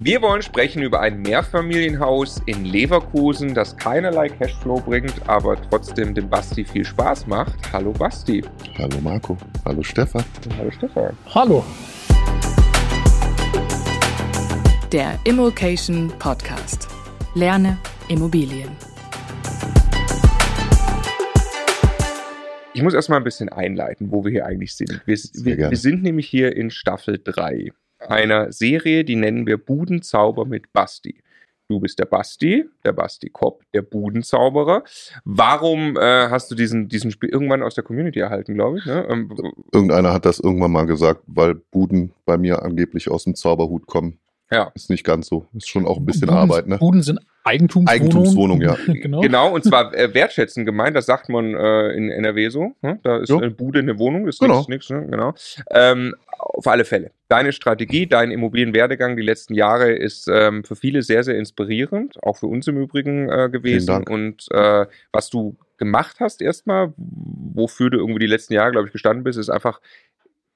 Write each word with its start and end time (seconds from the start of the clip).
Wir 0.00 0.22
wollen 0.22 0.42
sprechen 0.42 0.80
über 0.80 1.00
ein 1.00 1.22
Mehrfamilienhaus 1.22 2.40
in 2.46 2.64
Leverkusen, 2.64 3.52
das 3.52 3.76
keinerlei 3.76 4.28
Cashflow 4.28 4.80
bringt, 4.80 5.28
aber 5.28 5.60
trotzdem 5.60 6.14
dem 6.14 6.30
Basti 6.30 6.64
viel 6.64 6.84
Spaß 6.84 7.26
macht. 7.26 7.56
Hallo 7.72 7.90
Basti. 7.90 8.44
Hallo 8.78 9.00
Marco. 9.00 9.36
Hallo 9.64 9.82
Stefan. 9.82 10.24
Hallo 10.56 10.70
Stefan. 10.70 11.16
Hallo. 11.34 11.64
Der 14.92 15.18
Immokation 15.24 16.12
Podcast. 16.20 16.86
Lerne 17.34 17.76
Immobilien. 18.08 18.70
Ich 22.72 22.82
muss 22.84 22.94
erstmal 22.94 23.18
ein 23.18 23.24
bisschen 23.24 23.48
einleiten, 23.48 24.12
wo 24.12 24.24
wir 24.24 24.30
hier 24.30 24.46
eigentlich 24.46 24.76
sind. 24.76 25.02
Wir, 25.06 25.16
wir, 25.16 25.70
wir 25.70 25.76
sind 25.76 26.04
nämlich 26.04 26.28
hier 26.28 26.54
in 26.54 26.70
Staffel 26.70 27.20
3 27.24 27.72
einer 28.00 28.52
Serie, 28.52 29.04
die 29.04 29.16
nennen 29.16 29.46
wir 29.46 29.58
Budenzauber 29.58 30.44
mit 30.44 30.72
Basti. 30.72 31.20
Du 31.70 31.80
bist 31.80 31.98
der 31.98 32.06
Basti, 32.06 32.64
der 32.82 32.92
Basti 32.92 33.28
Kopp, 33.28 33.62
der 33.74 33.82
Budenzauberer. 33.82 34.84
Warum 35.24 35.98
äh, 35.98 36.30
hast 36.30 36.50
du 36.50 36.54
diesen, 36.54 36.88
diesen 36.88 37.10
Spiel 37.10 37.28
irgendwann 37.28 37.62
aus 37.62 37.74
der 37.74 37.84
Community 37.84 38.20
erhalten, 38.20 38.54
glaube 38.54 38.78
ich? 38.78 38.86
Ne? 38.86 39.06
Ähm, 39.10 39.30
Irgendeiner 39.70 40.14
hat 40.14 40.24
das 40.24 40.40
irgendwann 40.40 40.72
mal 40.72 40.86
gesagt, 40.86 41.20
weil 41.26 41.54
Buden 41.54 42.12
bei 42.24 42.38
mir 42.38 42.62
angeblich 42.62 43.10
aus 43.10 43.24
dem 43.24 43.34
Zauberhut 43.34 43.86
kommen. 43.86 44.18
Ja. 44.50 44.72
Ist 44.74 44.88
nicht 44.88 45.04
ganz 45.04 45.26
so. 45.26 45.46
Ist 45.52 45.68
schon 45.68 45.86
auch 45.86 45.98
ein 45.98 46.06
bisschen 46.06 46.28
Buden, 46.28 46.36
Arbeit, 46.38 46.68
ne? 46.68 46.78
Buden 46.78 47.02
sind 47.02 47.20
Eigentumswohnungen. 47.44 48.02
Eigentumswohnung, 48.02 48.60
ja. 48.62 48.76
genau. 48.86 49.20
genau, 49.20 49.54
und 49.54 49.62
zwar 49.62 49.94
äh, 49.94 50.14
wertschätzend 50.14 50.64
gemeint, 50.64 50.96
das 50.96 51.04
sagt 51.04 51.28
man 51.28 51.54
äh, 51.54 51.92
in 51.92 52.10
NRW 52.10 52.48
so. 52.48 52.72
Ne? 52.80 52.98
Da 53.02 53.18
ist 53.18 53.28
jo. 53.28 53.38
eine 53.38 53.50
Bude 53.50 53.80
eine 53.80 53.98
Wohnung, 53.98 54.24
das 54.24 54.36
ist 54.36 54.40
genau. 54.40 54.64
nichts, 54.68 54.88
ne? 54.88 55.06
genau. 55.06 55.34
Ähm, 55.70 56.14
auf 56.38 56.66
alle 56.66 56.86
Fälle. 56.86 57.10
Deine 57.28 57.52
Strategie, 57.52 58.06
dein 58.06 58.30
Immobilienwerdegang 58.30 59.16
die 59.16 59.22
letzten 59.22 59.54
Jahre 59.54 59.92
ist 59.92 60.28
ähm, 60.32 60.64
für 60.64 60.76
viele 60.76 61.02
sehr, 61.02 61.24
sehr 61.24 61.36
inspirierend, 61.36 62.22
auch 62.22 62.38
für 62.38 62.46
uns 62.46 62.66
im 62.66 62.78
Übrigen 62.78 63.28
äh, 63.28 63.50
gewesen. 63.50 64.04
Und 64.08 64.46
äh, 64.50 64.86
was 65.12 65.28
du 65.28 65.56
gemacht 65.76 66.20
hast 66.20 66.40
erstmal, 66.40 66.92
wofür 66.96 67.90
du 67.90 67.98
irgendwie 67.98 68.20
die 68.20 68.26
letzten 68.26 68.54
Jahre, 68.54 68.72
glaube 68.72 68.86
ich, 68.86 68.92
gestanden 68.92 69.24
bist, 69.24 69.38
ist 69.38 69.50
einfach 69.50 69.80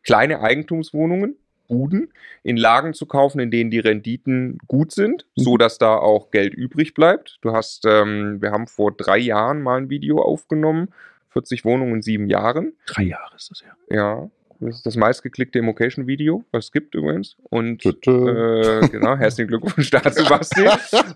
kleine 0.03 0.41
Eigentumswohnungen 0.41 1.37
Buden 1.73 2.12
in 2.42 2.56
Lagen 2.56 2.92
zu 2.92 3.07
kaufen, 3.07 3.41
in 3.41 3.51
denen 3.51 3.70
die 3.70 3.79
Renditen 3.79 4.59
gut 4.67 4.92
sind, 4.92 5.27
mhm. 5.36 5.42
so 5.42 5.57
dass 5.57 5.79
da 5.79 5.97
auch 5.97 6.31
Geld 6.31 6.55
übrig 6.55 6.95
bleibt. 6.95 7.39
Du 7.41 7.53
hast, 7.53 7.86
ähm, 7.86 8.42
wir 8.42 8.51
haben 8.51 8.67
vor 8.67 8.92
drei 8.92 9.19
Jahren 9.19 9.62
mal 9.62 9.79
ein 9.79 9.91
Video 9.91 10.20
aufgenommen, 10.20 10.89
40 11.31 11.64
Wohnungen 11.64 11.97
in 11.97 12.03
sieben 12.03 12.29
Jahren. 12.29 12.75
Drei 12.86 13.05
Jahre 13.05 13.34
ist 13.36 13.51
das 13.51 13.62
ja. 13.62 13.97
Ja, 13.97 14.31
das 14.67 14.77
ist 14.77 14.87
das 14.87 14.97
meistgeklickte 14.97 15.59
Immocation-Video, 15.59 16.45
was 16.53 16.67
es 16.67 16.73
gibt 16.73 16.95
übrigens. 16.95 17.37
Und 17.51 17.85
äh, 17.85 18.89
genau, 18.89 19.17
herzlichen 19.17 19.49
Glückwunsch 19.49 19.91
dazu, 19.91 20.25
Basti. 20.25 20.69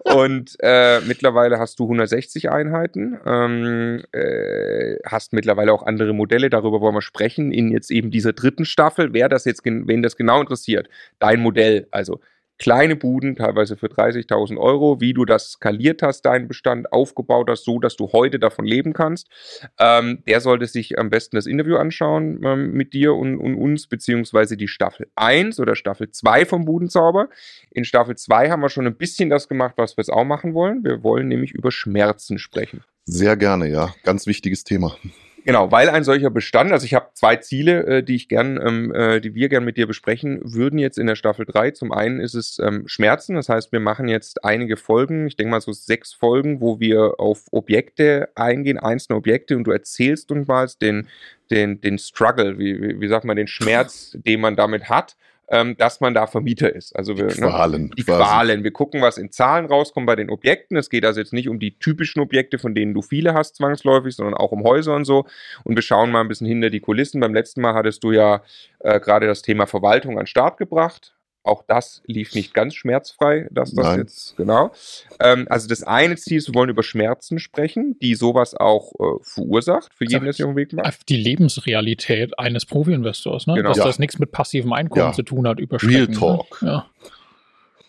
Und 0.04 0.56
äh, 0.60 1.00
mittlerweile 1.06 1.58
hast 1.58 1.78
du 1.78 1.84
160 1.84 2.50
Einheiten, 2.50 3.18
ähm, 3.24 4.02
äh, 4.12 4.96
hast 5.06 5.32
mittlerweile 5.32 5.72
auch 5.72 5.84
andere 5.84 6.12
Modelle, 6.12 6.50
darüber 6.50 6.80
wollen 6.80 6.94
wir 6.94 7.02
sprechen, 7.02 7.52
in 7.52 7.70
jetzt 7.70 7.90
eben 7.90 8.10
dieser 8.10 8.32
dritten 8.32 8.64
Staffel. 8.64 9.12
Wer 9.12 9.28
das 9.28 9.44
jetzt, 9.44 9.64
wen 9.64 10.02
das 10.02 10.16
genau 10.16 10.40
interessiert, 10.40 10.88
dein 11.18 11.40
Modell, 11.40 11.86
also 11.90 12.20
kleine 12.58 12.96
Buden, 12.96 13.36
teilweise 13.36 13.76
für 13.76 13.86
30.000 13.86 14.58
Euro, 14.58 15.00
wie 15.00 15.14
du 15.14 15.24
das 15.24 15.52
skaliert 15.52 16.02
hast, 16.02 16.22
deinen 16.22 16.48
Bestand 16.48 16.92
aufgebaut 16.92 17.48
hast, 17.50 17.64
so 17.64 17.78
dass 17.78 17.96
du 17.96 18.12
heute 18.12 18.38
davon 18.38 18.64
leben 18.64 18.92
kannst. 18.92 19.28
Ähm, 19.78 20.22
der 20.26 20.40
sollte 20.40 20.66
sich 20.66 20.98
am 20.98 21.10
besten 21.10 21.36
das 21.36 21.46
Interview 21.46 21.76
anschauen 21.76 22.40
ähm, 22.44 22.72
mit 22.72 22.92
dir 22.92 23.14
und, 23.14 23.38
und, 23.38 23.54
uns, 23.54 23.86
beziehungsweise 23.86 24.56
die 24.56 24.68
Staffel 24.68 25.08
1 25.16 25.60
oder 25.60 25.76
Staffel 25.76 26.10
2 26.10 26.46
vom 26.46 26.64
Budenzauber. 26.64 27.28
In 27.70 27.84
Staffel 27.84 28.16
2 28.16 28.50
haben 28.50 28.60
wir 28.60 28.68
schon 28.68 28.86
ein 28.86 28.96
bisschen 28.96 29.30
das 29.30 29.48
gemacht, 29.48 29.74
was 29.76 29.96
wir 29.96 30.02
jetzt 30.02 30.12
auch 30.12 30.24
machen 30.24 30.54
wollen. 30.54 30.84
Wir 30.84 31.02
wollen 31.02 31.28
nämlich 31.28 31.52
über 31.52 31.70
Schmerzen 31.70 32.38
sprechen. 32.38 32.82
Sehr 33.04 33.36
gerne, 33.36 33.68
ja. 33.68 33.94
Ganz 34.02 34.26
wichtiges 34.26 34.64
Thema. 34.64 34.96
Genau, 35.46 35.70
weil 35.70 35.88
ein 35.90 36.02
solcher 36.02 36.28
Bestand, 36.28 36.72
also 36.72 36.84
ich 36.84 36.94
habe 36.94 37.10
zwei 37.14 37.36
Ziele, 37.36 37.86
äh, 37.86 38.02
die 38.02 38.16
ich 38.16 38.28
gern, 38.28 38.60
ähm, 38.60 38.92
äh, 38.92 39.20
die 39.20 39.36
wir 39.36 39.48
gern 39.48 39.64
mit 39.64 39.76
dir 39.76 39.86
besprechen 39.86 40.40
würden 40.42 40.76
jetzt 40.76 40.98
in 40.98 41.06
der 41.06 41.14
Staffel 41.14 41.46
3. 41.46 41.70
Zum 41.70 41.92
einen 41.92 42.18
ist 42.18 42.34
es 42.34 42.58
ähm, 42.58 42.88
Schmerzen, 42.88 43.36
das 43.36 43.48
heißt, 43.48 43.70
wir 43.70 43.78
machen 43.78 44.08
jetzt 44.08 44.44
einige 44.44 44.76
Folgen, 44.76 45.28
ich 45.28 45.36
denke 45.36 45.52
mal 45.52 45.60
so 45.60 45.70
sechs 45.70 46.12
Folgen, 46.12 46.60
wo 46.60 46.80
wir 46.80 47.20
auf 47.20 47.44
Objekte 47.52 48.28
eingehen, 48.34 48.76
einzelne 48.76 49.18
Objekte 49.18 49.56
und 49.56 49.62
du 49.62 49.70
erzählst 49.70 50.32
uns 50.32 50.48
mal 50.48 50.68
den, 50.82 51.06
den, 51.52 51.80
den 51.80 51.98
Struggle, 51.98 52.58
wie, 52.58 52.82
wie, 52.82 53.00
wie 53.00 53.08
sagt 53.08 53.24
man, 53.24 53.36
den 53.36 53.46
Schmerz, 53.46 54.18
den 54.26 54.40
man 54.40 54.56
damit 54.56 54.88
hat 54.88 55.14
ähm, 55.48 55.76
dass 55.76 56.00
man 56.00 56.14
da 56.14 56.26
Vermieter 56.26 56.74
ist. 56.74 56.94
Also 56.96 57.16
wir, 57.16 57.26
die 57.28 57.40
ne, 57.40 57.48
Qualen. 57.48 57.84
Ne, 57.84 57.90
die 57.96 58.02
quasi. 58.02 58.22
Qualen. 58.22 58.64
Wir 58.64 58.72
gucken, 58.72 59.02
was 59.02 59.18
in 59.18 59.30
Zahlen 59.30 59.66
rauskommt 59.66 60.06
bei 60.06 60.16
den 60.16 60.30
Objekten. 60.30 60.76
Es 60.76 60.90
geht 60.90 61.04
also 61.04 61.20
jetzt 61.20 61.32
nicht 61.32 61.48
um 61.48 61.58
die 61.58 61.78
typischen 61.78 62.20
Objekte, 62.20 62.58
von 62.58 62.74
denen 62.74 62.94
du 62.94 63.02
viele 63.02 63.34
hast 63.34 63.56
zwangsläufig, 63.56 64.14
sondern 64.16 64.34
auch 64.34 64.52
um 64.52 64.64
Häuser 64.64 64.94
und 64.94 65.04
so. 65.04 65.26
Und 65.64 65.76
wir 65.76 65.82
schauen 65.82 66.10
mal 66.10 66.20
ein 66.20 66.28
bisschen 66.28 66.46
hinter 66.46 66.70
die 66.70 66.80
Kulissen. 66.80 67.20
Beim 67.20 67.34
letzten 67.34 67.60
Mal 67.60 67.74
hattest 67.74 68.02
du 68.04 68.12
ja 68.12 68.42
äh, 68.80 69.00
gerade 69.00 69.26
das 69.26 69.42
Thema 69.42 69.66
Verwaltung 69.66 70.12
an 70.12 70.24
den 70.24 70.26
Start 70.26 70.58
gebracht. 70.58 71.15
Auch 71.46 71.62
das 71.66 72.02
lief 72.06 72.34
nicht 72.34 72.54
ganz 72.54 72.74
schmerzfrei, 72.74 73.46
dass 73.52 73.72
das 73.72 73.86
Nein. 73.86 74.00
jetzt, 74.00 74.36
genau. 74.36 74.72
Ähm, 75.20 75.46
also 75.48 75.68
das 75.68 75.84
eine 75.84 76.16
Ziel 76.16 76.38
ist, 76.38 76.48
wir 76.48 76.54
wollen 76.56 76.70
über 76.70 76.82
Schmerzen 76.82 77.38
sprechen, 77.38 77.96
die 78.02 78.16
sowas 78.16 78.54
auch 78.54 78.92
äh, 78.98 79.22
verursacht, 79.22 79.94
für 79.94 80.04
jeden, 80.04 80.24
der 80.24 80.32
sich 80.32 80.44
auf 80.44 80.50
den 80.50 80.56
Weg 80.56 80.72
macht. 80.72 81.08
Die 81.08 81.16
Lebensrealität 81.16 82.36
eines 82.36 82.66
Profi-Investors, 82.66 83.46
ne? 83.46 83.54
Genau. 83.54 83.68
dass 83.68 83.78
ja. 83.78 83.84
das 83.84 84.00
nichts 84.00 84.18
mit 84.18 84.32
passivem 84.32 84.72
Einkommen 84.72 85.06
ja. 85.06 85.12
zu 85.12 85.22
tun 85.22 85.46
hat, 85.46 85.60
über 85.60 85.80
Real 85.80 86.08
ne? 86.08 86.10
Talk. 86.10 86.62
Ne? 86.62 86.68
Ja. 86.68 86.90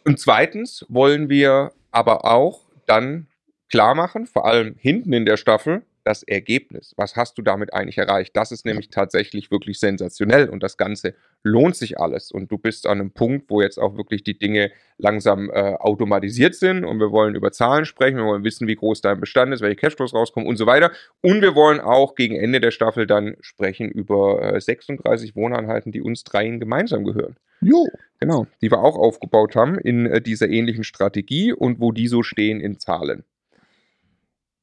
Und 0.05 0.19
zweitens 0.19 0.85
wollen 0.87 1.27
wir 1.27 1.71
aber 1.91 2.25
auch 2.25 2.61
dann 2.85 3.25
klar 3.71 3.95
machen, 3.95 4.27
vor 4.27 4.45
allem 4.45 4.75
hinten 4.77 5.13
in 5.13 5.25
der 5.25 5.37
Staffel, 5.37 5.81
das 6.07 6.23
Ergebnis. 6.23 6.93
Was 6.95 7.17
hast 7.17 7.37
du 7.37 7.41
damit 7.41 7.73
eigentlich 7.73 7.97
erreicht? 7.97 8.35
Das 8.35 8.53
ist 8.53 8.65
nämlich 8.65 8.89
tatsächlich 8.89 9.51
wirklich 9.51 9.77
sensationell 9.77 10.47
und 10.47 10.63
das 10.63 10.77
Ganze 10.77 11.15
lohnt 11.43 11.75
sich 11.75 11.99
alles. 11.99 12.31
Und 12.31 12.49
du 12.49 12.57
bist 12.57 12.87
an 12.87 13.01
einem 13.01 13.11
Punkt, 13.11 13.49
wo 13.49 13.61
jetzt 13.61 13.77
auch 13.77 13.97
wirklich 13.97 14.23
die 14.23 14.39
Dinge 14.39 14.71
langsam 14.97 15.49
äh, 15.49 15.73
automatisiert 15.73 16.55
sind 16.55 16.85
und 16.85 16.99
wir 16.99 17.11
wollen 17.11 17.35
über 17.35 17.51
Zahlen 17.51 17.83
sprechen, 17.83 18.17
wir 18.17 18.25
wollen 18.25 18.45
wissen, 18.45 18.67
wie 18.67 18.75
groß 18.75 19.01
dein 19.01 19.19
Bestand 19.19 19.53
ist, 19.53 19.61
welche 19.61 19.75
Cashflows 19.75 20.13
rauskommen 20.13 20.47
und 20.47 20.55
so 20.55 20.65
weiter. 20.65 20.91
Und 21.21 21.41
wir 21.41 21.55
wollen 21.55 21.81
auch 21.81 22.15
gegen 22.15 22.37
Ende 22.37 22.61
der 22.61 22.71
Staffel 22.71 23.05
dann 23.05 23.35
sprechen 23.41 23.89
über 23.89 24.53
äh, 24.53 24.61
36 24.61 25.35
Wohneinheiten, 25.35 25.91
die 25.91 26.01
uns 26.01 26.23
dreien 26.23 26.61
gemeinsam 26.61 27.03
gehören. 27.03 27.35
Jo. 27.59 27.85
Genau, 28.19 28.47
die 28.61 28.71
wir 28.71 28.79
auch 28.79 28.95
aufgebaut 28.95 29.57
haben 29.57 29.77
in 29.77 30.05
äh, 30.05 30.21
dieser 30.21 30.47
ähnlichen 30.47 30.85
Strategie 30.85 31.51
und 31.51 31.81
wo 31.81 31.91
die 31.91 32.07
so 32.07 32.23
stehen 32.23 32.61
in 32.61 32.79
Zahlen. 32.79 33.25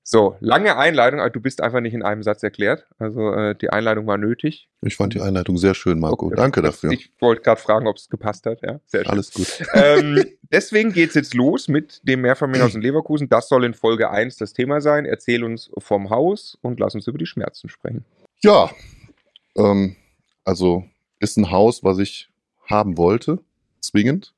So, 0.06 0.36
lange 0.40 0.76
Einleitung, 0.76 1.20
aber 1.20 1.30
du 1.30 1.40
bist 1.40 1.62
einfach 1.62 1.80
nicht 1.80 1.94
in 1.94 2.02
einem 2.02 2.22
Satz 2.22 2.42
erklärt. 2.42 2.86
Also 2.98 3.32
äh, 3.32 3.54
die 3.54 3.70
Einleitung 3.70 4.06
war 4.06 4.18
nötig. 4.18 4.68
Ich 4.82 4.96
fand 4.96 5.14
die 5.14 5.22
Einleitung 5.22 5.56
sehr 5.56 5.74
schön, 5.74 5.98
Marco. 5.98 6.26
Okay. 6.26 6.36
Danke 6.36 6.60
dafür. 6.60 6.90
Ich 6.92 7.10
wollte 7.20 7.40
gerade 7.40 7.58
fragen, 7.58 7.86
ob 7.86 7.96
es 7.96 8.10
gepasst 8.10 8.44
hat. 8.44 8.60
Ja, 8.60 8.80
sehr 8.84 9.00
schön. 9.00 9.10
Alles 9.10 9.32
gut. 9.32 9.46
Ähm, 9.74 10.22
deswegen 10.52 10.92
geht 10.92 11.08
es 11.08 11.14
jetzt 11.14 11.34
los 11.34 11.68
mit 11.68 12.06
dem 12.06 12.20
Mehrfamilienhaus 12.20 12.74
in 12.74 12.82
Leverkusen. 12.82 13.30
Das 13.30 13.48
soll 13.48 13.64
in 13.64 13.72
Folge 13.72 14.10
1 14.10 14.36
das 14.36 14.52
Thema 14.52 14.82
sein. 14.82 15.06
Erzähl 15.06 15.42
uns 15.42 15.70
vom 15.78 16.10
Haus 16.10 16.58
und 16.60 16.78
lass 16.78 16.94
uns 16.94 17.06
über 17.06 17.18
die 17.18 17.26
Schmerzen 17.26 17.70
sprechen. 17.70 18.04
Ja, 18.42 18.70
ähm, 19.56 19.96
also 20.44 20.84
ist 21.18 21.38
ein 21.38 21.50
Haus, 21.50 21.82
was 21.82 21.98
ich 21.98 22.28
haben 22.66 22.98
wollte, 22.98 23.38
zwingend, 23.80 24.34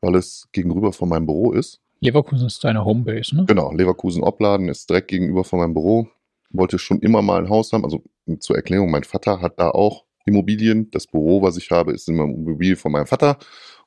weil 0.00 0.14
es 0.14 0.48
gegenüber 0.52 0.92
von 0.92 1.08
meinem 1.08 1.26
Büro 1.26 1.52
ist. 1.52 1.80
Leverkusen 2.04 2.46
ist 2.46 2.62
deine 2.62 2.84
Homebase, 2.84 3.34
ne? 3.34 3.44
Genau, 3.46 3.72
Leverkusen-Opladen 3.72 4.68
ist 4.68 4.90
direkt 4.90 5.08
gegenüber 5.08 5.42
von 5.42 5.58
meinem 5.58 5.72
Büro. 5.72 6.08
Wollte 6.50 6.78
schon 6.78 7.00
immer 7.00 7.22
mal 7.22 7.40
ein 7.40 7.48
Haus 7.48 7.72
haben. 7.72 7.84
Also 7.84 8.04
zur 8.40 8.56
Erklärung, 8.56 8.90
mein 8.90 9.04
Vater 9.04 9.40
hat 9.40 9.58
da 9.58 9.70
auch 9.70 10.04
Immobilien. 10.26 10.90
Das 10.90 11.06
Büro, 11.06 11.42
was 11.42 11.56
ich 11.56 11.70
habe, 11.70 11.92
ist 11.92 12.08
immer 12.08 12.24
Immobilie 12.24 12.76
von 12.76 12.92
meinem 12.92 13.06
Vater. 13.06 13.38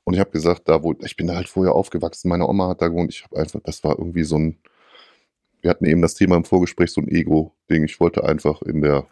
Und 0.04 0.16
ich 0.16 0.20
habe 0.20 0.32
gesagt, 0.32 0.68
da 0.68 0.82
wo, 0.82 0.96
ich 1.04 1.16
bin 1.16 1.28
da 1.28 1.36
halt 1.36 1.48
vorher 1.48 1.74
aufgewachsen, 1.74 2.30
meine 2.30 2.48
Oma 2.48 2.70
hat 2.70 2.82
da 2.82 2.88
gewohnt. 2.88 3.14
Ich 3.14 3.24
habe 3.24 3.38
einfach, 3.38 3.60
das 3.64 3.84
war 3.84 4.00
irgendwie 4.00 4.24
so 4.24 4.38
ein, 4.38 4.58
wir 5.62 5.70
hatten 5.70 5.86
eben 5.86 6.02
das 6.02 6.16
Thema 6.16 6.38
im 6.38 6.44
Vorgespräch, 6.44 6.92
so 6.92 7.02
ein 7.02 7.08
Ego-Ding. 7.08 7.84
Ich 7.84 8.00
wollte 8.00 8.24
einfach 8.24 8.62
in 8.64 8.82
der 8.82 9.06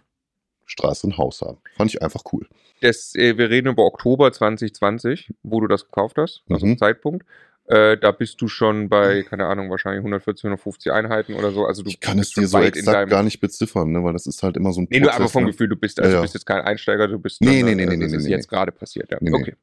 Straße 0.66 1.08
ein 1.08 1.18
Haus 1.18 1.42
haben. 1.42 1.60
Fand 1.78 1.94
ich 1.94 2.02
einfach 2.02 2.24
cool. 2.34 2.48
Das, 2.82 3.14
äh, 3.16 3.38
wir 3.38 3.50
reden 3.52 3.68
über 3.68 3.86
Oktober 3.86 4.32
2020, 4.32 5.32
wo 5.44 5.60
du 5.60 5.68
das 5.68 5.86
gekauft 5.86 6.18
hast, 6.18 6.44
also 6.50 6.66
mhm. 6.66 6.78
Zeitpunkt. 6.78 7.26
Äh, 7.68 7.98
da 7.98 8.12
bist 8.12 8.40
du 8.42 8.48
schon 8.48 8.90
bei, 8.90 9.24
keine 9.24 9.48
Ahnung, 9.48 9.72
wahrscheinlich 9.72 10.00
140, 10.00 10.44
150 10.44 10.92
Einheiten 10.92 11.34
oder 11.34 11.52
so. 11.52 11.66
Also 11.66 11.82
du 11.82 11.90
ich 11.90 12.00
kann 12.00 12.20
es 12.20 12.30
dir 12.30 12.48
so 12.48 12.60
exakt 12.60 13.10
gar 13.10 13.24
nicht 13.24 13.40
beziffern, 13.40 13.92
ne, 13.92 14.04
weil 14.04 14.14
das 14.14 14.28
ist 14.28 14.44
halt 14.44 14.56
immer 14.56 14.72
so 14.72 14.82
ein 14.82 14.88
Nee, 14.90 15.00
Prozess, 15.00 15.18
nur 15.18 15.22
aber 15.22 15.30
vom 15.30 15.44
ne? 15.46 15.52
Gefühl, 15.52 15.70
du 15.70 15.76
bist, 15.76 16.00
also 16.00 16.10
ja, 16.10 16.16
ja. 16.16 16.20
du 16.20 16.24
bist 16.24 16.36
jetzt 16.36 16.46
kein 16.46 16.62
Einsteiger, 16.62 17.08
du 17.08 17.18
bist 17.18 17.42
nee, 17.42 17.62
dann, 17.62 17.70
nee, 17.70 17.76
nee, 17.76 17.86
nee, 17.86 17.98
nee, 17.98 18.04
das 18.04 18.12
nee, 18.12 18.18
ist 18.18 18.24
nee, 18.26 18.30
jetzt 18.30 18.52
nee. 18.52 18.56
gerade 18.56 18.72
passiert, 18.72 19.12
ja. 19.12 19.18
Nee, 19.20 19.34
okay. 19.34 19.56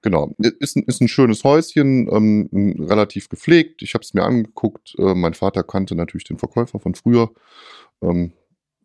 Genau. 0.00 0.34
Ist 0.38 0.76
ein, 0.76 0.82
ist 0.82 1.00
ein 1.00 1.08
schönes 1.08 1.44
Häuschen, 1.44 2.08
ähm, 2.12 2.76
relativ 2.78 3.30
gepflegt. 3.30 3.80
Ich 3.80 3.94
habe 3.94 4.02
es 4.02 4.12
mir 4.12 4.22
angeguckt. 4.22 4.94
Äh, 4.98 5.14
mein 5.14 5.32
Vater 5.32 5.62
kannte 5.62 5.94
natürlich 5.94 6.24
den 6.24 6.36
Verkäufer 6.36 6.78
von 6.78 6.94
früher. 6.94 7.30
Ähm, 8.02 8.32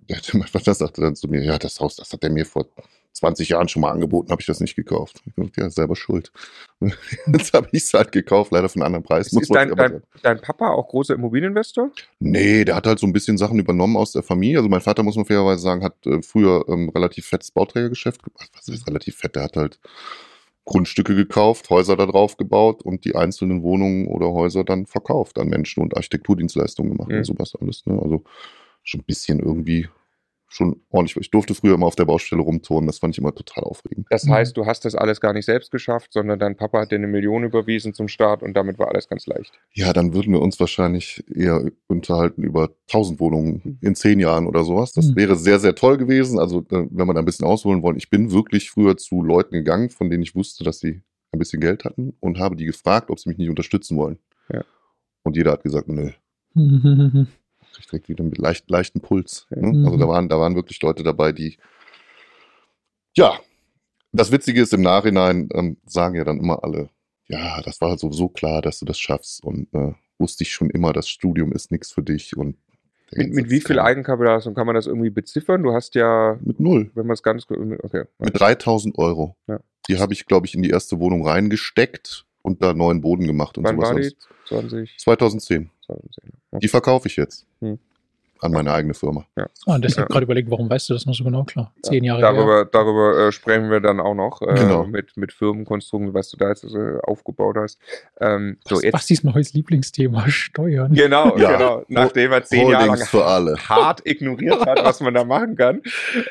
der, 0.09 0.19
mein 0.33 0.47
Vater 0.47 0.73
sagte 0.75 1.01
dann 1.01 1.15
zu 1.15 1.27
mir, 1.27 1.43
ja, 1.43 1.57
das 1.57 1.79
Haus, 1.81 1.97
das 1.97 2.13
hat 2.13 2.23
er 2.23 2.29
mir 2.29 2.45
vor 2.45 2.67
20 3.13 3.49
Jahren 3.49 3.67
schon 3.67 3.81
mal 3.81 3.91
angeboten, 3.91 4.31
habe 4.31 4.41
ich 4.41 4.45
das 4.45 4.59
nicht 4.59 4.75
gekauft. 4.75 5.21
Ich 5.25 5.33
dachte, 5.35 5.61
ja, 5.61 5.69
selber 5.69 5.95
schuld. 5.95 6.31
Jetzt 6.81 7.53
habe 7.53 7.67
ich 7.71 7.83
es 7.83 7.93
halt 7.93 8.11
gekauft, 8.11 8.51
leider 8.51 8.69
für 8.69 8.75
einen 8.75 8.83
anderen 8.83 9.03
Preis. 9.03 9.33
Ist 9.33 9.53
dein, 9.53 9.75
dein, 9.75 10.01
dein, 10.21 10.39
Papa 10.39 10.69
auch 10.69 10.87
großer 10.87 11.15
Immobilieninvestor? 11.15 11.91
Nee, 12.19 12.65
der 12.65 12.75
hat 12.75 12.87
halt 12.87 12.99
so 12.99 13.07
ein 13.07 13.13
bisschen 13.13 13.37
Sachen 13.37 13.59
übernommen 13.59 13.97
aus 13.97 14.11
der 14.13 14.23
Familie. 14.23 14.57
Also 14.57 14.69
mein 14.69 14.81
Vater, 14.81 15.03
muss 15.03 15.15
man 15.15 15.25
fairerweise 15.25 15.61
sagen, 15.61 15.83
hat 15.83 16.05
äh, 16.05 16.21
früher 16.21 16.65
ähm, 16.69 16.89
relativ 16.89 17.25
fettes 17.25 17.51
Bauträgergeschäft 17.51 18.23
gemacht. 18.23 18.49
Was 18.55 18.67
ist 18.67 18.87
relativ 18.87 19.17
fett? 19.17 19.35
Der 19.35 19.43
hat 19.43 19.57
halt 19.57 19.79
Grundstücke 20.69 21.15
gekauft, 21.15 21.69
Häuser 21.71 21.97
da 21.97 22.05
drauf 22.05 22.37
gebaut 22.37 22.83
und 22.83 23.03
die 23.03 23.15
einzelnen 23.15 23.63
Wohnungen 23.63 24.07
oder 24.07 24.27
Häuser 24.27 24.63
dann 24.63 24.85
verkauft 24.85 25.39
an 25.39 25.47
Menschen 25.47 25.81
und 25.81 25.97
Architekturdienstleistungen 25.97 26.91
gemacht 26.91 27.09
mhm. 27.09 27.17
und 27.17 27.23
sowas 27.23 27.53
alles. 27.59 27.85
Ne? 27.87 27.99
Also 27.99 28.23
schon 28.83 29.01
ein 29.01 29.05
bisschen 29.05 29.39
irgendwie 29.39 29.87
schon 30.49 30.81
ordentlich. 30.89 31.15
Ich 31.17 31.31
durfte 31.31 31.53
früher 31.53 31.75
immer 31.75 31.85
auf 31.85 31.95
der 31.95 32.05
Baustelle 32.05 32.41
rumturnen, 32.41 32.87
das 32.87 32.99
fand 32.99 33.13
ich 33.13 33.19
immer 33.19 33.33
total 33.33 33.63
aufregend. 33.63 34.07
Das 34.09 34.25
mhm. 34.25 34.31
heißt, 34.31 34.57
du 34.57 34.65
hast 34.65 34.83
das 34.83 34.95
alles 34.95 35.21
gar 35.21 35.31
nicht 35.33 35.45
selbst 35.45 35.71
geschafft, 35.71 36.11
sondern 36.11 36.39
dein 36.39 36.57
Papa 36.57 36.81
hat 36.81 36.91
dir 36.91 36.95
eine 36.95 37.07
Million 37.07 37.43
überwiesen 37.43 37.93
zum 37.93 38.07
Start 38.07 38.43
und 38.43 38.55
damit 38.55 38.79
war 38.79 38.89
alles 38.89 39.07
ganz 39.07 39.27
leicht. 39.27 39.59
Ja, 39.73 39.93
dann 39.93 40.13
würden 40.13 40.33
wir 40.33 40.41
uns 40.41 40.59
wahrscheinlich 40.59 41.23
eher 41.33 41.71
unterhalten 41.87 42.43
über 42.43 42.71
1000 42.87 43.19
Wohnungen 43.19 43.61
mhm. 43.63 43.77
in 43.81 43.95
zehn 43.95 44.19
Jahren 44.19 44.47
oder 44.47 44.63
sowas. 44.63 44.91
Das 44.91 45.09
mhm. 45.09 45.15
wäre 45.15 45.35
sehr, 45.35 45.59
sehr 45.59 45.75
toll 45.75 45.97
gewesen. 45.97 46.39
Also, 46.39 46.65
wenn 46.69 47.07
wir 47.07 47.13
da 47.13 47.19
ein 47.19 47.25
bisschen 47.25 47.47
ausholen 47.47 47.83
wollen, 47.83 47.97
ich 47.97 48.09
bin 48.09 48.31
wirklich 48.31 48.71
früher 48.71 48.97
zu 48.97 49.21
Leuten 49.21 49.53
gegangen, 49.53 49.89
von 49.89 50.09
denen 50.09 50.23
ich 50.23 50.35
wusste, 50.35 50.63
dass 50.63 50.79
sie 50.79 51.01
ein 51.31 51.39
bisschen 51.39 51.61
Geld 51.61 51.85
hatten 51.85 52.13
und 52.19 52.39
habe 52.39 52.55
die 52.55 52.65
gefragt, 52.65 53.11
ob 53.11 53.19
sie 53.19 53.29
mich 53.29 53.37
nicht 53.37 53.49
unterstützen 53.49 53.97
wollen. 53.97 54.17
Ja. 54.51 54.63
Und 55.23 55.37
jeder 55.37 55.51
hat 55.51 55.63
gesagt, 55.63 55.87
nö. 55.87 56.09
krieg 57.71 57.87
direkt 57.87 58.09
wieder 58.09 58.23
mit 58.23 58.37
leicht, 58.37 58.69
leichten 58.69 59.01
Puls. 59.01 59.47
Ne? 59.49 59.67
Mhm. 59.67 59.85
Also 59.85 59.97
da 59.97 60.07
waren, 60.07 60.29
da 60.29 60.39
waren 60.39 60.55
wirklich 60.55 60.81
Leute 60.81 61.03
dabei, 61.03 61.31
die, 61.31 61.57
ja, 63.15 63.39
das 64.11 64.31
Witzige 64.31 64.61
ist, 64.61 64.73
im 64.73 64.81
Nachhinein 64.81 65.49
ähm, 65.53 65.77
sagen 65.85 66.15
ja 66.15 66.23
dann 66.23 66.39
immer 66.39 66.63
alle, 66.63 66.89
ja, 67.27 67.61
das 67.61 67.79
war 67.81 67.97
sowieso 67.97 68.29
klar, 68.29 68.61
dass 68.61 68.79
du 68.79 68.85
das 68.85 68.99
schaffst 68.99 69.43
und 69.43 69.73
äh, 69.73 69.93
wusste 70.17 70.43
ich 70.43 70.51
schon 70.51 70.69
immer, 70.69 70.93
das 70.93 71.07
Studium 71.07 71.51
ist 71.51 71.71
nichts 71.71 71.91
für 71.91 72.03
dich 72.03 72.35
und 72.35 72.57
mit, 73.11 73.33
mit 73.33 73.49
wie 73.49 73.61
viel 73.61 73.79
Eigenkapital 73.79 74.35
hast 74.35 74.45
du? 74.45 74.53
Kann 74.53 74.67
man 74.67 74.75
das 74.75 74.85
irgendwie 74.85 75.09
beziffern? 75.09 75.63
Du 75.63 75.73
hast 75.73 75.95
ja. 75.95 76.37
Mit 76.41 76.59
null. 76.59 76.91
Wenn 76.93 77.07
man 77.07 77.15
es 77.15 77.23
ganz. 77.23 77.47
Okay. 77.49 78.03
Mit 78.19 78.39
3000 78.39 78.99
Euro. 78.99 79.35
Ja. 79.47 79.59
Die 79.87 79.97
habe 79.97 80.13
ich, 80.13 80.27
glaube 80.27 80.45
ich, 80.45 80.53
in 80.53 80.61
die 80.61 80.69
erste 80.69 80.99
Wohnung 80.99 81.25
reingesteckt 81.25 82.27
und 82.41 82.63
da 82.63 82.73
neuen 82.73 83.01
Boden 83.01 83.27
gemacht 83.27 83.57
und 83.57 83.63
Wann 83.65 83.75
sowas. 83.75 83.89
War 83.89 83.99
die? 83.99 84.15
20? 84.47 84.97
2010. 84.97 85.69
2010. 85.85 86.31
Die 86.61 86.67
verkaufe 86.67 87.07
ich 87.07 87.15
jetzt. 87.15 87.45
Hm. 87.61 87.79
An 88.41 88.53
meine 88.53 88.71
eigene 88.71 88.93
Firma. 88.93 89.25
Ja. 89.35 89.47
Ah, 89.65 89.75
und 89.75 89.83
deshalb 89.83 90.07
ja. 90.07 90.13
gerade 90.13 90.23
überlegt, 90.23 90.49
warum 90.49 90.69
weißt 90.69 90.89
du 90.89 90.93
das 90.93 91.05
noch 91.05 91.13
so 91.13 91.25
genau? 91.25 91.43
Klar, 91.43 91.73
zehn 91.83 92.05
Jahre 92.05 92.21
Darüber, 92.21 92.55
her. 92.55 92.65
darüber 92.71 93.27
äh, 93.27 93.31
sprechen 93.33 93.69
wir 93.69 93.81
dann 93.81 93.99
auch 93.99 94.13
noch 94.13 94.41
äh, 94.41 94.53
genau. 94.53 94.85
mit, 94.85 95.17
mit 95.17 95.33
Firmenkonstrukten, 95.33 96.13
was 96.13 96.29
du 96.29 96.37
da 96.37 96.47
jetzt 96.47 96.63
äh, 96.63 96.99
aufgebaut 97.03 97.57
hast. 97.57 97.79
Ähm, 98.21 98.57
so 98.65 98.79
jetzt, 98.79 98.93
Bastis 98.93 99.25
neues 99.25 99.53
Lieblingsthema, 99.53 100.29
Steuern. 100.29 100.93
Genau, 100.93 101.37
ja. 101.37 101.57
genau. 101.57 101.83
Nachdem 101.89 102.31
er 102.31 102.45
zehn 102.45 102.67
Holdings 102.67 103.11
Jahre 103.11 103.43
lang 103.43 103.57
hart 103.67 104.05
ignoriert 104.05 104.65
hat, 104.65 104.85
was 104.85 105.01
man 105.01 105.13
da 105.13 105.25
machen 105.25 105.57
kann. 105.57 105.81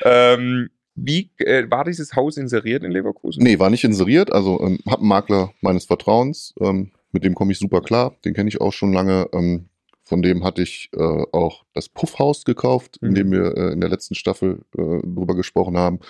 Ähm, 0.02 0.70
wie 1.04 1.30
äh, 1.38 1.70
war 1.70 1.84
dieses 1.84 2.14
Haus 2.14 2.36
inseriert 2.36 2.84
in 2.84 2.90
Leverkusen? 2.90 3.42
Nee, 3.42 3.58
war 3.58 3.70
nicht 3.70 3.84
inseriert. 3.84 4.32
Also 4.32 4.60
ähm, 4.60 4.78
habe 4.86 5.00
einen 5.00 5.08
Makler 5.08 5.52
meines 5.60 5.84
Vertrauens, 5.84 6.54
ähm, 6.60 6.92
mit 7.12 7.24
dem 7.24 7.34
komme 7.34 7.52
ich 7.52 7.58
super 7.58 7.80
klar. 7.80 8.14
Den 8.24 8.34
kenne 8.34 8.48
ich 8.48 8.60
auch 8.60 8.72
schon 8.72 8.92
lange. 8.92 9.28
Ähm, 9.32 9.68
von 10.08 10.22
dem 10.22 10.42
hatte 10.42 10.62
ich 10.62 10.88
äh, 10.96 11.24
auch 11.32 11.66
das 11.74 11.90
Puffhaus 11.90 12.46
gekauft, 12.46 12.96
mhm. 13.02 13.08
in 13.08 13.14
dem 13.14 13.30
wir 13.30 13.56
äh, 13.56 13.72
in 13.72 13.80
der 13.80 13.90
letzten 13.90 14.14
Staffel 14.14 14.62
äh, 14.74 15.00
drüber 15.02 15.34
gesprochen 15.34 15.76
haben. 15.76 16.00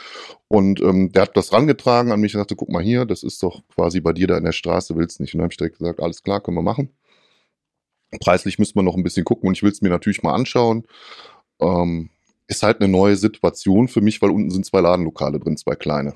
Und 0.46 0.80
ähm, 0.80 1.10
der 1.10 1.22
hat 1.22 1.36
das 1.36 1.52
rangetragen 1.52 2.12
an 2.12 2.20
mich 2.20 2.32
und 2.34 2.40
sagte, 2.40 2.54
guck 2.54 2.68
mal 2.68 2.82
hier, 2.82 3.06
das 3.06 3.24
ist 3.24 3.42
doch 3.42 3.60
quasi 3.74 4.00
bei 4.00 4.12
dir 4.12 4.28
da 4.28 4.38
in 4.38 4.44
der 4.44 4.52
Straße, 4.52 4.94
willst 4.96 5.18
nicht. 5.18 5.34
Und 5.34 5.38
dann 5.38 5.46
habe 5.46 5.52
ich 5.52 5.56
direkt 5.56 5.78
gesagt, 5.78 6.00
alles 6.00 6.22
klar, 6.22 6.40
können 6.40 6.56
wir 6.56 6.62
machen. 6.62 6.90
Preislich 8.20 8.58
müssen 8.60 8.76
wir 8.76 8.84
noch 8.84 8.94
ein 8.94 9.02
bisschen 9.02 9.24
gucken 9.24 9.48
und 9.48 9.56
ich 9.56 9.64
will 9.64 9.72
es 9.72 9.82
mir 9.82 9.90
natürlich 9.90 10.22
mal 10.22 10.32
anschauen. 10.32 10.84
Ähm, 11.60 12.10
ist 12.48 12.62
halt 12.62 12.80
eine 12.80 12.90
neue 12.90 13.16
Situation 13.16 13.88
für 13.88 14.00
mich, 14.00 14.20
weil 14.20 14.30
unten 14.30 14.50
sind 14.50 14.66
zwei 14.66 14.80
Ladenlokale 14.80 15.38
drin, 15.38 15.56
zwei 15.56 15.74
kleine. 15.74 16.14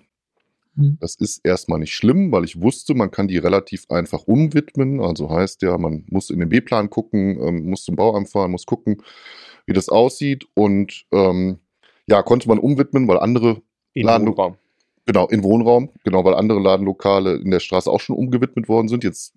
Mhm. 0.74 0.96
Das 1.00 1.14
ist 1.14 1.44
erstmal 1.44 1.78
nicht 1.78 1.94
schlimm, 1.94 2.32
weil 2.32 2.44
ich 2.44 2.60
wusste, 2.60 2.94
man 2.94 3.10
kann 3.10 3.28
die 3.28 3.38
relativ 3.38 3.84
einfach 3.90 4.24
umwidmen. 4.24 5.00
Also 5.00 5.30
heißt 5.30 5.62
ja, 5.62 5.76
man 5.78 6.04
muss 6.08 6.30
in 6.30 6.40
den 6.40 6.48
B-Plan 6.48 6.90
gucken, 6.90 7.38
ähm, 7.40 7.66
muss 7.68 7.84
zum 7.84 7.96
Bauamt 7.96 8.30
fahren, 8.30 8.50
muss 8.50 8.66
gucken, 8.66 9.02
wie 9.66 9.74
das 9.74 9.90
aussieht. 9.90 10.46
Und 10.54 11.04
ähm, 11.12 11.58
ja, 12.06 12.22
konnte 12.22 12.48
man 12.48 12.58
umwidmen, 12.58 13.06
weil 13.06 13.18
andere 13.18 13.62
Ladenlokale. 13.94 14.56
Genau, 15.04 15.26
in 15.26 15.42
Wohnraum, 15.42 15.90
genau, 16.04 16.24
weil 16.24 16.34
andere 16.34 16.60
Ladenlokale 16.60 17.34
in 17.34 17.50
der 17.50 17.58
Straße 17.58 17.90
auch 17.90 18.00
schon 18.00 18.16
umgewidmet 18.16 18.68
worden 18.68 18.86
sind. 18.86 19.02
Jetzt 19.02 19.34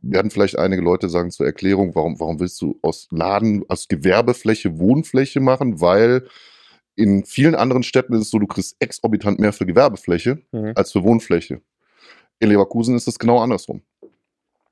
werden 0.00 0.30
vielleicht 0.30 0.58
einige 0.58 0.80
Leute 0.80 1.08
sagen 1.08 1.32
zur 1.32 1.44
Erklärung, 1.44 1.94
warum, 1.96 2.20
warum 2.20 2.38
willst 2.38 2.60
du 2.62 2.78
aus 2.82 3.08
Laden, 3.10 3.64
aus 3.68 3.88
Gewerbefläche 3.88 4.78
Wohnfläche 4.78 5.40
machen? 5.40 5.80
Weil 5.80 6.28
in 6.94 7.24
vielen 7.24 7.56
anderen 7.56 7.82
Städten 7.82 8.14
ist 8.14 8.22
es 8.22 8.30
so, 8.30 8.38
du 8.38 8.46
kriegst 8.46 8.76
exorbitant 8.78 9.40
mehr 9.40 9.52
für 9.52 9.66
Gewerbefläche 9.66 10.38
mhm. 10.52 10.72
als 10.76 10.92
für 10.92 11.02
Wohnfläche. 11.02 11.62
In 12.38 12.50
Leverkusen 12.50 12.94
ist 12.94 13.08
es 13.08 13.18
genau 13.18 13.40
andersrum. 13.40 13.82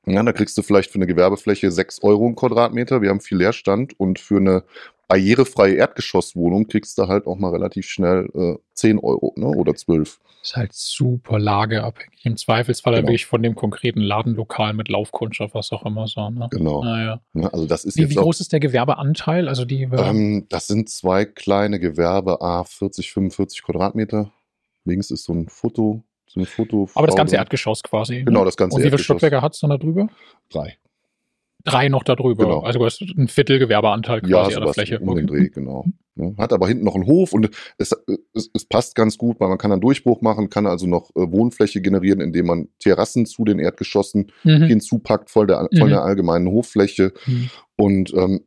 Ja, 0.06 0.22
da 0.22 0.32
kriegst 0.32 0.56
du 0.56 0.62
vielleicht 0.62 0.92
für 0.92 0.98
eine 0.98 1.08
Gewerbefläche 1.08 1.72
6 1.72 2.04
Euro 2.04 2.28
im 2.28 2.36
Quadratmeter. 2.36 3.02
Wir 3.02 3.10
haben 3.10 3.20
viel 3.20 3.38
Leerstand 3.38 3.98
und 3.98 4.20
für 4.20 4.36
eine 4.36 4.62
barrierefreie 5.08 5.74
Erdgeschosswohnung 5.74 6.66
kriegst 6.66 6.98
du 6.98 7.06
halt 7.06 7.26
auch 7.26 7.36
mal 7.36 7.50
relativ 7.50 7.86
schnell 7.86 8.28
äh, 8.34 8.56
10 8.74 8.98
Euro 8.98 9.32
ne? 9.36 9.46
oder 9.46 9.74
12. 9.74 10.20
Ist 10.42 10.56
halt 10.56 10.72
super 10.72 11.38
lageabhängig. 11.38 12.24
Im 12.24 12.36
Zweifelsfall 12.36 12.94
genau. 12.94 13.08
wirklich 13.08 13.26
von 13.26 13.42
dem 13.42 13.54
konkreten 13.54 14.00
Ladenlokal 14.00 14.74
mit 14.74 14.88
Laufkundschaft, 14.88 15.54
was 15.54 15.72
auch 15.72 15.84
immer 15.84 16.06
so. 16.06 16.30
Ne? 16.30 16.48
Genau. 16.50 16.84
Naja. 16.84 17.20
Ja, 17.34 17.48
also 17.48 17.66
das 17.66 17.84
ist 17.84 17.96
wie, 17.96 18.10
wie 18.10 18.14
groß 18.14 18.40
ist 18.40 18.52
der 18.52 18.60
Gewerbeanteil? 18.60 19.48
Also 19.48 19.64
die, 19.64 19.82
ähm, 19.82 20.46
das 20.48 20.66
sind 20.66 20.88
zwei 20.88 21.24
kleine 21.24 21.80
Gewerbe, 21.80 22.40
A 22.40 22.64
40, 22.64 23.12
45 23.12 23.62
Quadratmeter. 23.62 24.30
Links 24.84 25.10
ist 25.10 25.24
so 25.24 25.32
ein 25.32 25.48
Foto, 25.48 26.04
so 26.28 26.40
ein 26.40 26.46
Foto. 26.46 26.88
Aber 26.94 27.06
das 27.06 27.16
ganze 27.16 27.36
Erdgeschoss 27.36 27.82
quasi. 27.82 28.22
Genau, 28.22 28.44
das 28.44 28.56
ganze 28.56 28.76
Und 28.76 28.82
wie 28.82 28.88
viele 28.88 28.98
Stockwerke 28.98 29.42
hat 29.42 29.54
es 29.54 29.60
dann 29.60 29.70
da 29.70 29.78
drüber? 29.78 30.08
Drei 30.50 30.76
drei 31.64 31.88
noch 31.88 32.02
darüber. 32.02 32.44
Genau. 32.44 32.60
Also 32.60 32.78
du 32.78 32.84
hast 32.84 33.00
ein 33.00 33.28
Viertel 33.28 33.58
Gewerbeanteil 33.58 34.20
quasi 34.20 34.52
ja, 34.52 34.58
an 34.58 34.64
der 34.64 34.74
Fläche. 34.74 34.98
Um 35.00 35.14
den 35.16 35.26
Dreh, 35.26 35.48
genau. 35.48 35.84
Hat 36.38 36.52
aber 36.52 36.66
hinten 36.66 36.84
noch 36.84 36.94
einen 36.94 37.06
Hof 37.06 37.34
und 37.34 37.50
es, 37.76 37.92
es, 38.32 38.50
es, 38.54 38.64
passt 38.64 38.94
ganz 38.94 39.18
gut, 39.18 39.38
weil 39.38 39.48
man 39.48 39.58
kann 39.58 39.70
einen 39.70 39.82
Durchbruch 39.82 40.22
machen, 40.22 40.48
kann 40.48 40.66
also 40.66 40.86
noch 40.86 41.10
äh, 41.10 41.30
Wohnfläche 41.30 41.82
generieren, 41.82 42.20
indem 42.20 42.46
man 42.46 42.68
Terrassen 42.78 43.26
zu 43.26 43.44
den 43.44 43.58
Erdgeschossen 43.58 44.32
mhm. 44.42 44.62
hinzupackt, 44.62 45.28
voll 45.28 45.46
der, 45.46 45.68
voll 45.76 45.88
mhm. 45.88 45.92
der 45.92 46.02
allgemeinen 46.02 46.50
Hoffläche. 46.50 47.12
Mhm. 47.26 47.50
Und 47.76 48.14
ähm, 48.14 48.40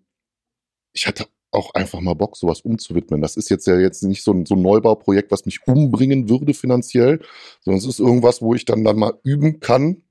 ich 0.94 1.06
hatte 1.06 1.25
auch 1.51 1.74
einfach 1.74 2.00
mal 2.00 2.16
Bock, 2.16 2.38
sowas 2.38 2.62
umzuwidmen. 2.62 3.22
Das 3.22 3.38
ist 3.38 3.50
jetzt 3.50 3.68
ja 3.68 3.80
jetzt 3.80 4.04
nicht 4.04 4.24
so 4.24 4.32
ein, 4.32 4.46
so 4.46 4.56
ein 4.56 4.62
Neubauprojekt, 4.62 5.32
was 5.32 5.46
mich 5.46 5.60
umbringen 5.68 6.30
würde 6.30 6.54
finanziell, 6.54 7.22
sondern 7.62 7.80
es 7.80 7.88
ist 7.88 8.00
irgendwas, 8.00 8.42
wo 8.42 8.54
ich 8.54 8.66
dann, 8.66 8.84
dann 8.84 8.98
mal 8.98 9.13
üben 9.24 9.60
kann, 9.60 10.04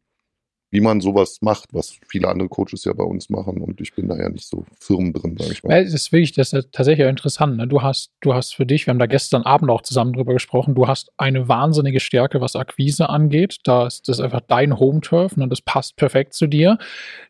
wie 0.71 0.81
man 0.81 1.01
sowas 1.01 1.39
macht, 1.41 1.73
was 1.73 1.97
viele 2.07 2.29
andere 2.29 2.49
Coaches 2.49 2.85
ja 2.85 2.93
bei 2.93 3.05
uns 3.05 3.31
machen 3.31 3.59
und 3.61 3.81
ich 3.81 3.95
bin 3.95 4.09
da 4.09 4.17
ja 4.17 4.29
nicht 4.29 4.47
so 4.47 4.65
firm 4.79 5.13
drin, 5.13 5.37
sage 5.39 5.53
ich 5.53 5.65
mal. 5.65 5.83
Das 5.83 5.95
ist 5.95 6.13
wirklich, 6.13 6.33
das 6.33 6.53
ist 6.53 6.73
tatsächlich 6.73 7.07
interessant. 7.07 7.57
Ne? 7.57 7.67
Du 7.67 7.83
hast, 7.83 8.13
du 8.21 8.35
hast 8.35 8.55
für 8.55 8.67
dich, 8.67 8.87
wir 8.87 8.93
haben 8.93 8.99
da 8.99 9.07
gestern 9.07 9.43
Abend 9.43 9.71
auch 9.71 9.83
zusammen 9.83 10.13
drüber 10.13 10.35
gesprochen, 10.35 10.75
du 10.75 10.87
hast 10.87 11.11
eine 11.17 11.49
wahnsinnige 11.49 12.01
Stärke, 12.01 12.41
was 12.41 12.55
Akquise 12.55 13.09
angeht. 13.09 13.59
Da 13.65 13.87
ist 13.87 14.09
das 14.09 14.21
einfach 14.21 14.43
dein 14.47 14.79
Home-Turf 14.79 15.33
und 15.33 15.39
ne? 15.39 15.49
das 15.49 15.63
passt 15.63 15.97
perfekt 15.97 16.35
zu 16.35 16.47
dir 16.47 16.79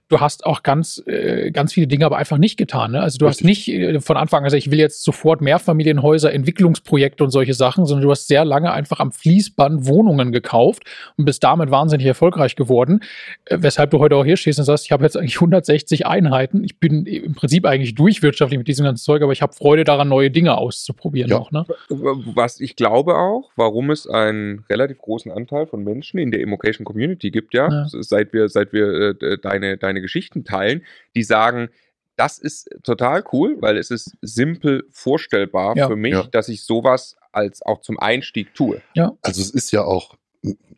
du 0.08 0.20
hast 0.20 0.46
auch 0.46 0.62
ganz, 0.62 1.02
äh, 1.06 1.50
ganz 1.50 1.74
viele 1.74 1.86
Dinge 1.86 2.06
aber 2.06 2.16
einfach 2.16 2.38
nicht 2.38 2.56
getan. 2.56 2.92
Ne? 2.92 3.00
Also 3.00 3.18
du 3.18 3.26
Richtig. 3.26 3.44
hast 3.44 3.46
nicht 3.46 3.68
äh, 3.68 4.00
von 4.00 4.16
Anfang 4.16 4.38
an 4.38 4.44
gesagt, 4.44 4.64
ich 4.64 4.70
will 4.70 4.78
jetzt 4.78 5.04
sofort 5.04 5.40
Mehrfamilienhäuser, 5.40 6.32
Entwicklungsprojekte 6.32 7.24
und 7.24 7.30
solche 7.30 7.54
Sachen, 7.54 7.86
sondern 7.86 8.04
du 8.04 8.10
hast 8.10 8.26
sehr 8.26 8.44
lange 8.44 8.72
einfach 8.72 9.00
am 9.00 9.12
Fließband 9.12 9.86
Wohnungen 9.86 10.32
gekauft 10.32 10.82
und 11.16 11.24
bist 11.24 11.44
damit 11.44 11.70
wahnsinnig 11.70 12.06
erfolgreich 12.06 12.56
geworden. 12.56 13.00
Äh, 13.44 13.58
weshalb 13.60 13.90
du 13.90 13.98
heute 13.98 14.16
auch 14.16 14.24
hier 14.24 14.36
stehst 14.36 14.58
und 14.58 14.64
sagst, 14.64 14.86
ich 14.86 14.92
habe 14.92 15.04
jetzt 15.04 15.16
eigentlich 15.16 15.36
160 15.36 16.06
Einheiten. 16.06 16.64
Ich 16.64 16.78
bin 16.78 17.04
im 17.04 17.34
Prinzip 17.34 17.66
eigentlich 17.66 17.94
durchwirtschaftlich 17.94 18.58
mit 18.58 18.68
diesem 18.68 18.84
ganzen 18.84 19.04
Zeug, 19.04 19.22
aber 19.22 19.32
ich 19.32 19.42
habe 19.42 19.52
Freude 19.52 19.84
daran, 19.84 20.08
neue 20.08 20.30
Dinge 20.30 20.56
auszuprobieren 20.56 21.30
ja. 21.30 21.38
auch. 21.38 21.50
Ne? 21.50 21.66
Was 21.88 22.60
ich 22.60 22.76
glaube 22.76 23.16
auch, 23.16 23.50
warum 23.56 23.90
es 23.90 24.06
einen 24.06 24.64
relativ 24.70 24.98
großen 24.98 25.30
Anteil 25.30 25.66
von 25.66 25.84
Menschen 25.84 26.18
in 26.18 26.30
der 26.30 26.40
Immocation 26.40 26.84
Community 26.84 27.30
gibt, 27.30 27.52
ja, 27.52 27.68
ja. 27.68 27.86
seit 27.90 28.32
wir, 28.32 28.48
seit 28.48 28.72
wir 28.72 29.16
äh, 29.20 29.38
deine, 29.42 29.76
deine 29.76 29.98
deine 29.98 30.00
Geschichten 30.00 30.44
teilen, 30.44 30.84
die 31.14 31.22
sagen, 31.22 31.68
das 32.16 32.38
ist 32.38 32.68
total 32.82 33.22
cool, 33.32 33.56
weil 33.60 33.76
es 33.76 33.90
ist 33.90 34.16
simpel 34.22 34.84
vorstellbar 34.90 35.76
ja. 35.76 35.86
für 35.86 35.96
mich, 35.96 36.12
ja. 36.12 36.24
dass 36.24 36.48
ich 36.48 36.64
sowas 36.64 37.16
als 37.30 37.62
auch 37.62 37.80
zum 37.80 37.98
Einstieg 37.98 38.54
tue. 38.54 38.82
Ja. 38.94 39.12
Also 39.22 39.40
es 39.40 39.50
ist 39.50 39.70
ja 39.70 39.84
auch 39.84 40.16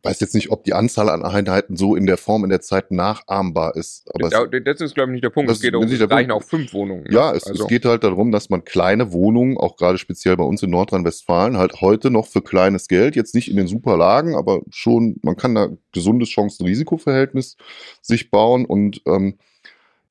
weiß 0.02 0.20
jetzt 0.20 0.34
nicht, 0.34 0.50
ob 0.50 0.64
die 0.64 0.72
Anzahl 0.72 1.08
an 1.10 1.22
Einheiten 1.22 1.76
so 1.76 1.94
in 1.94 2.06
der 2.06 2.16
Form 2.16 2.44
in 2.44 2.50
der 2.50 2.60
Zeit 2.60 2.90
nachahmbar 2.90 3.76
ist. 3.76 4.08
Aber 4.14 4.30
ja, 4.30 4.46
das 4.46 4.80
ist, 4.80 4.94
glaube 4.94 5.10
ich, 5.10 5.14
nicht 5.14 5.24
der 5.24 5.30
Punkt. 5.30 5.50
Es 5.50 5.60
geht 5.60 5.74
um, 5.74 5.82
es 5.82 6.10
reichen 6.10 6.30
auch 6.30 6.42
fünf 6.42 6.72
Wohnungen. 6.72 7.04
Ne? 7.04 7.12
Ja, 7.12 7.34
es, 7.34 7.46
also. 7.46 7.64
es, 7.64 7.68
geht 7.68 7.84
halt 7.84 8.02
darum, 8.02 8.32
dass 8.32 8.48
man 8.48 8.64
kleine 8.64 9.12
Wohnungen, 9.12 9.58
auch 9.58 9.76
gerade 9.76 9.98
speziell 9.98 10.36
bei 10.36 10.44
uns 10.44 10.62
in 10.62 10.70
Nordrhein-Westfalen, 10.70 11.58
halt 11.58 11.80
heute 11.80 12.10
noch 12.10 12.26
für 12.26 12.40
kleines 12.40 12.88
Geld, 12.88 13.16
jetzt 13.16 13.34
nicht 13.34 13.50
in 13.50 13.56
den 13.56 13.66
Superlagen, 13.66 14.34
aber 14.34 14.62
schon, 14.70 15.16
man 15.22 15.36
kann 15.36 15.54
da 15.54 15.68
gesundes 15.92 16.30
Chancen-Risikoverhältnis 16.30 17.56
sich 18.00 18.30
bauen 18.30 18.64
und 18.64 19.02
ähm, 19.06 19.38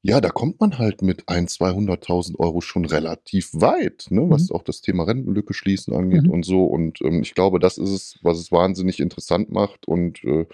ja, 0.01 0.21
da 0.21 0.29
kommt 0.29 0.61
man 0.61 0.77
halt 0.77 1.01
mit 1.01 1.27
ein, 1.27 1.47
200.000 1.47 2.39
Euro 2.39 2.61
schon 2.61 2.85
relativ 2.85 3.49
weit, 3.53 4.07
ne, 4.09 4.29
was 4.29 4.49
mhm. 4.49 4.55
auch 4.55 4.63
das 4.63 4.81
Thema 4.81 5.03
Rentenlücke 5.03 5.53
schließen 5.53 5.93
angeht 5.93 6.23
mhm. 6.23 6.31
und 6.31 6.45
so. 6.45 6.63
Und 6.63 7.01
ähm, 7.01 7.21
ich 7.21 7.35
glaube, 7.35 7.59
das 7.59 7.77
ist 7.77 7.89
es, 7.89 8.19
was 8.21 8.37
es 8.37 8.51
wahnsinnig 8.51 9.01
interessant 9.01 9.51
macht. 9.51 9.87
Und 9.87 10.23
äh, 10.23 10.45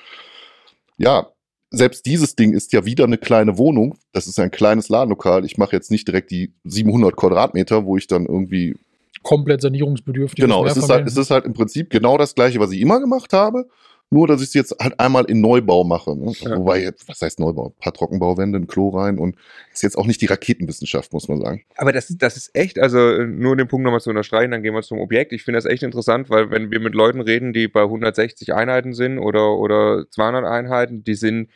ja, 0.98 1.30
selbst 1.70 2.08
dieses 2.08 2.36
Ding 2.36 2.54
ist 2.54 2.74
ja 2.74 2.86
wieder 2.86 3.04
eine 3.04 3.20
kleine 3.20 3.58
Wohnung. 3.58 3.98
Das 4.14 4.26
ist 4.26 4.40
ein 4.40 4.50
kleines 4.50 4.90
Ladenlokal. 4.90 5.46
Ich 5.46 5.58
mache 5.58 5.76
jetzt 5.76 5.92
nicht 5.92 6.08
direkt 6.08 6.32
die 6.32 6.54
700 6.64 7.16
Quadratmeter, 7.16 7.86
wo 7.86 7.98
ich 7.98 8.08
dann 8.08 8.26
irgendwie 8.26 8.76
komplett 9.22 9.62
sanierungsbedürftig. 9.62 10.42
Genau, 10.42 10.66
es 10.66 10.78
ist, 10.78 10.90
halt, 10.90 11.08
es 11.08 11.18
ist 11.18 11.32
halt 11.32 11.46
im 11.46 11.54
Prinzip 11.54 11.90
genau 11.90 12.18
das 12.18 12.34
gleiche, 12.34 12.60
was 12.60 12.72
ich 12.72 12.80
immer 12.80 13.00
gemacht 13.00 13.34
habe. 13.34 13.68
Nur, 14.12 14.28
dass 14.28 14.42
ich 14.42 14.50
es 14.50 14.54
jetzt 14.54 14.76
halt 14.80 15.00
einmal 15.00 15.26
in 15.26 15.42
Neubau 15.42 15.84
mache. 15.84 16.16
Ne? 16.16 16.32
Ja. 16.40 16.58
Wobei, 16.58 16.92
was 17.08 17.22
heißt 17.22 17.40
Neubau? 17.40 17.68
Ein 17.68 17.80
paar 17.80 17.94
Trockenbauwände, 17.94 18.60
ein 18.60 18.68
Klo 18.68 18.90
rein 18.90 19.18
und 19.18 19.36
ist 19.74 19.84
jetzt 19.84 19.98
auch 19.98 20.06
nicht 20.06 20.22
die 20.22 20.28
Raketenwissenschaft, 20.28 21.12
muss 21.12 21.28
man 21.28 21.42
sagen. 21.42 21.64
Aber 21.76 21.92
das, 21.92 22.14
das 22.18 22.38
ist 22.38 22.52
echt, 22.56 22.80
also 22.80 23.24
nur 23.24 23.56
den 23.56 23.68
Punkt 23.68 23.84
nochmal 23.84 24.02
zu 24.02 24.12
unterstreichen, 24.12 24.52
dann 24.52 24.64
gehen 24.64 24.74
wir 24.74 24.84
zum 24.84 25.00
Objekt. 25.00 25.34
Ich 25.34 25.44
finde 25.44 25.58
das 25.58 25.66
echt 25.66 25.84
interessant, 25.84 26.30
weil 26.30 26.52
wenn 26.52 26.72
wir 26.72 26.80
mit 26.80 26.94
Leuten 26.94 27.20
reden, 27.20 27.52
die 27.52 27.68
bei 27.68 27.82
160 27.82 28.54
Einheiten 28.54 28.94
sind 28.94 29.18
oder, 29.18 29.58
oder 29.58 30.06
200 30.10 30.46
Einheiten, 30.46 31.04
die 31.04 31.16
sind 31.16 31.46
äh, 31.46 31.50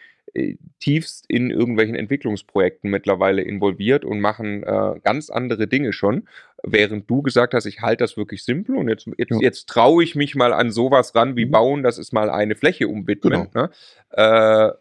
tiefst 0.79 1.25
in 1.27 1.49
irgendwelchen 1.51 1.95
Entwicklungsprojekten 1.95 2.89
mittlerweile 2.89 3.41
involviert 3.41 4.05
und 4.05 4.19
machen 4.19 4.63
äh, 4.63 4.99
ganz 5.03 5.29
andere 5.29 5.67
Dinge 5.67 5.93
schon, 5.93 6.27
während 6.63 7.09
du 7.09 7.21
gesagt 7.21 7.53
hast, 7.53 7.65
ich 7.65 7.81
halte 7.81 8.03
das 8.03 8.17
wirklich 8.17 8.43
simpel 8.43 8.75
und 8.75 8.89
jetzt, 8.89 9.07
jetzt, 9.17 9.31
ja. 9.31 9.37
jetzt 9.39 9.67
traue 9.67 10.03
ich 10.03 10.15
mich 10.15 10.35
mal 10.35 10.53
an 10.53 10.71
sowas 10.71 11.15
ran 11.15 11.35
wie 11.35 11.45
mhm. 11.45 11.51
bauen, 11.51 11.83
das 11.83 11.97
ist 11.97 12.13
mal 12.13 12.29
eine 12.29 12.55
Fläche 12.55 12.87
umwidmen, 12.87 13.47
genau. 13.51 13.67
ne? 13.67 13.69
äh, 14.11 14.71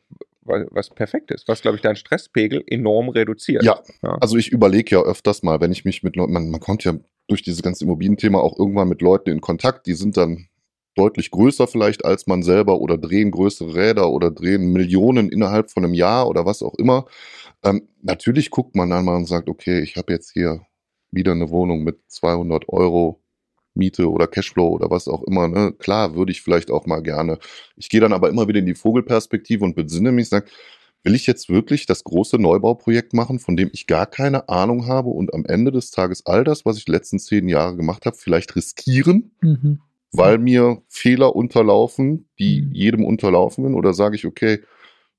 was 0.45 0.89
perfekt 0.89 1.31
ist, 1.31 1.47
was, 1.47 1.61
glaube 1.61 1.77
ich, 1.77 1.83
deinen 1.83 1.97
Stresspegel 1.97 2.65
enorm 2.67 3.11
reduziert. 3.11 3.63
Ja, 3.63 3.81
ja. 4.03 4.17
also 4.19 4.39
ich 4.39 4.51
überlege 4.51 4.97
ja 4.97 5.03
öfters 5.03 5.43
mal, 5.43 5.61
wenn 5.61 5.73
ich 5.73 5.85
mich 5.85 6.03
mit 6.03 6.17
Leuten, 6.17 6.33
man, 6.33 6.51
man 6.51 6.61
kommt 6.61 6.85
ja 6.85 6.95
durch 7.27 7.43
dieses 7.43 7.63
ganze 7.63 7.85
Immobilienthema 7.85 8.39
auch 8.39 8.59
irgendwann 8.59 8.89
mit 8.89 9.03
Leuten 9.03 9.29
in 9.29 9.43
Kontakt, 9.43 9.87
die 9.87 9.93
sind 9.93 10.17
dann 10.17 10.49
deutlich 10.99 11.31
größer 11.31 11.67
vielleicht 11.67 12.05
als 12.05 12.27
man 12.27 12.43
selber 12.43 12.81
oder 12.81 12.99
drehen 12.99 13.31
größere 13.31 13.75
Räder 13.75 14.11
oder 14.11 14.31
drehen 14.31 14.73
Millionen 14.73 15.29
innerhalb 15.31 15.71
von 15.71 15.85
einem 15.85 15.95
Jahr 15.95 16.29
oder 16.29 16.45
was 16.45 16.63
auch 16.63 16.75
immer. 16.75 17.07
Ähm, 17.63 17.89
natürlich 18.03 18.51
guckt 18.51 18.75
man 18.75 18.91
dann 18.91 19.05
mal 19.05 19.17
und 19.17 19.27
sagt, 19.27 19.49
okay, 19.49 19.81
ich 19.81 19.97
habe 19.97 20.13
jetzt 20.13 20.33
hier 20.33 20.61
wieder 21.11 21.33
eine 21.33 21.51
Wohnung 21.51 21.85
mit 21.85 21.99
200 22.09 22.69
Euro 22.69 23.23
Miete 23.75 24.11
oder 24.11 24.27
Cashflow 24.27 24.69
oder 24.69 24.91
was 24.91 25.09
auch 25.09 25.23
immer. 25.23 25.49
Ne? 25.49 25.73
Klar, 25.79 26.17
würde 26.17 26.33
ich 26.33 26.43
vielleicht 26.43 26.71
auch 26.71 26.87
mal 26.87 27.01
gerne. 27.01 27.39
Ich 27.77 27.89
gehe 27.89 28.01
dann 28.01 28.13
aber 28.13 28.29
immer 28.29 28.49
wieder 28.49 28.59
in 28.59 28.67
die 28.67 28.75
Vogelperspektive 28.75 29.65
und 29.65 29.77
besinne 29.77 30.11
mich, 30.11 30.29
sage, 30.29 30.47
will 31.05 31.15
ich 31.15 31.27
jetzt 31.29 31.49
wirklich 31.49 31.87
das 31.87 32.03
große 32.03 32.39
Neubauprojekt 32.39 33.15
machen, 33.15 33.39
von 33.39 33.57
dem 33.57 33.71
ich 33.73 33.87
gar 33.87 34.07
keine 34.07 34.49
Ahnung 34.49 34.87
habe 34.87 35.11
und 35.11 35.33
am 35.33 35.45
Ende 35.45 35.71
des 35.71 35.93
Tages 35.93 36.27
all 36.27 36.43
das, 36.43 36.65
was 36.65 36.77
ich 36.77 36.87
die 36.87 36.93
letzten 36.93 37.21
zehn 37.21 37.49
Jahre 37.49 37.77
gemacht 37.77 38.05
habe, 38.05 38.17
vielleicht 38.17 38.57
riskieren? 38.57 39.31
Mhm 39.41 39.81
weil 40.13 40.39
mir 40.39 40.83
Fehler 40.89 41.37
unterlaufen, 41.37 42.29
die 42.39 42.63
mhm. 42.63 42.73
jedem 42.73 43.05
unterlaufen 43.05 43.65
sind, 43.65 43.75
oder 43.75 43.93
sage 43.93 44.17
ich, 44.17 44.27
okay, 44.27 44.61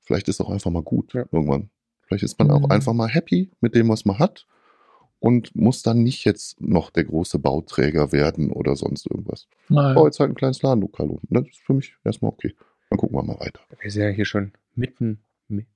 vielleicht 0.02 0.28
ist 0.28 0.42
auch 0.42 0.50
einfach 0.50 0.72
mal 0.72 0.84
gut 0.84 1.14
ja. 1.14 1.26
irgendwann. 1.32 1.70
Vielleicht 2.08 2.24
ist 2.24 2.40
man 2.40 2.48
mhm. 2.48 2.54
auch 2.54 2.70
einfach 2.70 2.94
mal 2.94 3.08
happy 3.08 3.52
mit 3.62 3.76
dem, 3.76 3.90
was 3.90 4.06
man 4.06 4.18
hat 4.20 4.48
und 5.20 5.56
muss 5.56 5.84
dann 5.84 6.04
nicht 6.04 6.26
jetzt 6.26 6.60
noch 6.62 6.90
der 6.90 7.04
große 7.04 7.40
Bauträger 7.40 8.12
werden 8.12 8.52
oder 8.52 8.76
sonst 8.76 9.06
irgendwas. 9.06 9.48
Nein. 9.68 9.92
Ich 9.92 9.96
baue 9.96 10.08
jetzt 10.08 10.20
halt 10.20 10.32
ein 10.32 10.36
kleines 10.36 10.62
Ladenlokal 10.62 11.10
und 11.10 11.22
das 11.30 11.48
ist 11.48 11.60
für 11.60 11.74
mich 11.74 11.96
erstmal 12.04 12.32
okay. 12.32 12.56
Dann 12.90 12.98
gucken 12.98 13.18
wir 13.18 13.24
mal 13.24 13.40
weiter. 13.40 13.60
Wir 13.80 13.92
sind 13.92 14.02
ja 14.02 14.10
hier 14.10 14.26
schon 14.26 14.54
mitten, 14.74 15.20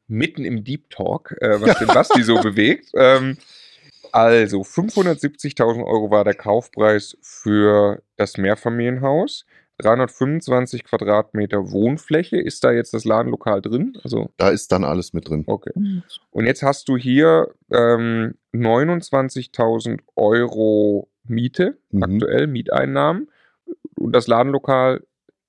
mitten 0.08 0.46
im 0.46 0.63
Deep 0.63 0.89
Talk, 0.89 1.36
äh, 1.39 1.62
was 1.62 1.77
den 1.77 1.88
Basti 1.88 2.24
so 2.24 2.36
bewegt. 2.41 2.91
Ähm, 2.96 3.38
also 4.13 4.62
570.000 4.62 5.84
Euro 5.84 6.12
war 6.12 6.24
der 6.24 6.36
Kaufpreis 6.36 7.17
für 7.22 8.03
das 8.15 8.38
Mehrfamilienhaus. 8.38 9.46
325 9.79 10.84
Quadratmeter 10.84 11.72
Wohnfläche. 11.72 12.38
Ist 12.38 12.63
da 12.63 12.72
jetzt 12.72 12.93
das 12.93 13.05
Ladenlokal 13.05 13.62
drin? 13.62 13.98
Also 14.03 14.29
da 14.38 14.50
ist 14.50 14.72
dann 14.72 14.84
alles 14.84 15.13
mit 15.13 15.27
drin. 15.27 15.43
Okay. 15.48 15.72
Und 16.29 16.46
jetzt 16.46 16.62
hast 16.62 16.88
du 16.89 16.96
hier 16.96 17.55
ähm, 17.72 18.36
29.000 18.53 20.01
Euro 20.15 21.10
Miete, 21.24 21.79
mhm. 21.89 22.03
aktuell 22.03 22.46
Mieteinnahmen. 22.48 23.29
Und 23.96 24.13
das 24.13 24.27
Ladenlokal 24.27 25.03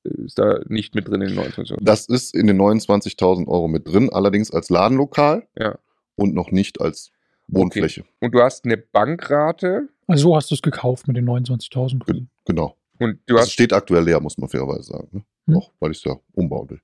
ist 0.05 0.39
da 0.39 0.61
nicht 0.69 0.95
mit 0.95 1.07
drin 1.07 1.21
in 1.21 1.29
den 1.29 1.39
29.000? 1.39 1.77
Das 1.83 2.07
ist 2.07 2.35
in 2.35 2.47
den 2.47 2.59
29.000 2.59 3.47
Euro 3.47 3.69
mit 3.69 3.87
drin, 3.87 4.09
allerdings 4.11 4.51
als 4.51 4.71
Ladenlokal 4.71 5.47
ja. 5.59 5.79
und 6.17 6.35
noch 6.35 6.51
nicht 6.51 6.81
als 6.81 7.11
Wohnfläche. 7.49 8.03
Okay. 8.03 8.11
Und 8.21 8.35
du 8.35 8.41
hast 8.41 8.65
eine 8.65 8.77
Bankrate. 8.77 9.89
Also 10.07 10.29
so 10.29 10.37
hast 10.37 10.51
du 10.51 10.55
es 10.55 10.63
gekauft 10.63 11.09
mit 11.09 11.17
den 11.17 11.29
29.000. 11.29 12.05
Ge 12.05 12.23
genau. 12.45 12.77
Und 12.99 13.19
du 13.27 13.39
hast 13.39 13.53
steht 13.53 13.73
aktuell 13.73 14.05
leer, 14.05 14.21
muss 14.21 14.39
man 14.39 14.49
fairerweise 14.49 14.85
sagen. 14.85 15.09
Ne? 15.13 15.25
Hm. 15.47 15.55
Noch, 15.55 15.73
weil 15.81 15.91
ich 15.91 15.99
es 15.99 16.05
ja 16.05 16.17
umbauen 16.33 16.71
will. 16.71 16.81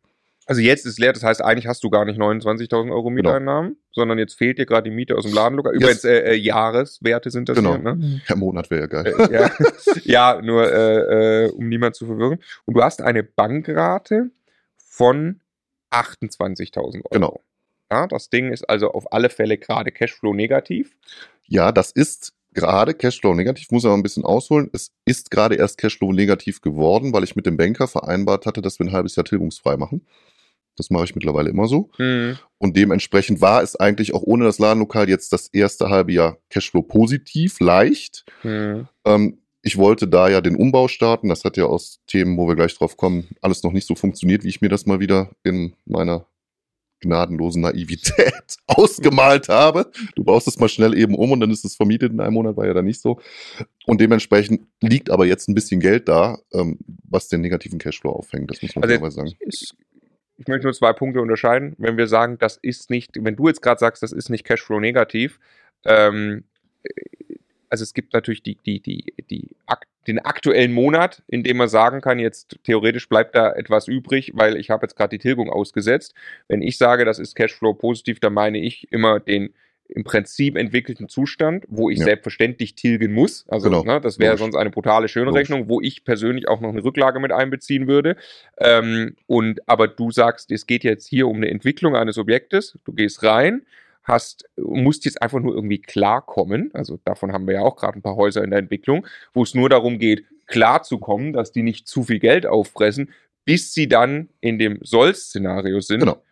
Also 0.46 0.62
jetzt 0.62 0.84
ist 0.84 0.98
leer, 0.98 1.12
das 1.12 1.22
heißt, 1.22 1.42
eigentlich 1.44 1.68
hast 1.68 1.84
du 1.84 1.90
gar 1.90 2.04
nicht 2.04 2.18
29.000 2.18 2.90
Euro 2.90 3.04
genau. 3.04 3.10
Mieteinnahmen, 3.10 3.70
genau. 3.70 3.80
sondern 3.92 4.18
jetzt 4.18 4.34
fehlt 4.34 4.58
dir 4.58 4.66
gerade 4.66 4.90
die 4.90 4.96
Miete 4.96 5.16
aus 5.16 5.24
dem 5.24 5.32
Ladenlokal. 5.32 5.74
Übrigens, 5.74 6.04
äh, 6.04 6.32
äh, 6.32 6.34
Jahreswerte 6.34 7.30
sind 7.30 7.48
das 7.48 7.56
genau. 7.56 7.76
hier. 7.76 7.94
Ne? 7.94 8.20
Per 8.26 8.34
Monat 8.34 8.68
wäre 8.68 8.80
ja 8.80 8.86
geil. 8.88 9.14
Äh, 9.16 9.32
ja. 9.32 9.50
ja, 10.34 10.42
nur 10.42 10.68
äh, 10.72 11.44
äh, 11.44 11.50
um 11.52 11.68
niemand 11.68 11.94
zu 11.94 12.04
verwirren. 12.06 12.40
Und 12.64 12.74
du 12.74 12.82
hast 12.82 13.00
eine 13.00 13.22
Bankrate 13.22 14.30
von 14.76 15.40
28.000 15.92 16.76
Euro. 16.96 17.08
Genau. 17.12 17.40
Ja, 17.90 18.06
das 18.06 18.30
Ding 18.30 18.52
ist 18.52 18.68
also 18.68 18.92
auf 18.92 19.12
alle 19.12 19.30
Fälle 19.30 19.58
gerade 19.58 19.90
Cashflow 19.90 20.34
negativ. 20.34 20.96
Ja, 21.46 21.72
das 21.72 21.90
ist 21.90 22.32
gerade 22.54 22.94
Cashflow 22.94 23.34
negativ, 23.34 23.70
muss 23.70 23.84
aber 23.84 23.94
ein 23.94 24.02
bisschen 24.02 24.24
ausholen. 24.24 24.70
Es 24.72 24.92
ist 25.04 25.30
gerade 25.30 25.56
erst 25.56 25.78
Cashflow 25.78 26.12
negativ 26.12 26.60
geworden, 26.60 27.12
weil 27.12 27.24
ich 27.24 27.36
mit 27.36 27.46
dem 27.46 27.56
Banker 27.56 27.88
vereinbart 27.88 28.46
hatte, 28.46 28.62
dass 28.62 28.78
wir 28.78 28.86
ein 28.86 28.92
halbes 28.92 29.16
Jahr 29.16 29.24
tilgungsfrei 29.24 29.76
machen. 29.76 30.06
Das 30.76 30.90
mache 30.90 31.04
ich 31.04 31.14
mittlerweile 31.14 31.50
immer 31.50 31.66
so. 31.66 31.90
Mhm. 31.98 32.38
Und 32.58 32.76
dementsprechend 32.76 33.40
war 33.40 33.62
es 33.62 33.76
eigentlich 33.76 34.14
auch 34.14 34.22
ohne 34.22 34.44
das 34.44 34.58
Ladenlokal 34.58 35.08
jetzt 35.08 35.32
das 35.32 35.48
erste 35.48 35.90
halbe 35.90 36.12
Jahr 36.12 36.38
Cashflow 36.48 36.82
positiv, 36.82 37.60
leicht. 37.60 38.24
Mhm. 38.42 38.88
Ähm, 39.04 39.38
ich 39.62 39.76
wollte 39.76 40.08
da 40.08 40.28
ja 40.28 40.40
den 40.40 40.56
Umbau 40.56 40.88
starten. 40.88 41.28
Das 41.28 41.44
hat 41.44 41.56
ja 41.56 41.66
aus 41.66 42.00
Themen, 42.06 42.38
wo 42.38 42.48
wir 42.48 42.56
gleich 42.56 42.74
drauf 42.74 42.96
kommen, 42.96 43.28
alles 43.42 43.62
noch 43.62 43.72
nicht 43.72 43.86
so 43.86 43.94
funktioniert, 43.94 44.42
wie 44.42 44.48
ich 44.48 44.60
mir 44.60 44.70
das 44.70 44.86
mal 44.86 45.00
wieder 45.00 45.30
in 45.42 45.74
meiner 45.84 46.26
gnadenlosen 47.00 47.62
Naivität 47.62 48.32
ausgemalt 48.66 49.48
habe. 49.48 49.90
Du 50.14 50.24
baust 50.24 50.46
es 50.48 50.58
mal 50.58 50.68
schnell 50.68 50.96
eben 50.96 51.14
um 51.14 51.32
und 51.32 51.40
dann 51.40 51.50
ist 51.50 51.64
es 51.64 51.76
vermietet 51.76 52.12
in 52.12 52.20
einem 52.20 52.34
Monat, 52.34 52.56
war 52.56 52.66
ja 52.66 52.74
dann 52.74 52.84
nicht 52.84 53.00
so. 53.00 53.20
Und 53.86 54.00
dementsprechend 54.00 54.62
liegt 54.80 55.10
aber 55.10 55.26
jetzt 55.26 55.48
ein 55.48 55.54
bisschen 55.54 55.80
Geld 55.80 56.08
da, 56.08 56.38
ähm, 56.52 56.78
was 57.08 57.28
den 57.28 57.40
negativen 57.40 57.78
Cashflow 57.78 58.10
aufhängt. 58.10 58.50
Das 58.50 58.62
muss 58.62 58.74
man 58.74 58.84
also 58.84 59.10
sagen. 59.10 59.32
Ist, 59.40 59.74
ich 60.36 60.46
möchte 60.46 60.66
nur 60.66 60.74
zwei 60.74 60.92
Punkte 60.92 61.20
unterscheiden. 61.20 61.74
Wenn 61.78 61.96
wir 61.96 62.06
sagen, 62.06 62.38
das 62.38 62.56
ist 62.56 62.90
nicht, 62.90 63.12
wenn 63.22 63.36
du 63.36 63.48
jetzt 63.48 63.62
gerade 63.62 63.78
sagst, 63.78 64.02
das 64.02 64.12
ist 64.12 64.30
nicht 64.30 64.44
Cashflow 64.44 64.80
negativ, 64.80 65.38
ähm, 65.84 66.44
also 67.70 67.82
es 67.84 67.94
gibt 67.94 68.12
natürlich 68.12 68.42
die, 68.42 68.56
die, 68.56 68.80
die, 68.80 69.14
die, 69.30 69.48
den 70.06 70.18
aktuellen 70.18 70.72
Monat, 70.72 71.22
in 71.28 71.42
dem 71.42 71.56
man 71.56 71.68
sagen 71.68 72.00
kann, 72.00 72.18
jetzt 72.18 72.58
theoretisch 72.64 73.08
bleibt 73.08 73.34
da 73.36 73.52
etwas 73.52 73.88
übrig, 73.88 74.32
weil 74.34 74.56
ich 74.56 74.70
habe 74.70 74.84
jetzt 74.84 74.96
gerade 74.96 75.16
die 75.16 75.22
Tilgung 75.22 75.48
ausgesetzt. 75.50 76.14
Wenn 76.48 76.62
ich 76.62 76.76
sage, 76.78 77.04
das 77.04 77.18
ist 77.18 77.36
Cashflow 77.36 77.74
positiv, 77.74 78.20
dann 78.20 78.34
meine 78.34 78.58
ich 78.58 78.92
immer 78.92 79.20
den 79.20 79.54
im 79.92 80.04
Prinzip 80.04 80.56
entwickelten 80.56 81.08
Zustand, 81.08 81.64
wo 81.68 81.90
ich 81.90 81.98
ja. 81.98 82.04
selbstverständlich 82.04 82.74
tilgen 82.76 83.12
muss. 83.12 83.44
Also 83.48 83.68
genau. 83.68 83.82
ne, 83.82 84.00
das 84.00 84.18
wäre 84.18 84.38
sonst 84.38 84.54
eine 84.54 84.70
brutale 84.70 85.08
Schönrechnung, 85.08 85.68
wo 85.68 85.80
ich 85.80 86.04
persönlich 86.04 86.48
auch 86.48 86.60
noch 86.60 86.70
eine 86.70 86.84
Rücklage 86.84 87.18
mit 87.18 87.32
einbeziehen 87.32 87.88
würde. 87.88 88.16
Ähm, 88.58 89.16
und 89.26 89.68
aber 89.68 89.88
du 89.88 90.12
sagst, 90.12 90.52
es 90.52 90.66
geht 90.66 90.84
jetzt 90.84 91.08
hier 91.08 91.26
um 91.26 91.38
eine 91.38 91.50
Entwicklung 91.50 91.96
eines 91.96 92.18
Objektes. 92.18 92.78
Du 92.84 92.92
gehst 92.92 93.24
rein, 93.24 93.62
hast, 94.02 94.48
musst 94.56 95.04
jetzt 95.04 95.22
einfach 95.22 95.40
nur 95.40 95.54
irgendwie 95.54 95.80
klarkommen. 95.80 96.70
Also 96.74 96.98
davon 97.04 97.32
haben 97.32 97.46
wir 97.46 97.54
ja 97.54 97.60
auch 97.62 97.76
gerade 97.76 97.98
ein 97.98 98.02
paar 98.02 98.16
Häuser 98.16 98.42
in 98.42 98.50
der 98.50 98.58
Entwicklung, 98.58 99.06
wo 99.32 99.42
es 99.42 99.54
nur 99.54 99.68
darum 99.68 99.98
geht, 99.98 100.24
klarzukommen, 100.46 101.32
dass 101.32 101.52
die 101.52 101.62
nicht 101.62 101.86
zu 101.86 102.02
viel 102.02 102.18
Geld 102.18 102.46
auffressen, 102.46 103.10
bis 103.44 103.72
sie 103.72 103.88
dann 103.88 104.28
in 104.40 104.58
dem 104.58 104.78
Soll-Szenario 104.82 105.80
sind. 105.80 106.00
Genau. 106.00 106.22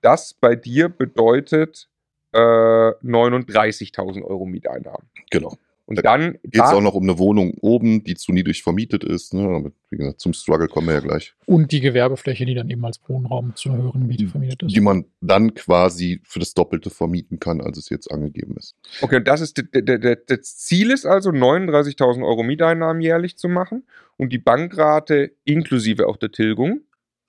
Das 0.00 0.34
bei 0.34 0.56
dir 0.56 0.88
bedeutet 0.88 1.88
äh, 2.32 2.38
39.000 2.38 4.22
Euro 4.22 4.46
Mieteinnahmen. 4.46 5.08
Genau. 5.30 5.56
Und 5.86 6.04
dann 6.04 6.32
geht 6.42 6.56
es 6.56 6.72
auch 6.72 6.80
noch 6.80 6.94
um 6.94 7.04
eine 7.04 7.16
Wohnung 7.18 7.54
oben, 7.60 8.02
die 8.02 8.16
zu 8.16 8.32
niedrig 8.32 8.64
vermietet 8.64 9.04
ist. 9.04 9.32
Ne? 9.34 9.72
Wie 9.88 9.96
gesagt, 9.96 10.20
zum 10.20 10.32
Struggle 10.32 10.66
kommen 10.66 10.88
wir 10.88 10.94
ja 10.94 11.00
gleich. 11.00 11.34
Und 11.46 11.70
die 11.70 11.80
Gewerbefläche, 11.80 12.44
die 12.44 12.54
dann 12.54 12.68
eben 12.68 12.84
als 12.84 13.00
Wohnraum 13.06 13.54
zu 13.54 13.70
einer 13.70 13.82
höheren 13.84 14.04
Miete 14.04 14.26
vermietet 14.26 14.64
ist. 14.64 14.74
Die 14.74 14.80
man 14.80 15.04
dann 15.20 15.54
quasi 15.54 16.20
für 16.24 16.40
das 16.40 16.54
Doppelte 16.54 16.90
vermieten 16.90 17.38
kann, 17.38 17.60
als 17.60 17.78
es 17.78 17.88
jetzt 17.88 18.10
angegeben 18.10 18.56
ist. 18.56 18.74
Okay, 19.00 19.16
und 19.16 19.28
das 19.28 19.40
ist 19.40 19.62
das 19.62 20.56
Ziel 20.56 20.90
ist 20.90 21.06
also 21.06 21.30
39.000 21.30 22.26
Euro 22.26 22.42
Mieteinnahmen 22.42 23.00
jährlich 23.00 23.38
zu 23.38 23.48
machen 23.48 23.84
und 24.16 24.32
die 24.32 24.38
Bankrate 24.38 25.32
inklusive 25.44 26.08
auch 26.08 26.16
der 26.16 26.32
Tilgung 26.32 26.80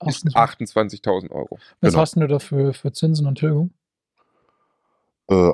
ist 0.05 0.25
28.000 0.25 1.31
Euro. 1.31 1.59
Was 1.81 1.91
genau. 1.91 2.01
hast 2.01 2.15
du 2.15 2.27
dafür 2.27 2.73
für 2.73 2.91
Zinsen 2.91 3.27
und 3.27 3.37
Tilgung? 3.37 3.71
Äh, 5.29 5.51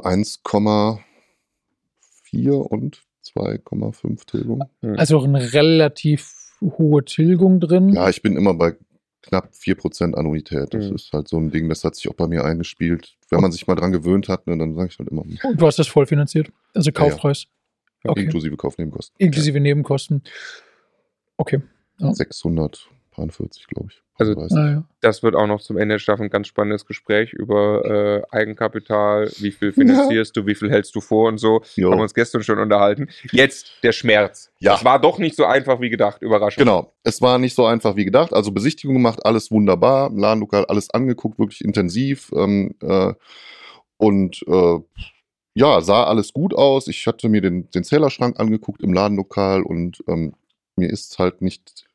1,4 2.33 2.51
und 2.51 3.03
2,5 3.25 4.25
Tilgung. 4.25 4.63
Also 4.97 5.21
eine 5.21 5.53
relativ 5.53 6.33
hohe 6.61 7.03
Tilgung 7.05 7.59
drin. 7.59 7.89
Ja, 7.89 8.09
ich 8.09 8.21
bin 8.21 8.35
immer 8.35 8.53
bei 8.53 8.75
knapp 9.21 9.51
4% 9.53 10.13
Annuität. 10.13 10.73
Das 10.73 10.89
mhm. 10.89 10.95
ist 10.95 11.11
halt 11.13 11.27
so 11.27 11.37
ein 11.37 11.49
Ding, 11.49 11.69
das 11.69 11.83
hat 11.83 11.95
sich 11.95 12.09
auch 12.09 12.15
bei 12.15 12.27
mir 12.27 12.43
eingespielt. 12.43 13.15
Wenn 13.29 13.41
man 13.41 13.51
sich 13.51 13.67
mal 13.67 13.75
dran 13.75 13.91
gewöhnt 13.91 14.27
hat, 14.27 14.47
ne, 14.47 14.57
dann 14.57 14.75
sage 14.75 14.89
ich 14.91 14.99
halt 14.99 15.09
immer. 15.09 15.21
Und 15.21 15.61
du 15.61 15.65
hast 15.65 15.79
das 15.79 15.87
voll 15.87 16.05
finanziert? 16.05 16.51
Also 16.73 16.91
Kaufpreis? 16.91 17.43
Ja, 17.43 17.49
ja. 18.05 18.11
Okay. 18.11 18.23
Inklusive 18.23 18.57
Kaufnebenkosten. 18.57 19.15
Inklusive 19.17 19.59
Nebenkosten. 19.59 20.23
Okay. 21.37 21.61
Ja. 21.99 22.13
643, 23.15 23.67
glaube 23.67 23.89
ich. 23.91 24.01
Also 24.15 24.33
ah, 24.33 24.47
ja. 24.51 24.83
das 25.01 25.23
wird 25.23 25.35
auch 25.35 25.47
noch 25.47 25.59
zum 25.59 25.77
Ende 25.77 25.95
der 25.95 25.99
Staffel 25.99 26.25
ein 26.25 26.29
ganz 26.29 26.47
spannendes 26.47 26.85
Gespräch 26.85 27.33
über 27.33 27.83
äh, 27.83 28.35
Eigenkapital, 28.35 29.31
wie 29.37 29.51
viel 29.51 29.73
finanzierst 29.73 30.35
ja. 30.35 30.41
du, 30.41 30.47
wie 30.47 30.53
viel 30.53 30.69
hältst 30.69 30.95
du 30.95 31.01
vor 31.01 31.29
und 31.29 31.39
so. 31.39 31.61
Jo. 31.75 31.89
Haben 31.89 31.97
wir 31.97 32.03
uns 32.03 32.13
gestern 32.13 32.43
schon 32.43 32.59
unterhalten. 32.59 33.09
Jetzt 33.31 33.71
der 33.81 33.91
Schmerz. 33.91 34.51
Ja. 34.59 34.75
Es 34.75 34.85
war 34.85 34.99
doch 34.99 35.17
nicht 35.17 35.35
so 35.35 35.45
einfach 35.45 35.81
wie 35.81 35.89
gedacht, 35.89 36.21
Überraschung. 36.21 36.63
Genau, 36.63 36.93
es 37.03 37.21
war 37.21 37.39
nicht 37.39 37.55
so 37.55 37.65
einfach 37.65 37.95
wie 37.95 38.05
gedacht. 38.05 38.33
Also 38.33 38.51
Besichtigung 38.51 38.95
gemacht, 38.95 39.25
alles 39.25 39.49
wunderbar, 39.49 40.11
Ladenlokal, 40.13 40.65
alles 40.65 40.91
angeguckt, 40.91 41.39
wirklich 41.39 41.63
intensiv. 41.63 42.31
Ähm, 42.35 42.75
äh, 42.81 43.13
und 43.97 44.43
äh, 44.47 44.79
ja, 45.55 45.81
sah 45.81 46.03
alles 46.03 46.33
gut 46.33 46.53
aus. 46.53 46.87
Ich 46.87 47.07
hatte 47.07 47.29
mir 47.29 47.41
den, 47.41 47.69
den 47.71 47.83
Zählerschrank 47.83 48.39
angeguckt 48.39 48.81
im 48.81 48.93
Ladenlokal 48.93 49.63
und 49.63 50.03
ähm, 50.07 50.33
mir 50.75 50.89
ist 50.89 51.19
halt 51.19 51.41
nicht 51.41 51.85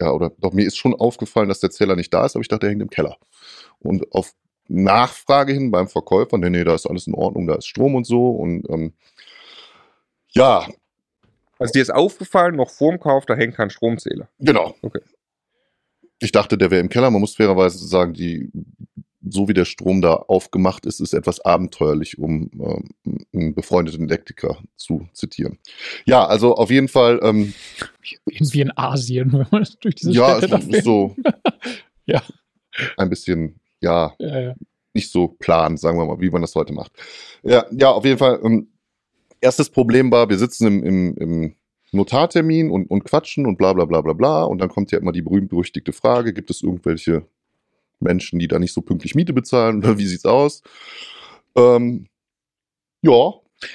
ja, 0.00 0.12
oder 0.12 0.30
doch 0.38 0.52
mir 0.52 0.66
ist 0.66 0.76
schon 0.76 0.94
aufgefallen, 0.94 1.48
dass 1.48 1.60
der 1.60 1.70
Zähler 1.70 1.96
nicht 1.96 2.12
da 2.14 2.24
ist, 2.24 2.36
aber 2.36 2.42
ich 2.42 2.48
dachte, 2.48 2.60
der 2.60 2.70
hängt 2.70 2.82
im 2.82 2.90
Keller. 2.90 3.16
Und 3.80 4.12
auf 4.12 4.32
Nachfrage 4.68 5.52
hin 5.52 5.70
beim 5.70 5.88
Verkäufer, 5.88 6.38
nee, 6.38 6.50
nee, 6.50 6.64
da 6.64 6.74
ist 6.74 6.86
alles 6.86 7.06
in 7.06 7.14
Ordnung, 7.14 7.46
da 7.46 7.56
ist 7.56 7.66
Strom 7.66 7.94
und 7.94 8.06
so. 8.06 8.30
Und 8.30 8.68
ähm, 8.70 8.92
ja. 10.30 10.68
Also 11.58 11.72
dir 11.72 11.82
ist 11.82 11.90
aufgefallen, 11.90 12.54
noch 12.54 12.70
vorm 12.70 13.00
Kauf, 13.00 13.26
da 13.26 13.34
hängt 13.34 13.56
kein 13.56 13.70
Stromzähler. 13.70 14.28
Genau. 14.38 14.74
Okay. 14.82 15.00
Ich 16.20 16.32
dachte, 16.32 16.58
der 16.58 16.70
wäre 16.70 16.80
im 16.80 16.88
Keller. 16.88 17.10
Man 17.10 17.20
muss 17.20 17.36
fairerweise 17.36 17.78
sagen, 17.86 18.12
die 18.12 18.50
so 19.26 19.48
wie 19.48 19.54
der 19.54 19.64
Strom 19.64 20.00
da 20.00 20.14
aufgemacht 20.14 20.86
ist, 20.86 21.00
ist 21.00 21.12
etwas 21.12 21.40
abenteuerlich, 21.40 22.18
um 22.18 22.50
ähm, 22.54 23.24
einen 23.34 23.54
befreundeten 23.54 24.04
Elektriker 24.04 24.58
zu 24.76 25.08
zitieren. 25.12 25.58
Ja, 26.04 26.26
also 26.26 26.54
auf 26.54 26.70
jeden 26.70 26.88
Fall. 26.88 27.18
Ähm, 27.22 27.52
Irgendwie 28.26 28.60
in 28.60 28.72
Asien, 28.76 29.32
wenn 29.32 29.46
man 29.50 29.66
durch 29.80 29.96
diese 29.96 30.12
Ja, 30.12 30.38
Städte 30.38 30.56
ist 30.70 30.84
so. 30.84 31.16
ja. 32.06 32.22
Ein 32.96 33.10
bisschen, 33.10 33.58
ja, 33.80 34.14
ja, 34.18 34.40
ja, 34.40 34.54
nicht 34.94 35.10
so 35.10 35.28
plan, 35.28 35.76
sagen 35.76 35.98
wir 35.98 36.06
mal, 36.06 36.20
wie 36.20 36.30
man 36.30 36.42
das 36.42 36.54
heute 36.54 36.72
macht. 36.72 36.92
Ja, 37.42 37.66
ja 37.72 37.90
auf 37.90 38.04
jeden 38.04 38.18
Fall. 38.18 38.40
Ähm, 38.44 38.68
erstes 39.40 39.70
Problem 39.70 40.10
war, 40.12 40.28
wir 40.28 40.38
sitzen 40.38 40.66
im, 40.66 40.84
im, 40.84 41.16
im 41.16 41.54
Notartermin 41.90 42.70
und, 42.70 42.88
und 42.88 43.04
quatschen 43.04 43.46
und 43.46 43.56
bla 43.56 43.72
bla 43.72 43.84
bla 43.84 44.00
bla 44.00 44.12
bla. 44.12 44.44
Und 44.44 44.58
dann 44.58 44.68
kommt 44.68 44.92
ja 44.92 44.98
immer 44.98 45.12
die 45.12 45.22
berühmt-berüchtigte 45.22 45.92
Frage: 45.92 46.32
Gibt 46.32 46.50
es 46.50 46.62
irgendwelche 46.62 47.26
Menschen, 48.00 48.38
die 48.38 48.48
da 48.48 48.58
nicht 48.58 48.72
so 48.72 48.80
pünktlich 48.80 49.14
Miete 49.14 49.32
bezahlen 49.32 49.78
oder 49.78 49.98
wie 49.98 50.06
sieht's 50.06 50.24
aus? 50.24 50.62
Ähm, 51.56 52.06
ja. 53.02 53.32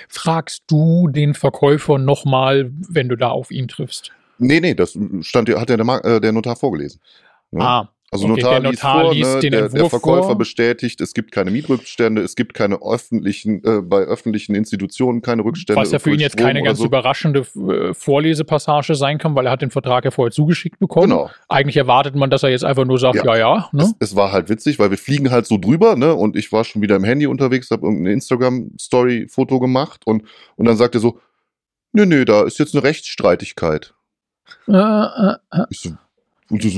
Fragst 0.07 0.63
du 0.67 1.07
den 1.09 1.33
Verkäufer 1.33 1.97
nochmal, 1.97 2.71
wenn 2.89 3.09
du 3.09 3.17
da 3.17 3.29
auf 3.29 3.51
ihn 3.51 3.67
triffst? 3.67 4.11
Nee, 4.37 4.59
nee, 4.59 4.73
das 4.73 4.97
stand, 5.21 5.49
hat 5.49 5.69
der, 5.69 5.79
äh, 5.79 6.21
der 6.21 6.31
Notar 6.31 6.55
vorgelesen. 6.55 7.01
Ja? 7.51 7.59
Ah, 7.61 7.92
also 8.13 8.27
okay, 8.27 8.41
Notar, 8.41 8.59
Notar 8.59 9.13
liest, 9.13 9.31
vor, 9.31 9.41
ne, 9.41 9.49
der, 9.49 9.69
der, 9.69 9.89
Verkäufer 9.89 10.23
vor. 10.23 10.37
bestätigt, 10.37 11.01
es 11.01 11.13
gibt 11.13 11.31
keine 11.31 11.49
Mietrückstände, 11.49 12.21
es 12.21 12.35
gibt 12.35 12.53
keine 12.53 12.81
öffentlichen, 12.81 13.63
äh, 13.63 13.81
bei 13.81 14.01
öffentlichen 14.01 14.53
Institutionen 14.53 15.21
keine 15.21 15.43
Rückstände. 15.43 15.81
Was 15.81 15.91
ja 15.91 15.99
für 15.99 16.11
ihn 16.11 16.19
jetzt 16.19 16.33
Strom 16.33 16.45
keine 16.45 16.61
ganz 16.61 16.77
so. 16.77 16.85
überraschende 16.85 17.39
äh, 17.41 17.93
Vorlesepassage 17.93 18.95
sein 18.95 19.17
kann, 19.17 19.35
weil 19.35 19.47
er 19.47 19.51
hat 19.51 19.63
den 19.63 19.71
Vertrag 19.71 20.05
ja 20.05 20.11
vorher 20.11 20.31
zugeschickt 20.31 20.79
bekommen. 20.79 21.09
Genau. 21.09 21.31
Eigentlich 21.49 21.77
erwartet 21.77 22.15
man, 22.15 22.29
dass 22.29 22.43
er 22.43 22.49
jetzt 22.49 22.63
einfach 22.63 22.85
nur 22.85 22.99
sagt, 22.99 23.15
ja, 23.15 23.25
ja. 23.25 23.37
ja 23.37 23.69
ne? 23.71 23.83
es, 23.83 23.95
es, 24.11 24.15
war 24.15 24.31
halt 24.31 24.49
witzig, 24.49 24.77
weil 24.77 24.91
wir 24.91 24.97
fliegen 24.99 25.31
halt 25.31 25.47
so 25.47 25.57
drüber, 25.57 25.95
ne? 25.95 26.13
Und 26.13 26.35
ich 26.35 26.51
war 26.51 26.63
schon 26.63 26.83
wieder 26.83 26.95
im 26.95 27.03
Handy 27.03 27.25
unterwegs, 27.25 27.71
habe 27.71 27.87
irgendeine 27.87 28.13
Instagram-Story-Foto 28.13 29.59
gemacht 29.59 30.01
und, 30.05 30.23
und 30.55 30.65
dann 30.67 30.77
sagt 30.77 30.93
er 30.95 31.01
so, 31.01 31.19
nö, 31.93 32.05
nö, 32.05 32.25
da 32.25 32.43
ist 32.43 32.59
jetzt 32.59 32.75
eine 32.75 32.83
Rechtsstreitigkeit. 32.83 33.93
Äh, 34.67 34.73
äh, 34.73 35.35
äh. 35.51 35.65
Ich 35.69 35.79
so, 35.79 35.91
und 36.49 36.61
so, 36.61 36.69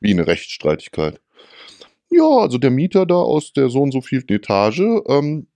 wie 0.00 0.12
eine 0.12 0.26
Rechtsstreitigkeit. 0.26 1.20
Ja, 2.10 2.38
also 2.38 2.58
der 2.58 2.70
Mieter 2.70 3.06
da 3.06 3.16
aus 3.16 3.52
der 3.52 3.68
so 3.68 3.82
und 3.82 3.92
so 3.92 4.00
vielten 4.00 4.32
Etage, 4.32 4.80
ähm, 5.08 5.46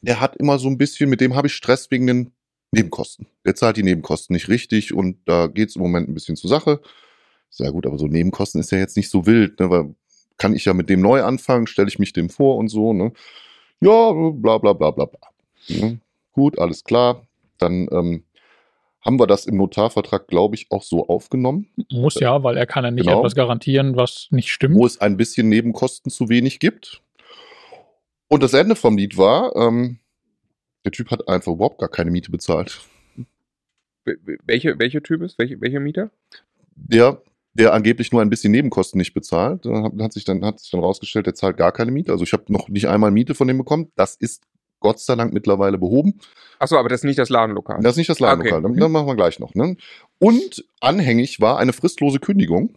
der 0.00 0.20
hat 0.20 0.36
immer 0.36 0.58
so 0.58 0.68
ein 0.68 0.78
bisschen, 0.78 1.10
mit 1.10 1.20
dem 1.20 1.34
habe 1.34 1.46
ich 1.46 1.54
Stress 1.54 1.90
wegen 1.90 2.06
den 2.06 2.32
Nebenkosten. 2.72 3.26
Der 3.44 3.54
zahlt 3.54 3.76
die 3.76 3.82
Nebenkosten 3.82 4.34
nicht 4.34 4.48
richtig 4.48 4.94
und 4.94 5.18
da 5.26 5.46
geht 5.46 5.68
es 5.68 5.76
im 5.76 5.82
Moment 5.82 6.08
ein 6.08 6.14
bisschen 6.14 6.36
zur 6.36 6.50
Sache. 6.50 6.80
Sehr 7.50 7.70
gut, 7.70 7.86
aber 7.86 7.98
so 7.98 8.06
Nebenkosten 8.06 8.60
ist 8.60 8.72
ja 8.72 8.78
jetzt 8.78 8.96
nicht 8.96 9.10
so 9.10 9.26
wild, 9.26 9.60
ne, 9.60 9.70
weil 9.70 9.94
kann 10.38 10.54
ich 10.54 10.64
ja 10.64 10.74
mit 10.74 10.88
dem 10.88 11.00
neu 11.00 11.22
anfangen, 11.22 11.66
stelle 11.66 11.88
ich 11.88 11.98
mich 11.98 12.12
dem 12.12 12.30
vor 12.30 12.56
und 12.56 12.68
so, 12.68 12.92
ne? 12.92 13.12
Ja, 13.80 14.12
bla 14.12 14.58
bla 14.58 14.72
bla 14.72 14.90
bla 14.90 15.04
bla. 15.04 15.98
Gut, 16.32 16.58
alles 16.58 16.82
klar. 16.82 17.26
Dann 17.58 17.88
ähm, 17.92 18.24
haben 19.04 19.18
wir 19.18 19.26
das 19.26 19.46
im 19.46 19.56
Notarvertrag, 19.56 20.28
glaube 20.28 20.54
ich, 20.54 20.66
auch 20.70 20.82
so 20.82 21.08
aufgenommen. 21.08 21.68
Muss 21.90 22.20
ja, 22.20 22.42
weil 22.42 22.56
er 22.56 22.66
kann 22.66 22.84
ja 22.84 22.90
nicht 22.90 23.06
genau. 23.06 23.18
etwas 23.18 23.34
garantieren, 23.34 23.96
was 23.96 24.28
nicht 24.30 24.50
stimmt. 24.50 24.76
Wo 24.76 24.86
es 24.86 25.00
ein 25.00 25.16
bisschen 25.16 25.48
Nebenkosten 25.48 26.10
zu 26.10 26.28
wenig 26.28 26.60
gibt. 26.60 27.02
Und 28.28 28.42
das 28.42 28.54
Ende 28.54 28.76
vom 28.76 28.96
Lied 28.96 29.18
war, 29.18 29.54
ähm, 29.56 29.98
der 30.84 30.92
Typ 30.92 31.10
hat 31.10 31.28
einfach 31.28 31.52
überhaupt 31.52 31.78
gar 31.78 31.88
keine 31.88 32.10
Miete 32.10 32.30
bezahlt. 32.30 32.80
Welche, 34.04 34.78
welcher 34.78 35.02
Typ 35.02 35.22
ist? 35.22 35.38
Welche, 35.38 35.60
welcher 35.60 35.80
Mieter? 35.80 36.10
Der, 36.74 37.20
der 37.54 37.72
angeblich 37.72 38.12
nur 38.12 38.22
ein 38.22 38.30
bisschen 38.30 38.52
Nebenkosten 38.52 38.98
nicht 38.98 39.14
bezahlt. 39.14 39.64
Da 39.64 39.90
hat 40.00 40.12
sich 40.12 40.24
dann, 40.24 40.44
hat 40.44 40.60
sich 40.60 40.70
dann 40.70 40.80
rausgestellt, 40.80 41.26
der 41.26 41.34
zahlt 41.34 41.56
gar 41.56 41.72
keine 41.72 41.90
Miete. 41.90 42.12
Also 42.12 42.24
ich 42.24 42.32
habe 42.32 42.52
noch 42.52 42.68
nicht 42.68 42.88
einmal 42.88 43.10
Miete 43.10 43.34
von 43.34 43.48
dem 43.48 43.58
bekommen. 43.58 43.92
Das 43.96 44.16
ist 44.16 44.44
Gott 44.82 45.00
sei 45.00 45.16
Dank 45.16 45.32
mittlerweile 45.32 45.78
behoben. 45.78 46.18
Achso, 46.58 46.76
aber 46.76 46.88
das 46.88 47.00
ist 47.00 47.04
nicht 47.04 47.18
das 47.18 47.28
Ladenlokal. 47.28 47.80
Das 47.80 47.92
ist 47.92 47.96
nicht 47.96 48.10
das 48.10 48.20
Ladenlokal. 48.20 48.58
Okay. 48.58 48.68
Dann, 48.68 48.76
dann, 48.76 48.92
machen 48.92 49.06
wir 49.06 49.16
gleich 49.16 49.38
noch. 49.38 49.54
Ne? 49.54 49.76
Und 50.18 50.64
anhängig 50.80 51.40
war 51.40 51.58
eine 51.58 51.72
fristlose 51.72 52.18
Kündigung 52.18 52.76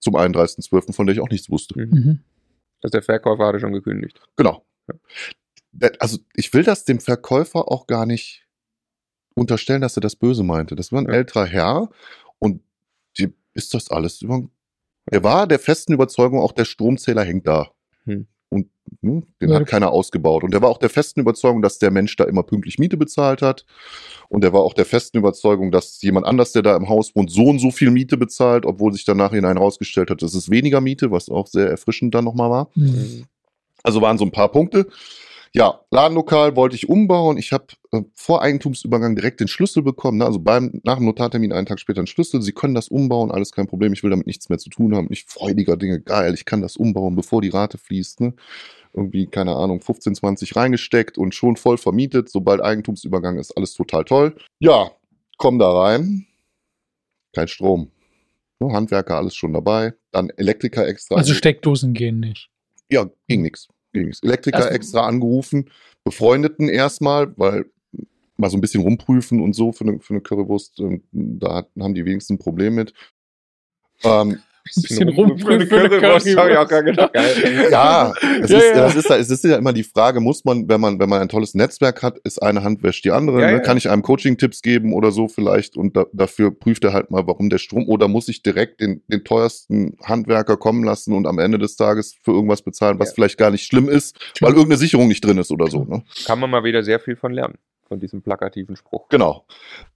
zum 0.00 0.16
31.12., 0.16 0.92
von 0.92 1.06
der 1.06 1.14
ich 1.14 1.20
auch 1.20 1.30
nichts 1.30 1.50
wusste. 1.50 1.78
Mhm. 1.78 1.90
mhm. 1.90 2.18
Also 2.82 2.92
der 2.92 3.02
Verkäufer 3.02 3.46
hatte 3.46 3.60
schon 3.60 3.72
gekündigt. 3.72 4.20
Genau. 4.36 4.62
Ja. 4.88 5.90
Also 6.00 6.18
ich 6.34 6.52
will 6.52 6.64
das 6.64 6.84
dem 6.84 7.00
Verkäufer 7.00 7.70
auch 7.72 7.86
gar 7.86 8.04
nicht 8.04 8.46
unterstellen, 9.34 9.80
dass 9.80 9.96
er 9.96 10.02
das 10.02 10.16
böse 10.16 10.42
meinte. 10.42 10.76
Das 10.76 10.92
war 10.92 11.00
ein 11.00 11.06
ja. 11.06 11.14
älterer 11.14 11.46
Herr 11.46 11.88
und 12.38 12.62
die 13.18 13.32
ist 13.54 13.72
das 13.72 13.90
alles 13.90 14.20
über. 14.20 14.42
Er 15.06 15.24
war 15.24 15.46
der 15.46 15.58
festen 15.58 15.94
Überzeugung, 15.94 16.40
auch 16.40 16.52
der 16.52 16.66
Stromzähler 16.66 17.24
hängt 17.24 17.46
da. 17.46 17.70
Und 18.54 18.68
hm, 19.00 19.24
den 19.42 19.50
ja. 19.50 19.56
hat 19.56 19.66
keiner 19.66 19.90
ausgebaut. 19.90 20.44
Und 20.44 20.54
der 20.54 20.62
war 20.62 20.70
auch 20.70 20.78
der 20.78 20.88
festen 20.88 21.18
Überzeugung, 21.18 21.60
dass 21.60 21.78
der 21.78 21.90
Mensch 21.90 22.14
da 22.14 22.24
immer 22.24 22.44
pünktlich 22.44 22.78
Miete 22.78 22.96
bezahlt 22.96 23.42
hat. 23.42 23.64
Und 24.28 24.44
der 24.44 24.52
war 24.52 24.60
auch 24.60 24.74
der 24.74 24.84
festen 24.84 25.18
Überzeugung, 25.18 25.72
dass 25.72 26.00
jemand 26.02 26.24
anders, 26.24 26.52
der 26.52 26.62
da 26.62 26.76
im 26.76 26.88
Haus 26.88 27.16
wohnt, 27.16 27.32
so 27.32 27.46
und 27.46 27.58
so 27.58 27.72
viel 27.72 27.90
Miete 27.90 28.16
bezahlt, 28.16 28.64
obwohl 28.64 28.92
sich 28.92 29.04
dann 29.04 29.16
nachher 29.16 29.42
herausgestellt 29.42 30.10
hat, 30.10 30.22
dass 30.22 30.34
es 30.34 30.50
weniger 30.50 30.80
Miete, 30.80 31.10
was 31.10 31.28
auch 31.28 31.48
sehr 31.48 31.68
erfrischend 31.68 32.14
dann 32.14 32.24
nochmal 32.24 32.50
war. 32.50 32.70
Mhm. 32.76 33.24
Also 33.82 34.00
waren 34.00 34.18
so 34.18 34.24
ein 34.24 34.30
paar 34.30 34.52
Punkte. 34.52 34.86
Ja, 35.56 35.80
Ladenlokal 35.92 36.56
wollte 36.56 36.74
ich 36.74 36.88
umbauen. 36.88 37.38
Ich 37.38 37.52
habe 37.52 37.66
äh, 37.92 38.02
vor 38.12 38.42
Eigentumsübergang 38.42 39.14
direkt 39.14 39.38
den 39.38 39.46
Schlüssel 39.46 39.84
bekommen. 39.84 40.18
Ne? 40.18 40.26
Also 40.26 40.40
beim, 40.40 40.80
nach 40.82 40.96
dem 40.96 41.06
Notartermin 41.06 41.52
einen 41.52 41.66
Tag 41.66 41.78
später 41.78 42.00
einen 42.00 42.08
Schlüssel. 42.08 42.42
Sie 42.42 42.50
können 42.50 42.74
das 42.74 42.88
umbauen, 42.88 43.30
alles 43.30 43.52
kein 43.52 43.68
Problem. 43.68 43.92
Ich 43.92 44.02
will 44.02 44.10
damit 44.10 44.26
nichts 44.26 44.48
mehr 44.48 44.58
zu 44.58 44.68
tun 44.68 44.96
haben. 44.96 45.06
Ich 45.10 45.26
freudiger 45.26 45.76
Dinge, 45.76 46.00
geil. 46.00 46.34
Ich 46.34 46.44
kann 46.44 46.60
das 46.60 46.76
umbauen, 46.76 47.14
bevor 47.14 47.40
die 47.40 47.50
Rate 47.50 47.78
fließt. 47.78 48.20
Ne? 48.20 48.34
Irgendwie, 48.92 49.26
keine 49.26 49.54
Ahnung, 49.54 49.80
15, 49.80 50.16
20 50.16 50.56
reingesteckt 50.56 51.18
und 51.18 51.36
schon 51.36 51.54
voll 51.54 51.78
vermietet. 51.78 52.30
Sobald 52.30 52.60
Eigentumsübergang 52.60 53.38
ist, 53.38 53.56
alles 53.56 53.74
total 53.74 54.04
toll. 54.04 54.34
Ja, 54.58 54.90
komm 55.38 55.60
da 55.60 55.70
rein. 55.70 56.26
Kein 57.32 57.46
Strom. 57.46 57.92
Ne? 58.58 58.72
Handwerker, 58.72 59.18
alles 59.18 59.36
schon 59.36 59.52
dabei. 59.52 59.94
Dann 60.10 60.30
Elektriker 60.30 60.84
extra. 60.84 61.14
Also 61.14 61.32
Steckdosen 61.32 61.94
gehen 61.94 62.18
nicht. 62.18 62.50
Ja, 62.90 63.08
ging 63.28 63.42
nichts. 63.42 63.68
Elektriker 63.94 64.58
also, 64.58 64.70
extra 64.70 65.06
angerufen, 65.06 65.70
befreundeten 66.04 66.68
erstmal, 66.68 67.36
weil 67.36 67.66
mal 68.36 68.50
so 68.50 68.56
ein 68.56 68.60
bisschen 68.60 68.82
rumprüfen 68.82 69.40
und 69.40 69.54
so 69.54 69.72
für 69.72 69.84
eine, 69.84 70.00
für 70.00 70.14
eine 70.14 70.20
Currywurst. 70.20 70.82
Da 71.12 71.66
haben 71.78 71.94
die 71.94 72.04
wenigsten 72.04 72.34
ein 72.34 72.38
Problem 72.38 72.74
mit. 72.74 72.92
Ähm, 74.02 74.40
ein 74.64 74.82
bisschen 74.82 75.08
rumprüfen 75.10 75.66
für 75.66 75.78
eine 75.78 75.88
Currywurst. 75.88 76.36
Habe 76.36 76.50
ich 76.52 76.56
auch 76.56 76.68
gar 76.68 76.82
gedacht. 76.82 77.10
Ja, 77.14 78.12
es, 78.42 78.50
ja, 78.50 78.58
ist, 78.58 78.68
ja. 78.68 78.74
Das 78.74 78.96
ist, 78.96 79.10
es 79.10 79.30
ist 79.30 79.44
ja 79.44 79.56
immer 79.56 79.72
die 79.72 79.84
Frage, 79.84 80.20
muss 80.20 80.44
man, 80.44 80.68
wenn 80.68 80.80
man, 80.80 80.98
wenn 80.98 81.08
man 81.08 81.20
ein 81.20 81.28
tolles 81.28 81.54
Netzwerk 81.54 82.02
hat, 82.02 82.18
ist 82.24 82.42
eine 82.42 82.62
Hand 82.64 82.82
wäscht 82.82 83.04
die 83.04 83.10
andere. 83.10 83.40
Ja, 83.42 83.52
ne? 83.52 83.62
Kann 83.62 83.76
ich 83.76 83.90
einem 83.90 84.02
Coaching-Tipps 84.02 84.62
geben 84.62 84.94
oder 84.94 85.12
so 85.12 85.28
vielleicht 85.28 85.76
und 85.76 85.96
da, 85.96 86.06
dafür 86.12 86.50
prüft 86.50 86.84
er 86.84 86.92
halt 86.92 87.10
mal, 87.10 87.26
warum 87.26 87.50
der 87.50 87.58
Strom 87.58 87.88
oder 87.88 88.08
muss 88.08 88.28
ich 88.28 88.42
direkt 88.42 88.80
den, 88.80 89.02
den 89.08 89.24
teuersten 89.24 89.96
Handwerker 90.02 90.56
kommen 90.56 90.84
lassen 90.84 91.12
und 91.12 91.26
am 91.26 91.38
Ende 91.38 91.58
des 91.58 91.76
Tages 91.76 92.16
für 92.22 92.32
irgendwas 92.32 92.62
bezahlen, 92.62 92.98
was 92.98 93.12
vielleicht 93.12 93.38
gar 93.38 93.50
nicht 93.50 93.66
schlimm 93.66 93.88
ist, 93.88 94.16
weil 94.40 94.52
irgendeine 94.52 94.78
Sicherung 94.78 95.08
nicht 95.08 95.24
drin 95.24 95.38
ist 95.38 95.50
oder 95.50 95.66
so. 95.68 95.84
Ne? 95.84 96.02
Kann 96.26 96.40
man 96.40 96.50
mal 96.50 96.64
wieder 96.64 96.82
sehr 96.82 97.00
viel 97.00 97.16
von 97.16 97.32
lernen 97.32 97.58
von 97.86 98.00
diesem 98.00 98.22
plakativen 98.22 98.76
Spruch. 98.76 99.08
Genau. 99.08 99.46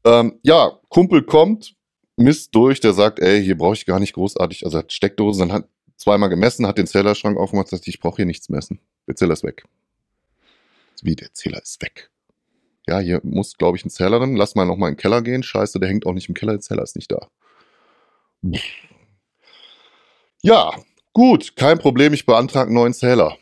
Ähm, 0.05 0.39
ja, 0.43 0.79
Kumpel 0.89 1.23
kommt, 1.23 1.75
misst 2.19 2.55
durch, 2.55 2.81
der 2.81 2.93
sagt, 2.93 3.21
ey, 3.21 3.43
hier 3.43 3.57
brauche 3.57 3.75
ich 3.75 3.87
gar 3.87 4.01
nicht 4.01 4.15
großartig, 4.15 4.65
also 4.65 4.79
hat 4.79 4.93
Steckdosen, 4.93 5.49
dann 5.49 5.53
hat 5.53 5.69
zweimal 5.97 6.29
gemessen, 6.29 6.67
hat 6.67 6.79
den 6.79 6.87
Zählerschrank 6.87 7.39
aufgemacht, 7.39 7.69
sagt, 7.69 7.89
ich 7.89 8.01
brauche 8.01 8.17
hier 8.17 8.27
nichts 8.27 8.49
messen. 8.49 8.81
Der 9.07 9.17
Zähler 9.17 9.33
ist 9.33 9.45
weg. 9.45 9.65
Wie, 11.03 11.17
der 11.17 11.33
Zähler 11.33 11.63
ist 11.63 11.81
weg? 11.83 12.11
Ja, 12.87 12.99
hier 12.99 13.21
muss, 13.23 13.57
glaube 13.57 13.77
ich, 13.77 13.85
ein 13.85 13.91
Zähler 13.91 14.19
drin. 14.19 14.37
Lass 14.37 14.55
mal 14.55 14.65
nochmal 14.65 14.89
in 14.89 14.95
den 14.95 15.01
Keller 15.01 15.23
gehen. 15.23 15.43
Scheiße, 15.43 15.79
der 15.79 15.89
hängt 15.89 16.07
auch 16.07 16.15
nicht 16.15 16.29
im 16.29 16.35
Keller, 16.35 16.53
der 16.53 16.61
Zähler 16.61 16.83
ist 16.83 16.97
nicht 16.97 17.13
da. 17.13 17.29
Ja, 20.43 20.73
gut, 21.13 21.57
kein 21.57 21.79
Problem, 21.79 22.13
ich 22.15 22.25
beantrage 22.25 22.69
einen 22.69 22.75
neuen 22.75 22.95
Zähler. 22.95 23.37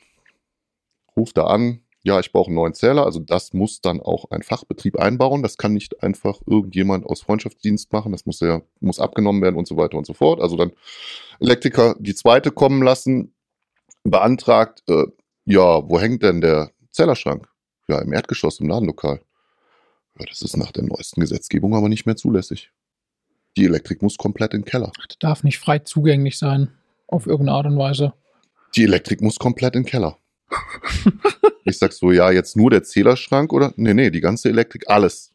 Ruf 1.17 1.33
da 1.33 1.45
an, 1.45 1.81
ja, 2.07 2.21
ich 2.21 2.31
brauche 2.31 2.47
einen 2.47 2.55
neuen 2.55 2.73
Zähler. 2.73 3.05
Also 3.05 3.19
das 3.19 3.53
muss 3.53 3.81
dann 3.81 4.01
auch 4.01 4.31
ein 4.31 4.45
Fachbetrieb 4.45 4.97
einbauen. 4.97 5.43
Das 5.43 5.59
kann 5.59 5.73
nicht 5.73 6.05
einfach 6.05 6.41
irgendjemand 6.47 7.05
aus 7.05 7.23
Freundschaftsdienst 7.23 7.93
machen. 7.93 8.13
Das 8.13 8.27
muss 8.27 8.39
ja, 8.39 8.63
muss 8.79 9.01
abgenommen 9.01 9.43
werden 9.43 9.57
und 9.57 9.67
so 9.67 9.77
weiter 9.77 9.99
und 9.99 10.07
so 10.07 10.15
fort. 10.15 10.41
Also 10.41 10.57
dann 10.57 10.71
Elektriker 11.41 11.97
die 11.99 12.15
zweite 12.15 12.53
kommen 12.53 12.81
lassen, 12.81 13.35
beantragt, 14.05 14.85
äh, 14.89 15.07
ja, 15.47 15.83
wo 15.89 15.99
hängt 15.99 16.23
denn 16.23 16.41
der 16.41 16.71
Zählerschrank? 16.93 17.49
Ja, 17.89 17.99
im 18.01 18.13
Erdgeschoss, 18.13 18.61
im 18.61 18.69
Ladenlokal. 18.69 19.21
Ja, 20.17 20.27
das 20.29 20.43
ist 20.43 20.57
nach 20.57 20.71
der 20.71 20.85
neuesten 20.85 21.21
Gesetzgebung 21.21 21.75
aber 21.75 21.89
nicht 21.89 22.07
mehr 22.07 22.17
zulässig. 22.17 22.71
Die 23.57 23.65
Elektrik 23.65 24.01
muss 24.01 24.17
komplett 24.17 24.55
in 24.55 24.61
den 24.61 24.65
Keller. 24.65 24.93
Das 25.09 25.19
darf 25.19 25.43
nicht 25.43 25.59
frei 25.59 25.81
zugänglich 25.81 26.39
sein, 26.39 26.71
auf 27.09 27.27
irgendeine 27.27 27.57
Art 27.57 27.67
und 27.67 27.79
Weise. 27.79 28.13
Die 28.77 28.85
Elektrik 28.85 29.23
muss 29.23 29.41
komplett 29.41 29.75
in 29.75 29.83
den 29.83 29.89
Keller. 29.89 30.19
Ich 31.65 31.79
sag 31.79 31.93
so, 31.93 32.13
ja, 32.13 32.31
jetzt 32.31 32.57
nur 32.57 32.71
der 32.71 32.83
Zählerschrank 32.83 33.53
oder? 33.53 33.73
Nee, 33.77 33.95
nee, 33.95 34.11
die 34.11 34.21
ganze 34.21 34.49
Elektrik, 34.49 34.85
alles. 34.89 35.33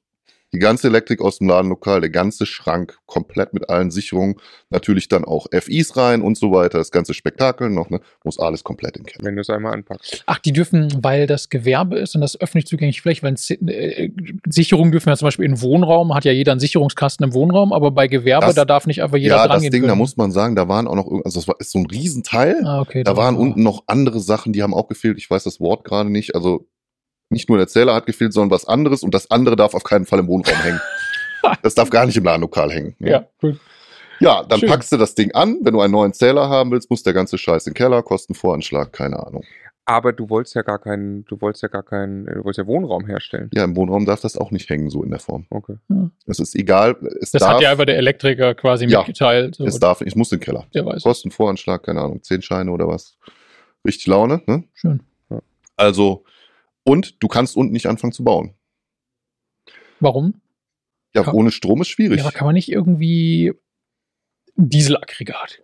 Die 0.54 0.60
ganze 0.60 0.88
Elektrik 0.88 1.22
aus 1.22 1.38
dem 1.38 1.48
Ladenlokal, 1.48 2.02
der 2.02 2.10
ganze 2.10 2.46
Schrank, 2.46 2.98
komplett 3.06 3.54
mit 3.54 3.70
allen 3.70 3.90
Sicherungen, 3.90 4.36
natürlich 4.70 5.08
dann 5.08 5.24
auch 5.24 5.48
FIs 5.52 5.96
rein 5.96 6.22
und 6.22 6.38
so 6.38 6.52
weiter, 6.52 6.78
das 6.78 6.92
ganze 6.92 7.14
Spektakel 7.14 7.70
noch, 7.70 7.90
ne, 7.90 8.02
muss 8.26 8.38
alles 8.38 8.64
komplett 8.64 8.98
in 8.98 9.06
Keller. 9.06 9.26
Wenn 9.26 9.36
du 9.36 9.42
es 9.42 9.50
einmal 9.50 9.74
anpackst. 9.74 10.24
Ach, 10.26 10.40
die 10.40 10.52
dürfen, 10.52 10.92
weil 11.02 11.26
das 11.26 11.50
Gewerbe 11.50 11.98
ist 12.00 12.16
und 12.16 12.22
das 12.22 12.40
öffentlich 12.40 12.68
zugänglich, 12.68 13.02
vielleicht, 13.02 13.24
wenn 13.24 13.36
äh, 13.68 14.10
Sicherungen 14.48 14.92
dürfen 14.92 15.10
ja 15.10 15.16
zum 15.16 15.28
Beispiel 15.28 15.46
in 15.46 15.62
Wohnraum, 15.62 16.14
hat 16.14 16.26
ja 16.26 16.34
jeder 16.34 16.52
einen 16.52 16.60
Sicherungskasten 16.60 17.26
im 17.26 17.34
Wohnraum, 17.34 17.72
aber 17.72 17.92
bei 17.92 18.08
Gewerbe, 18.08 18.48
das, 18.48 18.56
da 18.56 18.66
darf 18.66 18.88
nicht 18.88 19.02
einfach 19.02 19.18
jeder 19.18 19.38
ja, 19.38 19.48
dran 19.48 19.62
das 19.62 19.70
Ding, 19.70 19.72
können. 19.72 19.88
da 19.88 19.96
muss 19.96 20.18
man 20.18 20.32
sagen, 20.32 20.56
da 20.56 20.68
waren 20.68 20.88
auch 20.88 20.96
noch, 20.96 21.10
also 21.24 21.40
das 21.40 21.48
war, 21.48 21.56
ist 21.60 21.72
so 21.72 21.80
ein 21.80 21.86
Riesenteil, 21.86 22.66
ah, 22.66 22.82
okay, 22.82 23.04
da 23.04 23.16
waren 23.16 23.38
unten 23.38 23.64
noch 23.64 23.84
andere 23.88 24.20
Sachen, 24.20 24.52
die 24.52 24.64
haben 24.64 24.74
auch 24.74 24.90
gefehlt, 24.90 25.18
ich 25.18 25.30
weiß 25.30 25.44
das 25.44 25.62
Wort 25.62 25.86
gerade 25.86 26.10
nicht, 26.10 26.36
also 26.36 26.68
nicht 27.32 27.50
nur 27.50 27.58
der 27.58 27.68
Zähler 27.68 27.94
hat 27.94 28.06
gefehlt, 28.06 28.34
sondern 28.34 28.52
was 28.52 28.66
anderes 28.66 29.04
und 29.04 29.14
das 29.14 29.32
andere 29.32 29.56
darf 29.56 29.74
auf 29.74 29.84
keinen 29.84 30.06
Fall 30.06 30.20
im 30.20 30.28
Wohnraum 30.28 30.56
hängen. 30.56 30.82
Das 31.64 31.74
darf 31.74 31.90
gar 31.90 32.06
nicht 32.06 32.16
im 32.16 32.24
Ladenlokal 32.24 32.72
hängen. 32.72 32.96
Ne? 33.00 33.10
Ja, 33.10 33.26
cool. 33.42 33.60
Ja, 34.20 34.44
dann 34.44 34.60
Schön. 34.60 34.70
packst 34.70 34.92
du 34.92 34.98
das 34.98 35.16
Ding 35.16 35.32
an. 35.32 35.58
Wenn 35.64 35.74
du 35.74 35.82
einen 35.82 35.92
neuen 35.92 36.14
Zähler 36.14 36.48
haben 36.50 36.70
willst, 36.70 36.92
muss 36.92 37.02
der 37.02 37.14
ganze 37.14 37.40
Scheiß 37.40 37.66
in 37.66 37.72
den 37.72 37.78
Keller, 37.78 38.04
Kostenvoranschlag, 38.04 38.94
keine 38.94 39.26
Ahnung. 39.26 39.44
Aber 39.86 40.14
du 40.14 40.30
wolltest 40.30 40.56
ja 40.56 40.62
gar 40.62 40.78
keinen, 40.78 41.26
du 41.26 41.42
wolltest 41.42 41.64
ja 41.64 41.70
gar 41.70 41.82
keinen, 41.82 42.26
du 42.26 42.44
wolltest 42.44 42.60
ja 42.60 42.68
Wohnraum 42.68 43.08
herstellen. 43.08 43.50
Ja, 43.54 43.64
im 43.64 43.76
Wohnraum 43.76 44.06
darf 44.06 44.22
das 44.22 44.38
auch 44.38 44.52
nicht 44.52 44.70
hängen, 44.70 44.92
so 44.92 45.04
in 45.04 45.10
der 45.10 45.20
Form. 45.20 45.48
Okay. 45.50 45.78
Es 46.28 46.40
ist 46.40 46.56
egal. 46.56 46.96
Es 47.20 47.32
das 47.32 47.42
darf, 47.42 47.56
hat 47.56 47.62
ja 47.62 47.72
einfach 47.72 47.86
der 47.86 47.98
Elektriker 47.98 48.54
quasi 48.54 48.86
ja, 48.86 49.00
mitgeteilt. 49.00 49.56
So. 49.56 49.66
Es 49.66 49.80
darf, 49.80 50.02
ich 50.02 50.16
muss 50.16 50.32
in 50.32 50.38
den 50.38 50.46
Keller. 50.46 50.66
Der 50.76 50.86
weiß. 50.86 51.02
Kostenvoranschlag, 51.02 51.84
keine 51.84 52.02
Ahnung, 52.02 52.22
zehn 52.22 52.44
Scheine 52.44 52.72
oder 52.72 52.88
was. 52.88 53.18
Richtig 53.84 54.06
Laune, 54.06 54.42
ne? 54.46 54.64
Schön. 54.76 55.02
Also, 55.76 56.24
und 56.84 57.22
du 57.22 57.28
kannst 57.28 57.56
unten 57.56 57.74
nicht 57.74 57.88
anfangen 57.88 58.14
zu 58.14 58.24
bauen. 58.24 58.56
Warum? 60.00 60.42
Ja, 61.14 61.24
kann, 61.24 61.36
ohne 61.36 61.52
Strom 61.52 61.82
ist 61.82 61.90
schwierig. 61.90 62.20
Ja, 62.20 62.24
aber 62.24 62.32
kann 62.32 62.46
man 62.46 62.56
nicht 62.56 62.72
irgendwie 62.72 63.54
Dieselaggregat? 64.56 65.62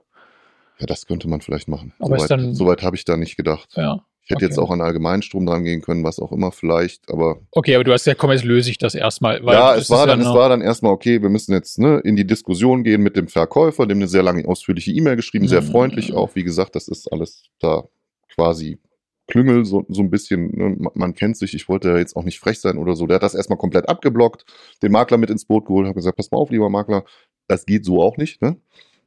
Ja, 0.80 0.86
das 0.86 1.08
könnte 1.08 1.27
man 1.27 1.41
vielleicht 1.41 1.67
machen. 1.67 1.93
Aber 1.99 2.17
soweit, 2.17 2.32
dann, 2.32 2.53
soweit 2.53 2.84
habe 2.84 2.95
ich 2.95 3.06
da 3.06 3.17
nicht 3.17 3.36
gedacht. 3.36 3.69
Ja. 3.75 4.06
Ich 4.27 4.32
hätte 4.32 4.43
okay. 4.43 4.45
jetzt 4.47 4.60
auch 4.60 4.71
an 4.71 4.82
Allgemeinstrom 4.82 5.45
dran 5.45 5.63
gehen 5.63 5.82
können, 5.82 6.03
was 6.03 6.19
auch 6.19 6.34
immer 6.34 6.51
vielleicht, 6.51 7.10
aber. 7.10 7.39
Okay, 7.51 7.75
aber 7.75 7.86
du 7.86 7.93
hast 7.93 8.06
ja, 8.06 8.13
komm, 8.13 8.32
jetzt 8.32 8.43
löse 8.43 8.69
ich 8.69 8.77
das 8.77 8.93
erstmal. 8.93 9.41
ja, 9.41 9.73
es 9.73 9.89
war, 9.89 10.06
dann, 10.06 10.19
ja 10.19 10.27
es 10.27 10.36
war 10.36 10.49
dann 10.49 10.60
erstmal 10.60 10.91
okay, 10.91 11.21
wir 11.21 11.30
müssen 11.30 11.53
jetzt 11.53 11.80
ne, 11.80 12.01
in 12.03 12.17
die 12.17 12.27
Diskussion 12.27 12.84
gehen 12.84 13.01
mit 13.01 13.15
dem 13.15 13.30
Verkäufer, 13.30 13.88
dem 13.88 13.99
eine 13.99 14.10
sehr 14.10 14.23
lange, 14.23 14.45
ausführliche 14.45 14.91
E-Mail 14.91 15.15
geschrieben, 15.15 15.45
mhm. 15.45 15.49
sehr 15.49 15.63
freundlich 15.63 16.13
auch. 16.13 16.36
Wie 16.36 16.43
gesagt, 16.43 16.75
das 16.75 16.89
ist 16.89 17.10
alles 17.10 17.45
da 17.60 17.86
quasi 18.36 18.80
Klüngel, 19.27 19.65
so, 19.65 19.85
so 19.89 20.01
ein 20.01 20.09
bisschen, 20.09 20.51
ne, 20.55 20.89
man 20.93 21.13
kennt 21.13 21.37
sich, 21.37 21.53
ich 21.53 21.67
wollte 21.69 21.89
ja 21.89 21.97
jetzt 21.97 22.15
auch 22.15 22.23
nicht 22.23 22.39
frech 22.39 22.59
sein 22.59 22.77
oder 22.77 22.95
so. 22.95 23.07
Der 23.07 23.15
hat 23.15 23.23
das 23.23 23.35
erstmal 23.35 23.57
komplett 23.57 23.89
abgeblockt, 23.89 24.45
den 24.81 24.91
Makler 24.91 25.17
mit 25.17 25.29
ins 25.29 25.45
Boot 25.45 25.65
geholt, 25.65 25.87
hat 25.87 25.95
gesagt, 25.95 26.17
pass 26.17 26.31
mal 26.31 26.37
auf, 26.37 26.49
lieber 26.49 26.69
Makler, 26.69 27.03
das 27.47 27.65
geht 27.65 27.85
so 27.85 28.01
auch 28.01 28.17
nicht, 28.17 28.41
ne? 28.41 28.57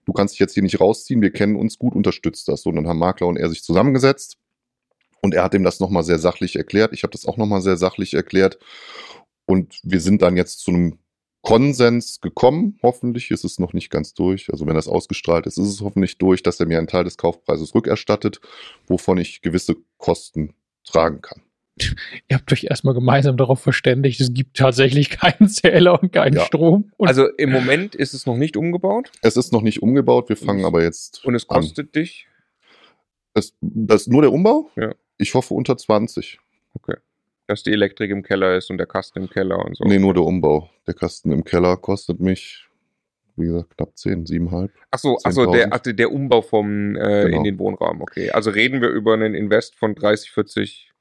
Du 0.06 0.12
kannst 0.12 0.34
dich 0.34 0.40
jetzt 0.40 0.54
hier 0.54 0.62
nicht 0.62 0.80
rausziehen, 0.80 1.22
wir 1.22 1.30
kennen 1.30 1.56
uns 1.56 1.78
gut, 1.78 1.94
unterstützt 1.94 2.48
das. 2.48 2.66
Und 2.66 2.76
dann 2.76 2.88
haben 2.88 2.98
Makler 2.98 3.26
und 3.28 3.36
er 3.36 3.48
sich 3.48 3.62
zusammengesetzt 3.62 4.38
und 5.20 5.34
er 5.34 5.44
hat 5.44 5.54
ihm 5.54 5.62
das 5.62 5.80
nochmal 5.80 6.04
sehr 6.04 6.18
sachlich 6.18 6.56
erklärt. 6.56 6.92
Ich 6.92 7.02
habe 7.02 7.12
das 7.12 7.26
auch 7.26 7.36
nochmal 7.36 7.60
sehr 7.60 7.76
sachlich 7.76 8.14
erklärt. 8.14 8.58
Und 9.46 9.78
wir 9.82 10.00
sind 10.00 10.22
dann 10.22 10.36
jetzt 10.36 10.60
zu 10.60 10.70
einem 10.70 10.98
Konsens 11.42 12.20
gekommen. 12.20 12.78
Hoffentlich 12.82 13.30
ist 13.30 13.44
es 13.44 13.58
noch 13.58 13.72
nicht 13.72 13.90
ganz 13.90 14.14
durch. 14.14 14.50
Also 14.50 14.66
wenn 14.66 14.74
das 14.74 14.88
ausgestrahlt 14.88 15.46
ist, 15.46 15.58
ist 15.58 15.68
es 15.68 15.80
hoffentlich 15.80 16.18
durch, 16.18 16.42
dass 16.42 16.60
er 16.60 16.66
mir 16.66 16.78
einen 16.78 16.86
Teil 16.86 17.04
des 17.04 17.16
Kaufpreises 17.16 17.74
rückerstattet, 17.74 18.40
wovon 18.86 19.18
ich 19.18 19.40
gewisse 19.40 19.76
Kosten 19.96 20.54
tragen 20.84 21.22
kann. 21.22 21.42
Ihr 22.28 22.36
habt 22.36 22.52
euch 22.52 22.64
erstmal 22.64 22.92
gemeinsam 22.92 23.38
darauf 23.38 23.60
verständigt, 23.60 24.20
es 24.20 24.34
gibt 24.34 24.58
tatsächlich 24.58 25.08
keinen 25.10 25.48
Zähler 25.48 26.02
und 26.02 26.12
keinen 26.12 26.36
ja. 26.36 26.44
Strom. 26.44 26.92
Und 26.98 27.08
also 27.08 27.26
im 27.38 27.50
Moment 27.50 27.94
ist 27.94 28.12
es 28.12 28.26
noch 28.26 28.36
nicht 28.36 28.56
umgebaut? 28.58 29.10
Es 29.22 29.38
ist 29.38 29.50
noch 29.52 29.62
nicht 29.62 29.82
umgebaut, 29.82 30.28
wir 30.28 30.36
fangen 30.36 30.66
aber 30.66 30.82
jetzt. 30.82 31.24
Und 31.24 31.34
es 31.34 31.46
kostet 31.46 31.86
an. 31.86 31.92
dich? 31.92 32.26
Es, 33.32 33.54
das 33.60 34.02
ist 34.02 34.08
nur 34.08 34.20
der 34.20 34.32
Umbau? 34.32 34.70
Ja. 34.76 34.94
Ich 35.16 35.32
hoffe 35.34 35.54
unter 35.54 35.78
20. 35.78 36.38
Okay 36.74 36.96
dass 37.50 37.64
die 37.64 37.72
Elektrik 37.72 38.10
im 38.10 38.22
Keller 38.22 38.56
ist 38.56 38.70
und 38.70 38.78
der 38.78 38.86
Kasten 38.86 39.22
im 39.22 39.28
Keller 39.28 39.58
und 39.58 39.76
so. 39.76 39.84
Nee, 39.84 39.98
nur 39.98 40.14
der 40.14 40.22
Umbau. 40.22 40.70
Der 40.86 40.94
Kasten 40.94 41.32
im 41.32 41.42
Keller 41.42 41.76
kostet 41.76 42.20
mich, 42.20 42.68
wie 43.36 43.46
gesagt, 43.46 43.76
knapp 43.76 43.98
10, 43.98 44.24
7,5. 44.24 44.70
Achso, 44.92 45.18
achso 45.24 45.50
der, 45.50 45.68
ach, 45.72 45.80
der 45.80 46.12
Umbau 46.12 46.42
vom 46.42 46.94
äh, 46.94 47.24
genau. 47.24 47.38
in 47.38 47.44
den 47.44 47.58
Wohnraum, 47.58 48.02
okay. 48.02 48.30
Also 48.30 48.50
reden 48.50 48.80
wir 48.80 48.88
über 48.88 49.14
einen 49.14 49.34
Invest 49.34 49.74
von 49.74 49.96
30, 49.96 50.30
40. 50.30 50.92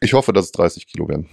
Ich 0.00 0.12
hoffe, 0.14 0.32
dass 0.32 0.46
es 0.46 0.52
30 0.52 0.88
Kilo 0.88 1.08
werden. 1.08 1.28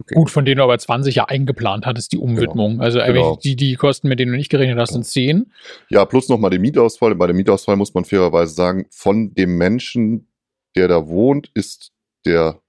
Okay. 0.00 0.14
Gut, 0.14 0.30
von 0.30 0.46
denen 0.46 0.58
du 0.58 0.62
aber 0.62 0.78
20 0.78 1.14
ja 1.14 1.26
eingeplant 1.26 1.84
hattest, 1.84 2.12
die 2.12 2.18
Umwidmung. 2.18 2.72
Genau. 2.72 2.84
Also 2.84 3.00
genau. 3.00 3.36
die, 3.36 3.54
die 3.54 3.74
Kosten, 3.74 4.08
mit 4.08 4.18
denen 4.18 4.32
du 4.32 4.38
nicht 4.38 4.50
gerechnet 4.50 4.78
hast, 4.78 4.90
genau. 4.90 5.02
sind 5.02 5.46
10. 5.46 5.52
Ja, 5.90 6.06
plus 6.06 6.30
nochmal 6.30 6.50
den 6.50 6.62
Mietausfall. 6.62 7.14
Bei 7.14 7.26
dem 7.26 7.36
Mietausfall 7.36 7.76
muss 7.76 7.92
man 7.92 8.06
fairerweise 8.06 8.54
sagen, 8.54 8.86
von 8.90 9.34
dem 9.34 9.58
Menschen, 9.58 10.28
der 10.74 10.88
da 10.88 11.06
wohnt, 11.06 11.50
ist 11.54 11.92
der 12.24 12.60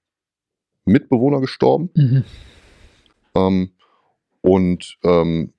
Mitbewohner 0.88 1.40
gestorben. 1.40 1.90
Mhm. 1.94 2.24
Ähm, 3.34 3.70
und 4.40 4.98
ähm, 5.04 5.52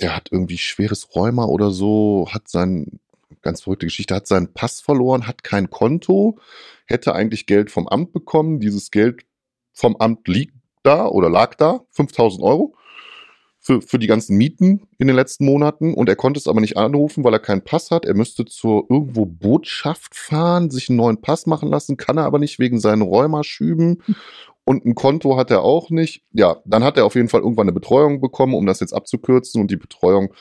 der 0.00 0.16
hat 0.16 0.28
irgendwie 0.30 0.58
schweres 0.58 1.14
Rheuma 1.14 1.44
oder 1.44 1.70
so, 1.70 2.28
hat 2.30 2.48
sein, 2.48 3.00
ganz 3.42 3.62
verrückte 3.62 3.86
Geschichte, 3.86 4.14
hat 4.14 4.26
seinen 4.26 4.52
Pass 4.52 4.80
verloren, 4.80 5.26
hat 5.26 5.44
kein 5.44 5.70
Konto, 5.70 6.38
hätte 6.86 7.14
eigentlich 7.14 7.46
Geld 7.46 7.70
vom 7.70 7.88
Amt 7.88 8.12
bekommen. 8.12 8.60
Dieses 8.60 8.90
Geld 8.90 9.24
vom 9.72 9.96
Amt 9.96 10.28
liegt 10.28 10.54
da 10.82 11.06
oder 11.06 11.30
lag 11.30 11.54
da, 11.54 11.84
5000 11.90 12.42
Euro 12.42 12.76
für, 13.64 13.80
für 13.80 13.98
die 13.98 14.06
ganzen 14.06 14.36
Mieten 14.36 14.82
in 14.98 15.06
den 15.06 15.16
letzten 15.16 15.46
Monaten 15.46 15.94
und 15.94 16.06
er 16.10 16.16
konnte 16.16 16.38
es 16.38 16.46
aber 16.46 16.60
nicht 16.60 16.76
anrufen, 16.76 17.24
weil 17.24 17.32
er 17.32 17.38
keinen 17.38 17.64
Pass 17.64 17.90
hat. 17.90 18.04
Er 18.04 18.12
müsste 18.12 18.44
zur 18.44 18.84
irgendwo 18.90 19.24
Botschaft 19.24 20.14
fahren, 20.14 20.70
sich 20.70 20.90
einen 20.90 20.98
neuen 20.98 21.22
Pass 21.22 21.46
machen 21.46 21.70
lassen, 21.70 21.96
kann 21.96 22.18
er 22.18 22.24
aber 22.24 22.38
nicht 22.38 22.58
wegen 22.58 22.78
seinen 22.78 23.00
Rheumaschüben 23.00 24.02
und 24.64 24.84
ein 24.84 24.94
Konto 24.94 25.38
hat 25.38 25.50
er 25.50 25.62
auch 25.62 25.88
nicht. 25.88 26.22
Ja, 26.32 26.58
dann 26.66 26.84
hat 26.84 26.98
er 26.98 27.06
auf 27.06 27.14
jeden 27.14 27.30
Fall 27.30 27.40
irgendwann 27.40 27.64
eine 27.64 27.72
Betreuung 27.72 28.20
bekommen, 28.20 28.52
um 28.52 28.66
das 28.66 28.80
jetzt 28.80 28.92
abzukürzen 28.92 29.62
und 29.62 29.70
die 29.70 29.78
Betreuung 29.78 30.34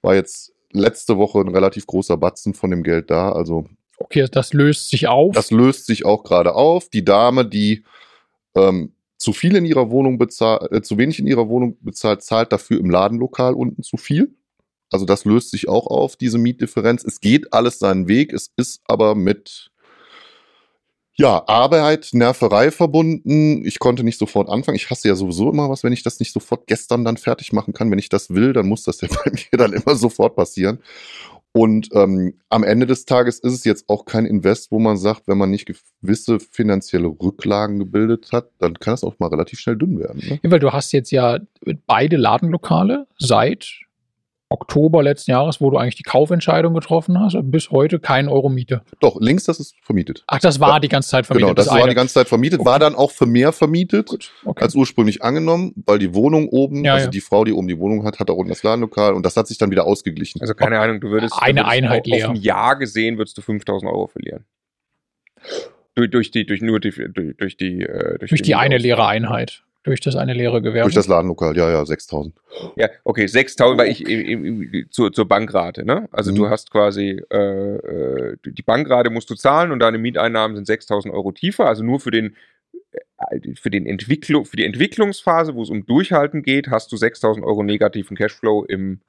war 0.00 0.14
jetzt 0.14 0.52
letzte 0.70 1.18
Woche 1.18 1.40
ein 1.40 1.48
relativ 1.48 1.84
großer 1.84 2.16
Batzen 2.16 2.54
von 2.54 2.70
dem 2.70 2.84
Geld 2.84 3.10
da, 3.10 3.32
also 3.32 3.66
Okay, 4.00 4.28
das 4.30 4.52
löst 4.52 4.90
sich 4.90 5.08
auf. 5.08 5.34
Das 5.34 5.50
löst 5.50 5.86
sich 5.86 6.04
auch 6.04 6.22
gerade 6.22 6.54
auf. 6.54 6.88
Die 6.88 7.04
Dame, 7.04 7.44
die 7.44 7.82
ähm, 8.54 8.92
zu 9.18 9.32
viel 9.32 9.56
in 9.56 9.66
ihrer 9.66 9.90
Wohnung 9.90 10.16
bezahlt, 10.16 10.72
äh, 10.72 10.80
zu 10.80 10.96
wenig 10.96 11.18
in 11.18 11.26
ihrer 11.26 11.48
Wohnung 11.48 11.76
bezahlt, 11.80 12.22
zahlt 12.22 12.52
dafür 12.52 12.78
im 12.78 12.88
Ladenlokal 12.88 13.54
unten 13.54 13.82
zu 13.82 13.96
viel. 13.96 14.34
Also 14.90 15.04
das 15.04 15.24
löst 15.24 15.50
sich 15.50 15.68
auch 15.68 15.86
auf, 15.86 16.16
diese 16.16 16.38
Mietdifferenz. 16.38 17.04
Es 17.04 17.20
geht 17.20 17.52
alles 17.52 17.78
seinen 17.78 18.08
Weg, 18.08 18.32
es 18.32 18.52
ist 18.56 18.80
aber 18.86 19.14
mit 19.14 19.70
ja, 21.20 21.42
Arbeit, 21.48 22.10
Nerverei 22.12 22.70
verbunden. 22.70 23.64
Ich 23.66 23.80
konnte 23.80 24.04
nicht 24.04 24.18
sofort 24.18 24.48
anfangen. 24.48 24.76
Ich 24.76 24.88
hasse 24.88 25.08
ja 25.08 25.16
sowieso 25.16 25.50
immer 25.50 25.68
was, 25.68 25.82
wenn 25.82 25.92
ich 25.92 26.04
das 26.04 26.20
nicht 26.20 26.32
sofort 26.32 26.68
gestern 26.68 27.04
dann 27.04 27.16
fertig 27.16 27.52
machen 27.52 27.74
kann. 27.74 27.90
Wenn 27.90 27.98
ich 27.98 28.08
das 28.08 28.30
will, 28.30 28.52
dann 28.52 28.68
muss 28.68 28.84
das 28.84 29.00
ja 29.00 29.08
bei 29.24 29.32
mir 29.32 29.58
dann 29.58 29.72
immer 29.72 29.96
sofort 29.96 30.36
passieren. 30.36 30.78
Und 31.58 31.88
ähm, 31.92 32.34
am 32.50 32.62
Ende 32.62 32.86
des 32.86 33.04
Tages 33.04 33.40
ist 33.40 33.52
es 33.52 33.64
jetzt 33.64 33.88
auch 33.88 34.04
kein 34.04 34.26
Invest, 34.26 34.70
wo 34.70 34.78
man 34.78 34.96
sagt, 34.96 35.26
wenn 35.26 35.38
man 35.38 35.50
nicht 35.50 35.68
gewisse 36.00 36.38
finanzielle 36.38 37.08
Rücklagen 37.08 37.80
gebildet 37.80 38.30
hat, 38.30 38.50
dann 38.60 38.74
kann 38.74 38.94
es 38.94 39.02
auch 39.02 39.18
mal 39.18 39.26
relativ 39.26 39.58
schnell 39.58 39.76
dünn 39.76 39.98
werden. 39.98 40.22
Ne? 40.24 40.38
Ja, 40.40 40.50
weil 40.52 40.60
du 40.60 40.72
hast 40.72 40.92
jetzt 40.92 41.10
ja 41.10 41.40
beide 41.88 42.16
Ladenlokale 42.16 43.08
seit 43.18 43.80
Oktober 44.50 45.02
letzten 45.02 45.32
Jahres, 45.32 45.60
wo 45.60 45.70
du 45.70 45.76
eigentlich 45.76 45.96
die 45.96 46.02
Kaufentscheidung 46.02 46.72
getroffen 46.72 47.20
hast, 47.20 47.36
bis 47.42 47.70
heute 47.70 47.98
kein 47.98 48.28
Euro 48.28 48.48
Miete. 48.48 48.82
Doch, 49.00 49.20
links, 49.20 49.44
das 49.44 49.60
ist 49.60 49.74
vermietet. 49.82 50.24
Ach, 50.26 50.38
das 50.38 50.58
war 50.58 50.80
die 50.80 50.88
ganze 50.88 51.10
Zeit 51.10 51.26
vermietet. 51.26 51.48
Genau, 51.48 51.54
das, 51.54 51.66
das 51.66 51.74
war 51.74 51.82
eine. 51.82 51.90
die 51.90 51.94
ganze 51.94 52.14
Zeit 52.14 52.28
vermietet, 52.28 52.60
okay. 52.60 52.68
war 52.70 52.78
dann 52.78 52.94
auch 52.94 53.10
für 53.10 53.26
mehr 53.26 53.52
vermietet, 53.52 54.32
okay. 54.44 54.64
als 54.64 54.74
ursprünglich 54.74 55.22
angenommen, 55.22 55.74
weil 55.84 55.98
die 55.98 56.14
Wohnung 56.14 56.48
oben, 56.48 56.84
ja, 56.84 56.94
also 56.94 57.06
ja. 57.06 57.10
die 57.10 57.20
Frau, 57.20 57.44
die 57.44 57.52
oben 57.52 57.68
die 57.68 57.78
Wohnung 57.78 58.04
hat, 58.04 58.18
hat 58.20 58.30
da 58.30 58.32
unten 58.32 58.48
das 58.48 58.62
Ladenlokal 58.62 59.12
und 59.12 59.26
das 59.26 59.36
hat 59.36 59.46
sich 59.46 59.58
dann 59.58 59.70
wieder 59.70 59.86
ausgeglichen. 59.86 60.40
Also 60.40 60.54
keine 60.54 60.78
Ahnung, 60.80 61.00
du 61.00 61.10
würdest 61.10 61.34
eine 61.38 61.60
würdest 61.60 61.72
Einheit 61.72 62.00
auf, 62.00 62.06
leer. 62.06 62.30
Auf 62.30 62.34
ein 62.34 62.40
Jahr 62.40 62.78
gesehen 62.78 63.18
würdest 63.18 63.36
du 63.36 63.42
5000 63.42 63.90
Euro 63.90 64.06
verlieren. 64.06 64.46
Durch, 65.94 66.10
durch 66.10 66.30
die, 66.30 66.46
durch 66.46 66.62
nur 66.62 66.80
die, 66.80 66.90
durch, 66.90 67.36
durch 67.36 67.56
die, 67.58 67.82
äh, 67.82 68.18
durch, 68.18 68.30
durch 68.30 68.42
die, 68.42 68.46
die 68.46 68.54
eine 68.54 68.78
leere 68.78 69.06
Einheit. 69.06 69.64
Durch 69.88 70.00
das 70.00 70.16
eine 70.16 70.34
leere 70.34 70.62
Gewerbe? 70.62 70.84
Durch 70.84 70.94
das 70.94 71.08
Ladenlokal, 71.08 71.56
ja, 71.56 71.70
ja, 71.70 71.84
6000. 71.84 72.34
Ja, 72.76 72.88
okay, 73.04 73.26
6000, 73.26 73.78
weil 73.78 73.90
ich 73.90 74.08
im, 74.08 74.44
im, 74.44 74.86
zur, 74.90 75.12
zur 75.12 75.26
Bankrate, 75.26 75.84
ne? 75.84 76.08
Also 76.12 76.32
mhm. 76.32 76.36
du 76.36 76.50
hast 76.50 76.70
quasi, 76.70 77.20
äh, 77.30 77.36
äh, 77.36 78.36
die 78.44 78.62
Bankrate 78.62 79.10
musst 79.10 79.30
du 79.30 79.34
zahlen 79.34 79.72
und 79.72 79.80
deine 79.80 79.98
Mieteinnahmen 79.98 80.56
sind 80.56 80.66
6000 80.66 81.12
Euro 81.12 81.32
tiefer, 81.32 81.66
also 81.66 81.82
nur 81.82 82.00
für 82.00 82.10
den 82.10 82.36
äh, 82.92 83.54
für, 83.54 83.70
den 83.70 83.86
Entwicklung, 83.86 84.44
für 84.44 84.56
die 84.56 84.64
Entwicklungsphase, 84.64 85.54
wo 85.54 85.62
es 85.62 85.70
um 85.70 85.84
Durchhalten 85.86 86.42
geht, 86.42 86.68
hast 86.68 86.92
du 86.92 86.96
6000 86.96 87.44
Euro 87.44 87.62
negativen 87.62 88.16
Cashflow 88.16 88.64
im 88.64 89.00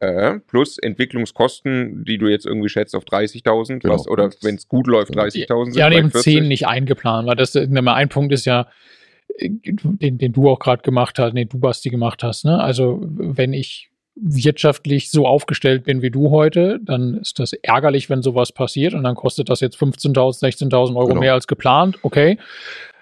äh, 0.00 0.40
plus 0.40 0.78
Entwicklungskosten, 0.78 2.04
die 2.04 2.18
du 2.18 2.26
jetzt 2.26 2.46
irgendwie 2.46 2.68
schätzt 2.68 2.94
auf 2.94 3.04
30.000, 3.04 3.78
genau. 3.78 4.02
oder 4.08 4.30
wenn 4.42 4.56
es 4.56 4.68
gut 4.68 4.86
läuft, 4.86 5.14
30.000 5.14 5.64
sind. 5.66 5.76
Ja, 5.76 5.88
neben 5.88 6.10
10 6.10 6.48
nicht 6.48 6.66
eingeplant, 6.66 7.28
weil 7.28 7.36
das 7.36 7.56
ein 7.56 8.08
Punkt 8.08 8.32
ist 8.32 8.44
ja, 8.44 8.68
den, 9.40 10.18
den 10.18 10.32
du 10.32 10.48
auch 10.48 10.58
gerade 10.58 10.82
gemacht 10.82 11.18
hast, 11.18 11.34
den 11.34 11.48
du 11.48 11.58
Basti 11.58 11.90
gemacht 11.90 12.22
hast. 12.22 12.44
Ne? 12.44 12.60
Also 12.60 13.00
wenn 13.02 13.52
ich 13.52 13.90
wirtschaftlich 14.16 15.10
so 15.10 15.26
aufgestellt 15.26 15.84
bin 15.84 16.00
wie 16.00 16.10
du 16.10 16.30
heute, 16.30 16.78
dann 16.80 17.18
ist 17.18 17.40
das 17.40 17.52
ärgerlich, 17.52 18.08
wenn 18.08 18.22
sowas 18.22 18.52
passiert 18.52 18.94
und 18.94 19.02
dann 19.02 19.16
kostet 19.16 19.48
das 19.48 19.60
jetzt 19.60 19.76
15.000, 19.76 20.40
16.000 20.40 20.96
Euro 20.96 21.08
genau. 21.08 21.20
mehr 21.20 21.34
als 21.34 21.48
geplant. 21.48 21.98
Okay. 22.02 22.38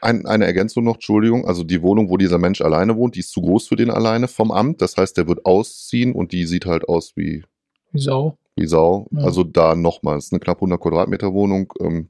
Ein, 0.01 0.27
eine 0.27 0.47
Ergänzung 0.47 0.85
noch, 0.85 0.95
Entschuldigung. 0.95 1.47
Also 1.47 1.65
die 1.65 1.83
Wohnung, 1.83 2.09
wo 2.09 2.17
dieser 2.17 2.39
Mensch 2.39 2.61
alleine 2.63 2.97
wohnt, 2.97 3.15
die 3.15 3.21
ist 3.21 3.31
zu 3.31 3.43
groß 3.43 3.69
für 3.69 3.77
den 3.77 3.91
alleine 3.91 4.27
vom 4.27 4.51
Amt. 4.51 4.81
Das 4.81 4.97
heißt, 4.97 5.17
der 5.17 5.29
wird 5.29 5.45
ausziehen 5.45 6.13
und 6.15 6.33
die 6.33 6.47
sieht 6.47 6.67
halt 6.67 6.89
aus 6.89 7.13
wie 7.15 7.45
wie 7.93 8.01
Sau. 8.01 8.39
Wie 8.57 8.67
Sau. 8.67 9.07
Ja. 9.11 9.25
Also 9.25 9.45
da 9.45 9.75
nochmal, 9.75 10.19
es 10.19 10.27
ist 10.27 10.33
eine 10.33 10.41
knapp 10.41 10.59
100 10.59 10.81
Quadratmeter 10.81 11.33
Wohnung. 11.33 11.73
Ähm, 11.81 12.09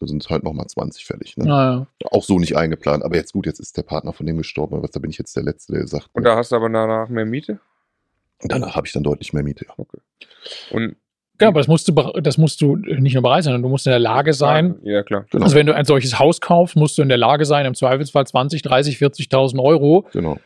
da 0.00 0.06
sind 0.06 0.22
es 0.22 0.30
halt 0.30 0.44
nochmal 0.44 0.66
20 0.66 1.04
fällig. 1.04 1.36
Ne? 1.36 1.52
Ah, 1.52 1.86
ja. 2.02 2.08
Auch 2.10 2.22
so 2.22 2.38
nicht 2.38 2.56
eingeplant. 2.56 3.04
Aber 3.04 3.16
jetzt 3.16 3.32
gut, 3.32 3.46
jetzt 3.46 3.60
ist 3.60 3.76
der 3.76 3.82
Partner 3.82 4.12
von 4.12 4.26
dem 4.26 4.36
gestorben. 4.36 4.76
Aber 4.76 4.88
da 4.88 5.00
bin 5.00 5.10
ich 5.10 5.18
jetzt 5.18 5.36
der 5.36 5.42
Letzte, 5.42 5.72
der 5.74 5.86
sagt. 5.86 6.08
Und 6.12 6.24
da 6.24 6.36
hast 6.36 6.52
du 6.52 6.56
aber 6.56 6.68
danach 6.68 7.08
mehr 7.08 7.24
Miete? 7.24 7.60
Danach 8.40 8.76
habe 8.76 8.86
ich 8.86 8.92
dann 8.92 9.02
deutlich 9.02 9.32
mehr 9.32 9.42
Miete, 9.42 9.66
ja. 9.66 9.74
Okay. 9.76 9.98
Und 10.70 10.96
ja, 11.40 11.48
aber 11.48 11.60
das 11.60 11.68
musst 11.68 11.86
du, 11.86 11.92
das 11.92 12.36
musst 12.36 12.60
du 12.60 12.76
nicht 12.76 13.14
nur 13.14 13.22
bereit 13.22 13.44
sein, 13.44 13.52
sondern 13.52 13.62
du 13.62 13.68
musst 13.68 13.86
in 13.86 13.90
der 13.90 14.00
Lage 14.00 14.32
sein. 14.32 14.76
Ja, 14.82 15.04
klar. 15.04 15.24
Genau. 15.30 15.44
Also 15.44 15.54
wenn 15.54 15.66
du 15.66 15.74
ein 15.74 15.84
solches 15.84 16.18
Haus 16.18 16.40
kaufst, 16.40 16.74
musst 16.74 16.98
du 16.98 17.02
in 17.02 17.08
der 17.08 17.18
Lage 17.18 17.44
sein, 17.44 17.64
im 17.64 17.74
Zweifelsfall 17.74 18.26
20, 18.26 18.62
30, 18.62 18.96
40.000 18.96 19.62
Euro 19.62 20.06
genau 20.12 20.38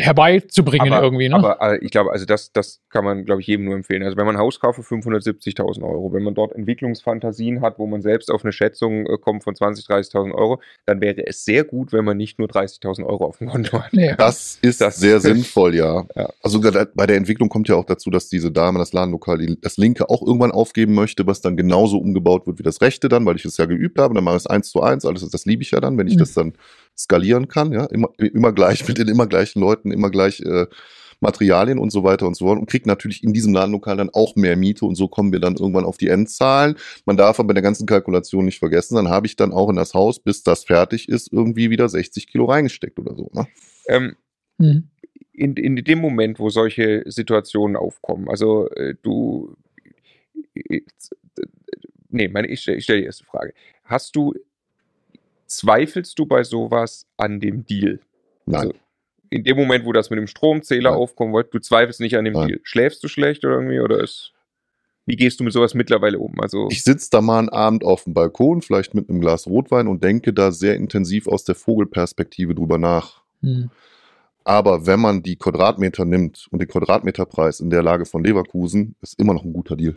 herbeizubringen 0.00 0.92
aber, 0.92 1.04
irgendwie. 1.04 1.28
Ne? 1.28 1.34
Aber 1.34 1.60
äh, 1.60 1.78
ich 1.84 1.90
glaube, 1.90 2.12
also 2.12 2.24
das, 2.24 2.52
das 2.52 2.80
kann 2.88 3.04
man, 3.04 3.24
glaube 3.24 3.40
ich, 3.40 3.48
jedem 3.48 3.64
nur 3.64 3.74
empfehlen. 3.74 4.04
Also 4.04 4.16
wenn 4.16 4.26
man 4.26 4.36
ein 4.36 4.40
Haus 4.40 4.60
kauft 4.60 4.76
für 4.76 4.94
570.000 4.94 5.82
Euro, 5.82 6.12
wenn 6.12 6.22
man 6.22 6.34
dort 6.34 6.54
Entwicklungsfantasien 6.54 7.60
hat, 7.60 7.78
wo 7.78 7.86
man 7.86 8.00
selbst 8.00 8.30
auf 8.30 8.44
eine 8.44 8.52
Schätzung 8.52 9.06
äh, 9.06 9.18
kommt 9.18 9.42
von 9.42 9.54
20.000, 9.54 9.88
30.000 9.88 10.34
Euro, 10.34 10.60
dann 10.86 11.00
wäre 11.00 11.26
es 11.26 11.44
sehr 11.44 11.64
gut, 11.64 11.92
wenn 11.92 12.04
man 12.04 12.16
nicht 12.16 12.38
nur 12.38 12.48
30.000 12.48 13.04
Euro 13.04 13.26
auf 13.26 13.38
dem 13.38 13.48
Konto 13.48 13.82
hat. 13.82 13.92
Ja. 13.92 14.14
Das 14.14 14.58
ist 14.62 14.80
das 14.80 14.98
sehr 14.98 15.18
sinnvoll, 15.18 15.74
ja. 15.74 16.06
ja. 16.14 16.28
Also 16.42 16.60
bei 16.60 17.06
der 17.06 17.16
Entwicklung 17.16 17.48
kommt 17.48 17.68
ja 17.68 17.74
auch 17.74 17.84
dazu, 17.84 18.10
dass 18.10 18.28
diese 18.28 18.52
Dame 18.52 18.78
das 18.78 18.92
Ladenlokal, 18.92 19.56
das 19.60 19.76
linke 19.78 20.08
auch 20.08 20.22
irgendwann 20.22 20.52
aufgeben 20.52 20.94
möchte, 20.94 21.26
was 21.26 21.40
dann 21.40 21.56
genauso 21.56 21.98
umgebaut 21.98 22.46
wird 22.46 22.58
wie 22.60 22.62
das 22.62 22.80
rechte 22.80 23.08
dann, 23.08 23.26
weil 23.26 23.36
ich 23.36 23.44
es 23.44 23.56
ja 23.56 23.66
geübt 23.66 23.98
habe. 23.98 24.14
Dann 24.14 24.22
mache 24.22 24.36
ich 24.36 24.42
es 24.42 24.46
eins 24.46 24.70
zu 24.70 24.80
eins, 24.80 25.04
alles 25.04 25.28
das 25.28 25.44
liebe 25.44 25.62
ich 25.62 25.72
ja 25.72 25.80
dann, 25.80 25.98
wenn 25.98 26.06
ich 26.06 26.14
mhm. 26.14 26.20
das 26.20 26.34
dann 26.34 26.52
skalieren 26.98 27.48
kann, 27.48 27.72
ja, 27.72 27.86
immer, 27.86 28.10
immer 28.18 28.52
gleich 28.52 28.86
mit 28.88 28.98
den 28.98 29.08
immer 29.08 29.26
gleichen 29.26 29.60
Leuten, 29.60 29.92
immer 29.92 30.10
gleich 30.10 30.40
äh, 30.40 30.66
Materialien 31.20 31.78
und 31.78 31.90
so 31.90 32.04
weiter 32.04 32.26
und 32.26 32.36
so 32.36 32.46
fort 32.46 32.58
und 32.58 32.68
kriegt 32.68 32.86
natürlich 32.86 33.24
in 33.24 33.32
diesem 33.32 33.52
Ladenlokal 33.52 33.96
dann 33.96 34.10
auch 34.10 34.36
mehr 34.36 34.56
Miete 34.56 34.84
und 34.84 34.94
so 34.94 35.08
kommen 35.08 35.32
wir 35.32 35.40
dann 35.40 35.56
irgendwann 35.56 35.84
auf 35.84 35.96
die 35.96 36.08
Endzahlen. 36.08 36.76
Man 37.06 37.16
darf 37.16 37.38
aber 37.38 37.48
bei 37.48 37.54
der 37.54 37.62
ganzen 37.62 37.86
Kalkulation 37.86 38.44
nicht 38.44 38.58
vergessen, 38.58 38.94
dann 38.94 39.08
habe 39.08 39.26
ich 39.26 39.36
dann 39.36 39.52
auch 39.52 39.68
in 39.68 39.76
das 39.76 39.94
Haus, 39.94 40.20
bis 40.20 40.42
das 40.42 40.64
fertig 40.64 41.08
ist, 41.08 41.32
irgendwie 41.32 41.70
wieder 41.70 41.88
60 41.88 42.28
Kilo 42.28 42.44
reingesteckt 42.44 42.98
oder 42.98 43.14
so. 43.16 43.30
Ne? 43.32 43.46
Ähm, 43.88 44.16
mhm. 44.58 44.90
in, 45.32 45.56
in 45.56 45.76
dem 45.76 46.00
Moment, 46.00 46.38
wo 46.38 46.50
solche 46.50 47.04
Situationen 47.06 47.76
aufkommen, 47.76 48.28
also 48.28 48.68
äh, 48.70 48.94
du, 49.02 49.56
äh, 50.54 50.82
nee, 52.10 52.28
meine, 52.28 52.48
ich, 52.48 52.66
ich 52.68 52.84
stelle 52.84 53.00
die 53.00 53.06
erste 53.06 53.24
Frage. 53.24 53.54
Hast 53.84 54.14
du 54.14 54.34
Zweifelst 55.48 56.18
du 56.18 56.26
bei 56.26 56.44
sowas 56.44 57.06
an 57.16 57.40
dem 57.40 57.66
Deal? 57.66 58.00
Nein. 58.46 58.60
Also 58.60 58.74
in 59.30 59.44
dem 59.44 59.56
Moment, 59.56 59.84
wo 59.84 59.92
das 59.92 60.10
mit 60.10 60.18
dem 60.18 60.26
Stromzähler 60.26 60.90
Nein. 60.90 60.98
aufkommen 60.98 61.32
wollte, 61.32 61.50
du 61.50 61.58
zweifelst 61.58 62.00
nicht 62.00 62.16
an 62.16 62.24
dem 62.24 62.34
Nein. 62.34 62.48
Deal. 62.48 62.60
Schläfst 62.62 63.02
du 63.02 63.08
schlecht 63.08 63.44
oder 63.44 63.54
irgendwie 63.56 63.80
oder 63.80 64.02
ist 64.02 64.32
wie 65.08 65.16
gehst 65.16 65.40
du 65.40 65.44
mit 65.44 65.54
sowas 65.54 65.72
mittlerweile 65.72 66.18
um? 66.18 66.38
Also 66.38 66.68
ich 66.70 66.84
sitze 66.84 67.08
da 67.10 67.22
mal 67.22 67.38
einen 67.38 67.48
Abend 67.48 67.82
auf 67.82 68.04
dem 68.04 68.12
Balkon, 68.12 68.60
vielleicht 68.60 68.94
mit 68.94 69.08
einem 69.08 69.22
Glas 69.22 69.46
Rotwein 69.46 69.88
und 69.88 70.04
denke 70.04 70.34
da 70.34 70.52
sehr 70.52 70.76
intensiv 70.76 71.26
aus 71.26 71.44
der 71.44 71.54
Vogelperspektive 71.54 72.54
drüber 72.54 72.76
nach. 72.76 73.22
Hm. 73.40 73.70
Aber 74.44 74.86
wenn 74.86 75.00
man 75.00 75.22
die 75.22 75.36
Quadratmeter 75.36 76.04
nimmt 76.04 76.46
und 76.50 76.58
den 76.60 76.68
Quadratmeterpreis 76.68 77.60
in 77.60 77.70
der 77.70 77.82
Lage 77.82 78.04
von 78.04 78.22
Leverkusen, 78.22 78.96
ist 79.00 79.18
immer 79.18 79.32
noch 79.32 79.44
ein 79.44 79.54
guter 79.54 79.76
Deal. 79.76 79.96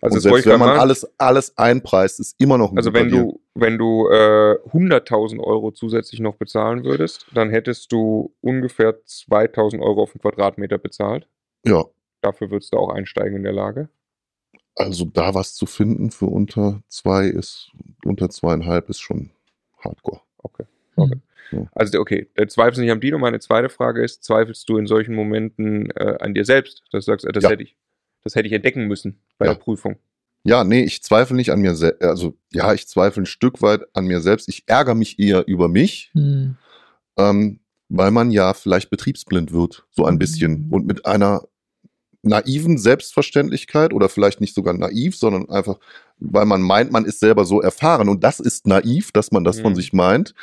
Also 0.00 0.18
selbst 0.18 0.46
wenn 0.46 0.58
man 0.58 0.70
mal, 0.70 0.78
alles, 0.78 1.06
alles 1.18 1.56
einpreist, 1.56 2.20
ist 2.20 2.34
immer 2.38 2.58
noch 2.58 2.70
ein 2.70 2.76
Also 2.76 2.92
wenn 2.92 3.08
du, 3.08 3.40
wenn 3.54 3.78
du 3.78 4.08
äh, 4.08 4.58
100.000 4.72 5.40
Euro 5.40 5.72
zusätzlich 5.72 6.20
noch 6.20 6.36
bezahlen 6.36 6.84
würdest, 6.84 7.26
dann 7.34 7.50
hättest 7.50 7.92
du 7.92 8.34
ungefähr 8.40 9.02
2.000 9.04 9.80
Euro 9.80 10.02
auf 10.02 10.12
den 10.12 10.20
Quadratmeter 10.20 10.78
bezahlt. 10.78 11.26
Ja. 11.64 11.84
Dafür 12.20 12.50
würdest 12.50 12.72
du 12.72 12.78
auch 12.78 12.90
einsteigen 12.90 13.36
in 13.36 13.42
der 13.42 13.52
Lage. 13.52 13.88
Also 14.74 15.06
da 15.06 15.34
was 15.34 15.54
zu 15.54 15.66
finden 15.66 16.10
für 16.10 16.26
unter 16.26 16.82
zwei 16.88 17.26
ist, 17.26 17.70
unter 18.04 18.28
zweieinhalb 18.28 18.90
ist 18.90 19.00
schon 19.00 19.30
hardcore. 19.78 20.20
Okay. 20.38 20.64
Hm. 20.94 21.04
okay. 21.04 21.20
Ja. 21.52 21.66
Also 21.74 22.00
okay, 22.00 22.28
zweifelst 22.48 22.80
nicht 22.80 22.90
am 22.90 23.00
Dino. 23.00 23.18
Meine 23.18 23.38
zweite 23.38 23.68
Frage 23.68 24.02
ist, 24.02 24.24
zweifelst 24.24 24.68
du 24.68 24.78
in 24.78 24.86
solchen 24.86 25.14
Momenten 25.14 25.90
äh, 25.92 26.16
an 26.20 26.34
dir 26.34 26.44
selbst, 26.44 26.82
dass 26.90 27.04
du 27.04 27.12
sagst, 27.12 27.24
äh, 27.24 27.32
das 27.32 27.44
ja. 27.44 27.50
hätte 27.50 27.62
ich? 27.62 27.76
Das 28.26 28.34
hätte 28.34 28.48
ich 28.48 28.52
entdecken 28.52 28.88
müssen 28.88 29.20
bei 29.38 29.46
ja. 29.46 29.54
der 29.54 29.60
Prüfung. 29.60 29.98
Ja, 30.42 30.64
nee, 30.64 30.82
ich 30.82 31.00
zweifle 31.00 31.36
nicht 31.36 31.52
an 31.52 31.60
mir 31.60 31.76
selbst. 31.76 32.02
Also 32.02 32.36
ja, 32.52 32.74
ich 32.74 32.88
zweifle 32.88 33.22
ein 33.22 33.26
Stück 33.26 33.62
weit 33.62 33.82
an 33.94 34.06
mir 34.06 34.20
selbst. 34.20 34.48
Ich 34.48 34.64
ärgere 34.66 34.96
mich 34.96 35.20
eher 35.20 35.46
über 35.46 35.68
mich, 35.68 36.10
hm. 36.12 36.56
ähm, 37.16 37.60
weil 37.88 38.10
man 38.10 38.32
ja 38.32 38.52
vielleicht 38.52 38.90
betriebsblind 38.90 39.52
wird, 39.52 39.86
so 39.92 40.04
ein 40.04 40.18
bisschen. 40.18 40.56
Hm. 40.56 40.72
Und 40.72 40.86
mit 40.88 41.06
einer 41.06 41.44
naiven 42.22 42.78
Selbstverständlichkeit 42.78 43.92
oder 43.92 44.08
vielleicht 44.08 44.40
nicht 44.40 44.56
sogar 44.56 44.74
naiv, 44.74 45.16
sondern 45.16 45.48
einfach, 45.48 45.78
weil 46.18 46.46
man 46.46 46.62
meint, 46.62 46.90
man 46.90 47.04
ist 47.04 47.20
selber 47.20 47.44
so 47.44 47.60
erfahren. 47.60 48.08
Und 48.08 48.24
das 48.24 48.40
ist 48.40 48.66
naiv, 48.66 49.12
dass 49.12 49.30
man 49.30 49.44
das 49.44 49.58
hm. 49.58 49.62
von 49.62 49.74
sich 49.76 49.92
meint, 49.92 50.34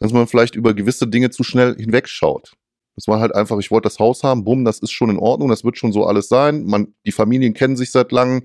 dass 0.00 0.12
man 0.12 0.26
vielleicht 0.26 0.56
über 0.56 0.74
gewisse 0.74 1.06
Dinge 1.06 1.30
zu 1.30 1.44
schnell 1.44 1.76
hinwegschaut. 1.76 2.56
Das 2.98 3.06
war 3.06 3.20
halt 3.20 3.32
einfach, 3.32 3.60
ich 3.60 3.70
wollte 3.70 3.86
das 3.86 4.00
Haus 4.00 4.24
haben, 4.24 4.42
bumm, 4.42 4.64
das 4.64 4.80
ist 4.80 4.90
schon 4.90 5.08
in 5.08 5.20
Ordnung, 5.20 5.48
das 5.48 5.62
wird 5.62 5.78
schon 5.78 5.92
so 5.92 6.04
alles 6.04 6.26
sein. 6.26 6.64
Man, 6.64 6.94
die 7.06 7.12
Familien 7.12 7.54
kennen 7.54 7.76
sich 7.76 7.92
seit 7.92 8.10
langem, 8.10 8.42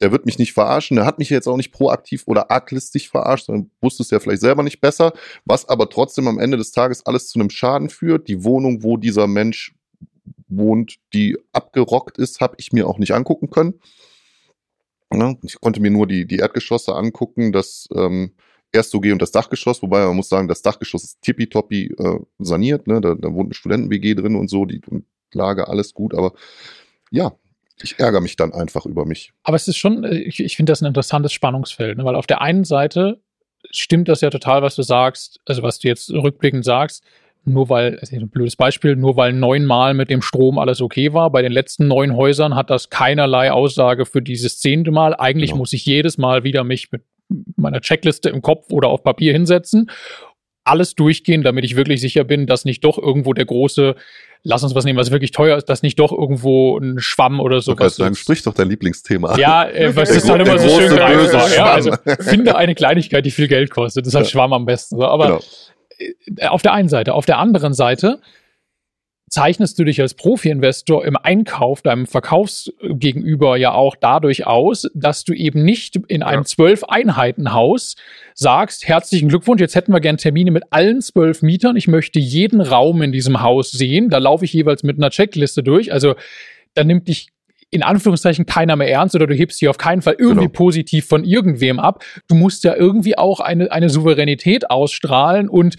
der 0.00 0.12
wird 0.12 0.26
mich 0.26 0.38
nicht 0.38 0.52
verarschen, 0.52 0.94
der 0.94 1.04
hat 1.04 1.18
mich 1.18 1.28
jetzt 1.28 1.48
auch 1.48 1.56
nicht 1.56 1.72
proaktiv 1.72 2.22
oder 2.26 2.52
arglistig 2.52 3.08
verarscht, 3.08 3.46
sondern 3.46 3.72
wusste 3.80 4.04
es 4.04 4.10
ja 4.10 4.20
vielleicht 4.20 4.42
selber 4.42 4.62
nicht 4.62 4.80
besser, 4.80 5.12
was 5.44 5.68
aber 5.68 5.90
trotzdem 5.90 6.28
am 6.28 6.38
Ende 6.38 6.56
des 6.56 6.70
Tages 6.70 7.04
alles 7.04 7.26
zu 7.26 7.40
einem 7.40 7.50
Schaden 7.50 7.88
führt. 7.88 8.28
Die 8.28 8.44
Wohnung, 8.44 8.84
wo 8.84 8.96
dieser 8.96 9.26
Mensch 9.26 9.74
wohnt, 10.46 10.98
die 11.12 11.36
abgerockt 11.52 12.16
ist, 12.16 12.40
habe 12.40 12.54
ich 12.58 12.72
mir 12.72 12.86
auch 12.86 12.98
nicht 12.98 13.12
angucken 13.12 13.50
können. 13.50 13.74
Ich 15.42 15.60
konnte 15.60 15.80
mir 15.80 15.90
nur 15.90 16.06
die, 16.06 16.28
die 16.28 16.36
Erdgeschosse 16.36 16.94
angucken, 16.94 17.50
das 17.50 17.88
ähm, 17.92 18.36
erst 18.72 18.90
so 18.90 19.00
geh 19.00 19.12
und 19.12 19.22
das 19.22 19.32
Dachgeschoss, 19.32 19.82
wobei 19.82 20.04
man 20.04 20.16
muss 20.16 20.28
sagen, 20.28 20.48
das 20.48 20.62
Dachgeschoss 20.62 21.04
ist 21.04 21.22
tippitoppi 21.22 21.94
äh, 21.98 22.18
saniert, 22.38 22.86
ne? 22.86 23.00
Da, 23.00 23.14
da 23.14 23.32
wohnt 23.32 23.48
eine 23.48 23.54
Studenten-WG 23.54 24.14
drin 24.14 24.36
und 24.36 24.48
so, 24.48 24.64
die 24.64 24.80
Lage, 25.32 25.68
alles 25.68 25.94
gut, 25.94 26.14
aber 26.14 26.32
ja, 27.10 27.32
ich 27.82 27.98
ärgere 27.98 28.20
mich 28.20 28.36
dann 28.36 28.52
einfach 28.52 28.86
über 28.86 29.04
mich. 29.04 29.32
Aber 29.42 29.56
es 29.56 29.68
ist 29.68 29.76
schon, 29.76 30.04
äh, 30.04 30.16
ich, 30.18 30.40
ich 30.40 30.56
finde 30.56 30.72
das 30.72 30.82
ein 30.82 30.86
interessantes 30.86 31.32
Spannungsfeld, 31.32 31.98
ne? 31.98 32.04
weil 32.04 32.16
auf 32.16 32.26
der 32.26 32.40
einen 32.40 32.64
Seite 32.64 33.20
stimmt 33.70 34.08
das 34.08 34.20
ja 34.20 34.30
total, 34.30 34.62
was 34.62 34.76
du 34.76 34.82
sagst, 34.82 35.40
also 35.46 35.62
was 35.62 35.78
du 35.78 35.88
jetzt 35.88 36.10
rückblickend 36.10 36.64
sagst, 36.64 37.04
nur 37.44 37.68
weil, 37.68 37.98
also 38.00 38.16
ein 38.16 38.28
blödes 38.28 38.56
Beispiel, 38.56 38.96
nur 38.96 39.16
weil 39.16 39.32
neunmal 39.32 39.94
mit 39.94 40.10
dem 40.10 40.20
Strom 40.20 40.58
alles 40.58 40.80
okay 40.80 41.12
war. 41.12 41.30
Bei 41.30 41.42
den 41.42 41.52
letzten 41.52 41.86
neun 41.86 42.16
Häusern 42.16 42.56
hat 42.56 42.70
das 42.70 42.90
keinerlei 42.90 43.52
Aussage 43.52 44.04
für 44.04 44.20
dieses 44.20 44.58
zehnte 44.58 44.90
Mal. 44.90 45.14
Eigentlich 45.14 45.50
genau. 45.50 45.60
muss 45.60 45.72
ich 45.72 45.86
jedes 45.86 46.18
Mal 46.18 46.42
wieder 46.42 46.64
mich 46.64 46.90
mit 46.90 47.02
meiner 47.56 47.80
Checkliste 47.80 48.28
im 48.28 48.42
Kopf 48.42 48.70
oder 48.70 48.88
auf 48.88 49.02
Papier 49.02 49.32
hinsetzen, 49.32 49.90
alles 50.64 50.94
durchgehen, 50.94 51.42
damit 51.42 51.64
ich 51.64 51.76
wirklich 51.76 52.00
sicher 52.00 52.24
bin, 52.24 52.46
dass 52.46 52.64
nicht 52.64 52.84
doch 52.84 52.98
irgendwo 52.98 53.32
der 53.32 53.44
große 53.44 53.94
lass 54.46 54.62
uns 54.62 54.74
was 54.74 54.84
nehmen, 54.84 54.98
was 54.98 55.10
wirklich 55.10 55.32
teuer 55.32 55.56
ist, 55.56 55.68
dass 55.68 55.82
nicht 55.82 55.98
doch 55.98 56.12
irgendwo 56.12 56.78
ein 56.78 57.00
Schwamm 57.00 57.40
oder 57.40 57.60
so. 57.60 57.76
was 57.78 57.96
sagen, 57.96 58.14
sprich 58.14 58.42
doch 58.42 58.54
dein 58.54 58.68
Lieblingsthema 58.68 59.36
Ja, 59.38 59.68
äh, 59.68 59.94
was 59.94 60.10
ist 60.10 60.28
dann 60.28 60.40
immer 60.40 60.58
so 60.58 60.68
schön 60.68 60.96
greifbar. 60.96 61.52
Ja, 61.52 61.64
also 61.66 61.92
finde 62.20 62.56
eine 62.56 62.74
Kleinigkeit, 62.74 63.26
die 63.26 63.32
viel 63.32 63.48
Geld 63.48 63.70
kostet. 63.70 64.06
Das 64.06 64.12
ist 64.12 64.14
halt 64.14 64.26
ja. 64.26 64.30
Schwamm 64.30 64.52
am 64.52 64.64
besten. 64.64 64.96
So. 64.96 65.04
Aber 65.04 65.26
genau. 65.26 65.40
Äh, 66.38 66.46
auf 66.46 66.62
der 66.62 66.72
einen 66.72 66.88
Seite. 66.88 67.14
Auf 67.14 67.26
der 67.26 67.38
anderen 67.38 67.74
Seite 67.74 68.20
zeichnest 69.28 69.78
du 69.78 69.84
dich 69.84 70.00
als 70.00 70.14
Profi-Investor 70.14 71.04
im 71.04 71.16
Einkauf 71.16 71.82
deinem 71.82 72.06
Verkaufsgegenüber 72.06 73.56
ja 73.56 73.72
auch 73.72 73.96
dadurch 73.96 74.46
aus, 74.46 74.88
dass 74.94 75.24
du 75.24 75.32
eben 75.32 75.64
nicht 75.64 75.96
in 76.08 76.22
einem 76.22 76.44
zwölf 76.44 76.84
Einheiten 76.84 77.52
Haus 77.52 77.96
sagst, 78.34 78.86
herzlichen 78.86 79.28
Glückwunsch, 79.28 79.60
jetzt 79.60 79.74
hätten 79.74 79.92
wir 79.92 80.00
gern 80.00 80.16
Termine 80.16 80.52
mit 80.52 80.64
allen 80.70 81.00
zwölf 81.00 81.42
Mietern, 81.42 81.76
ich 81.76 81.88
möchte 81.88 82.20
jeden 82.20 82.60
Raum 82.60 83.02
in 83.02 83.12
diesem 83.12 83.42
Haus 83.42 83.72
sehen, 83.72 84.10
da 84.10 84.18
laufe 84.18 84.44
ich 84.44 84.52
jeweils 84.52 84.84
mit 84.84 84.96
einer 84.96 85.10
Checkliste 85.10 85.62
durch, 85.62 85.92
also 85.92 86.14
da 86.74 86.84
nimmt 86.84 87.08
dich 87.08 87.28
in 87.70 87.82
Anführungszeichen 87.82 88.46
keiner 88.46 88.76
mehr 88.76 88.90
ernst 88.90 89.16
oder 89.16 89.26
du 89.26 89.34
hebst 89.34 89.60
dich 89.60 89.68
auf 89.68 89.78
keinen 89.78 90.02
Fall 90.02 90.14
irgendwie 90.18 90.46
genau. 90.46 90.52
positiv 90.52 91.06
von 91.06 91.24
irgendwem 91.24 91.80
ab. 91.80 92.04
Du 92.28 92.36
musst 92.36 92.62
ja 92.62 92.76
irgendwie 92.76 93.18
auch 93.18 93.40
eine, 93.40 93.72
eine 93.72 93.90
Souveränität 93.90 94.70
ausstrahlen 94.70 95.48
und 95.48 95.76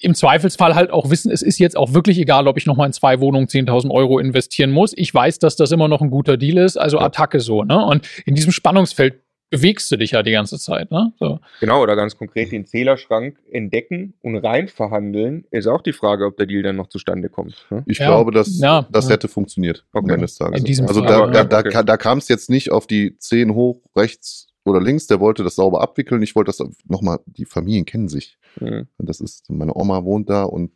im 0.00 0.14
Zweifelsfall 0.14 0.74
halt 0.74 0.90
auch 0.90 1.10
wissen, 1.10 1.30
es 1.30 1.42
ist 1.42 1.58
jetzt 1.58 1.76
auch 1.76 1.94
wirklich 1.94 2.18
egal, 2.18 2.48
ob 2.48 2.56
ich 2.56 2.66
nochmal 2.66 2.86
in 2.86 2.92
zwei 2.92 3.20
Wohnungen 3.20 3.46
10.000 3.46 3.90
Euro 3.90 4.18
investieren 4.18 4.70
muss. 4.70 4.92
Ich 4.96 5.12
weiß, 5.12 5.38
dass 5.38 5.56
das 5.56 5.72
immer 5.72 5.88
noch 5.88 6.00
ein 6.00 6.10
guter 6.10 6.36
Deal 6.36 6.58
ist, 6.58 6.76
also 6.76 6.98
Attacke 6.98 7.40
so. 7.40 7.64
Ne? 7.64 7.84
Und 7.84 8.08
in 8.24 8.34
diesem 8.34 8.52
Spannungsfeld 8.52 9.20
bewegst 9.50 9.90
du 9.90 9.96
dich 9.96 10.12
ja 10.12 10.22
die 10.22 10.32
ganze 10.32 10.58
Zeit. 10.58 10.90
Ne? 10.90 11.12
So. 11.18 11.38
Genau, 11.60 11.82
oder 11.82 11.96
ganz 11.96 12.16
konkret 12.16 12.52
den 12.52 12.66
Zählerschrank 12.66 13.38
entdecken 13.50 14.14
und 14.22 14.36
rein 14.36 14.68
verhandeln, 14.68 15.44
ist 15.50 15.66
auch 15.66 15.82
die 15.82 15.92
Frage, 15.92 16.26
ob 16.26 16.36
der 16.36 16.46
Deal 16.46 16.62
dann 16.62 16.76
noch 16.76 16.88
zustande 16.88 17.28
kommt. 17.28 17.66
Ne? 17.70 17.84
Ich 17.86 17.98
ja, 17.98 18.06
glaube, 18.06 18.32
dass 18.32 18.58
ja, 18.58 18.86
das 18.90 19.06
ja. 19.06 19.12
hätte 19.12 19.28
funktioniert 19.28 19.84
okay. 19.92 20.12
eines 20.12 20.36
Tages. 20.36 20.80
also 20.80 21.04
Fall, 21.04 21.30
da, 21.30 21.44
da, 21.44 21.58
okay. 21.60 21.70
da, 21.72 21.82
da 21.82 21.96
kam 21.96 22.18
es 22.18 22.28
jetzt 22.28 22.50
nicht 22.50 22.72
auf 22.72 22.86
die 22.86 23.16
10 23.18 23.54
hoch 23.54 23.80
rechts 23.94 24.45
oder 24.66 24.80
links, 24.80 25.06
der 25.06 25.20
wollte 25.20 25.44
das 25.44 25.56
sauber 25.56 25.80
abwickeln. 25.80 26.22
Ich 26.22 26.34
wollte 26.34 26.50
das 26.50 26.68
nochmal, 26.86 27.20
die 27.26 27.44
Familien 27.44 27.84
kennen 27.84 28.08
sich. 28.08 28.38
Mhm. 28.60 28.86
Das 28.98 29.20
ist, 29.20 29.48
meine 29.50 29.74
Oma 29.74 30.04
wohnt 30.04 30.28
da 30.28 30.44
und 30.44 30.72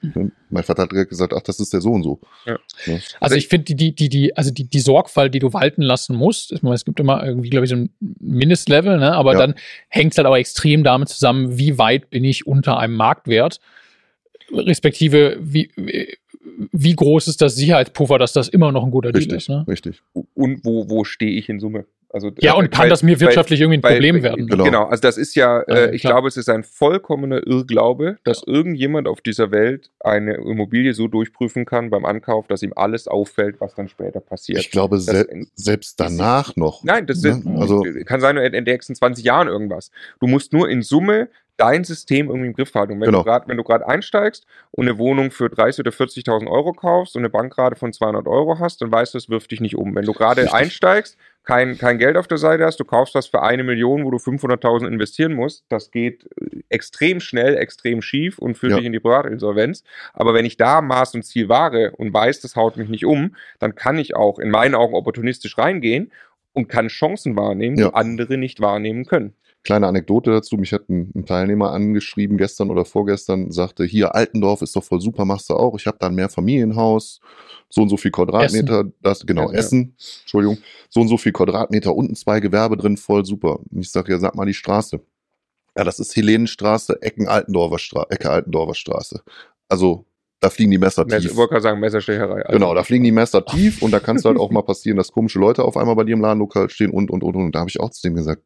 mhm. 0.00 0.32
mein 0.50 0.64
Vater 0.64 0.82
hat 0.82 0.92
direkt 0.92 1.10
gesagt, 1.10 1.32
ach, 1.34 1.42
das 1.42 1.60
ist 1.60 1.72
der 1.72 1.80
so 1.80 1.90
und 1.90 2.02
so. 2.02 2.20
Ja. 2.46 2.58
Ja. 2.86 2.98
Also 3.20 3.36
ich 3.36 3.48
finde 3.48 3.74
die, 3.74 3.94
die, 3.94 4.08
die, 4.08 4.36
also 4.36 4.50
die, 4.50 4.68
die 4.68 4.80
Sorgfalt, 4.80 5.34
die 5.34 5.38
du 5.38 5.52
walten 5.52 5.82
lassen 5.82 6.16
musst, 6.16 6.62
meine, 6.62 6.74
es 6.74 6.84
gibt 6.84 7.00
immer 7.00 7.24
irgendwie, 7.24 7.50
glaube 7.50 7.64
ich, 7.64 7.70
so 7.70 7.76
ein 7.76 7.90
Mindestlevel, 8.00 8.98
ne? 8.98 9.12
aber 9.12 9.32
ja. 9.34 9.38
dann 9.38 9.54
hängt 9.88 10.12
es 10.12 10.18
halt 10.18 10.26
auch 10.26 10.36
extrem 10.36 10.84
damit 10.84 11.08
zusammen, 11.08 11.58
wie 11.58 11.78
weit 11.78 12.10
bin 12.10 12.24
ich 12.24 12.46
unter 12.46 12.78
einem 12.78 12.94
Marktwert, 12.94 13.60
respektive 14.52 15.38
wie, 15.40 15.70
wie 16.72 16.94
groß 16.94 17.28
ist 17.28 17.40
das 17.40 17.54
Sicherheitspuffer, 17.54 18.18
dass 18.18 18.32
das 18.32 18.48
immer 18.48 18.72
noch 18.72 18.84
ein 18.84 18.90
guter 18.90 19.10
richtig, 19.10 19.28
Deal 19.28 19.38
ist. 19.38 19.48
Ne? 19.48 19.64
Richtig. 19.68 20.02
Und 20.12 20.64
wo, 20.64 20.88
wo 20.88 21.04
stehe 21.04 21.32
ich 21.32 21.48
in 21.48 21.60
Summe? 21.60 21.86
Also, 22.12 22.30
ja, 22.40 22.52
und 22.54 22.70
kann 22.70 22.82
weil, 22.82 22.90
das 22.90 23.02
mir 23.02 23.18
wirtschaftlich 23.20 23.60
weil, 23.60 23.64
irgendwie 23.64 23.78
ein 23.78 23.94
Problem 23.94 24.16
weil, 24.16 24.22
werden? 24.22 24.46
Genau. 24.46 24.64
genau. 24.64 24.84
also 24.84 25.00
das 25.00 25.16
ist 25.16 25.34
ja, 25.34 25.60
äh, 25.62 25.94
ich 25.94 26.02
glaube, 26.02 26.28
es 26.28 26.36
ist 26.36 26.48
ein 26.48 26.62
vollkommener 26.62 27.46
Irrglaube, 27.46 28.18
dass 28.24 28.42
ja. 28.46 28.52
irgendjemand 28.52 29.08
auf 29.08 29.20
dieser 29.22 29.50
Welt 29.50 29.90
eine 30.00 30.34
Immobilie 30.34 30.92
so 30.92 31.08
durchprüfen 31.08 31.64
kann 31.64 31.90
beim 31.90 32.04
Ankauf, 32.04 32.46
dass 32.48 32.62
ihm 32.62 32.72
alles 32.76 33.08
auffällt, 33.08 33.60
was 33.60 33.74
dann 33.74 33.88
später 33.88 34.20
passiert. 34.20 34.60
Ich 34.60 34.70
glaube, 34.70 34.98
se 35.00 35.26
selbst 35.54 35.98
danach 36.00 36.50
ist, 36.50 36.56
noch. 36.58 36.84
Nein, 36.84 37.06
das 37.06 37.22
ne? 37.22 37.42
also, 37.58 37.82
kann 38.04 38.20
sein, 38.20 38.36
in 38.36 38.52
den 38.52 38.64
nächsten 38.64 38.94
20 38.94 39.24
Jahren 39.24 39.48
irgendwas. 39.48 39.90
Du 40.20 40.26
musst 40.26 40.52
nur 40.52 40.68
in 40.68 40.82
Summe 40.82 41.28
dein 41.56 41.84
System 41.84 42.28
irgendwie 42.28 42.48
im 42.48 42.54
Griff 42.54 42.74
halten. 42.74 42.94
Und 42.94 43.00
wenn 43.00 43.06
genau. 43.06 43.22
du 43.22 43.62
gerade 43.62 43.86
einsteigst 43.86 44.46
und 44.72 44.88
eine 44.88 44.98
Wohnung 44.98 45.30
für 45.30 45.46
30.000 45.46 45.80
oder 45.80 45.90
40.000 45.90 46.50
Euro 46.50 46.72
kaufst 46.72 47.14
und 47.14 47.20
eine 47.20 47.30
Bankrate 47.30 47.76
von 47.76 47.92
200 47.92 48.26
Euro 48.26 48.58
hast, 48.58 48.80
dann 48.82 48.90
weißt 48.90 49.14
du, 49.14 49.18
es 49.18 49.28
wirft 49.28 49.50
dich 49.50 49.60
nicht 49.60 49.76
um. 49.76 49.94
Wenn 49.94 50.04
du 50.04 50.12
gerade 50.12 50.52
einsteigst, 50.52 51.16
kein, 51.44 51.76
kein 51.76 51.98
Geld 51.98 52.16
auf 52.16 52.28
der 52.28 52.38
Seite 52.38 52.64
hast, 52.64 52.78
du 52.78 52.84
kaufst 52.84 53.14
was 53.14 53.26
für 53.26 53.42
eine 53.42 53.64
Million, 53.64 54.04
wo 54.04 54.10
du 54.10 54.18
500.000 54.18 54.86
investieren 54.86 55.34
musst, 55.34 55.64
das 55.68 55.90
geht 55.90 56.28
äh, 56.40 56.60
extrem 56.68 57.20
schnell, 57.20 57.56
extrem 57.56 58.00
schief 58.00 58.38
und 58.38 58.56
führt 58.56 58.72
ja. 58.72 58.76
dich 58.78 58.86
in 58.86 58.92
die 58.92 59.00
Privatinsolvenz. 59.00 59.82
Aber 60.12 60.34
wenn 60.34 60.44
ich 60.44 60.56
da 60.56 60.80
Maß 60.80 61.14
und 61.14 61.24
Ziel 61.24 61.48
wahre 61.48 61.92
und 61.92 62.12
weiß, 62.14 62.40
das 62.40 62.54
haut 62.54 62.76
mich 62.76 62.88
nicht 62.88 63.04
um, 63.04 63.34
dann 63.58 63.74
kann 63.74 63.98
ich 63.98 64.14
auch 64.14 64.38
in 64.38 64.50
meinen 64.50 64.74
Augen 64.74 64.94
opportunistisch 64.94 65.58
reingehen 65.58 66.12
und 66.52 66.68
kann 66.68 66.88
Chancen 66.88 67.36
wahrnehmen, 67.36 67.76
ja. 67.76 67.88
die 67.88 67.94
andere 67.94 68.38
nicht 68.38 68.60
wahrnehmen 68.60 69.04
können. 69.04 69.34
Kleine 69.64 69.86
Anekdote 69.86 70.30
dazu, 70.32 70.56
mich 70.56 70.72
hat 70.72 70.88
ein, 70.88 71.12
ein, 71.14 71.24
Teilnehmer 71.24 71.70
angeschrieben, 71.70 72.36
gestern 72.36 72.70
oder 72.70 72.84
vorgestern, 72.84 73.52
sagte, 73.52 73.84
hier 73.84 74.14
Altendorf 74.14 74.60
ist 74.60 74.74
doch 74.74 74.82
voll 74.82 75.00
super, 75.00 75.24
machst 75.24 75.50
du 75.50 75.54
auch. 75.54 75.76
Ich 75.76 75.86
habe 75.86 75.98
da 76.00 76.08
ein 76.08 76.16
Mehrfamilienhaus, 76.16 77.20
so 77.68 77.82
und 77.82 77.88
so 77.88 77.96
viel 77.96 78.10
Quadratmeter, 78.10 78.80
Essen. 78.80 78.94
das, 79.00 79.24
genau, 79.24 79.52
ja, 79.52 79.58
Essen, 79.58 79.94
ja. 79.96 80.06
Entschuldigung, 80.22 80.58
so 80.88 81.00
und 81.00 81.08
so 81.08 81.16
viel 81.16 81.32
Quadratmeter, 81.32 81.94
unten 81.94 82.16
zwei 82.16 82.40
Gewerbe 82.40 82.76
drin, 82.76 82.96
voll 82.96 83.24
super. 83.24 83.60
Und 83.70 83.80
ich 83.80 83.90
sage, 83.90 84.12
ja, 84.12 84.18
sag 84.18 84.34
mal 84.34 84.46
die 84.46 84.54
Straße. 84.54 85.00
Ja, 85.76 85.84
das 85.84 86.00
ist 86.00 86.16
Helenenstraße, 86.16 87.00
Ecken 87.00 87.28
Altendorfer 87.28 87.78
Straße, 87.78 88.10
Ecke 88.10 88.30
Altendorfer 88.30 88.74
Straße. 88.74 89.22
Also 89.68 90.06
da 90.42 90.50
fliegen 90.50 90.72
die 90.72 90.78
Messer 90.78 91.06
tief. 91.06 91.24
Ich 91.24 91.36
wollte 91.36 91.50
gerade 91.50 91.62
sagen, 91.62 91.78
Messerstecherei. 91.78 92.42
Also. 92.42 92.52
Genau, 92.52 92.74
da 92.74 92.82
fliegen 92.82 93.04
die 93.04 93.12
Messer 93.12 93.46
tief 93.46 93.80
und 93.80 93.92
da 93.92 94.00
kann 94.00 94.16
es 94.16 94.24
halt 94.24 94.38
auch 94.38 94.50
mal 94.50 94.62
passieren, 94.62 94.96
dass 94.96 95.12
komische 95.12 95.38
Leute 95.38 95.62
auf 95.62 95.76
einmal 95.76 95.94
bei 95.94 96.02
dir 96.02 96.14
im 96.14 96.20
Ladenlokal 96.20 96.68
stehen 96.68 96.90
und, 96.90 97.12
und, 97.12 97.22
und, 97.22 97.36
und. 97.36 97.44
Und 97.44 97.54
da 97.54 97.60
habe 97.60 97.70
ich 97.70 97.78
auch 97.78 97.90
zu 97.90 98.02
dem 98.02 98.16
gesagt, 98.16 98.42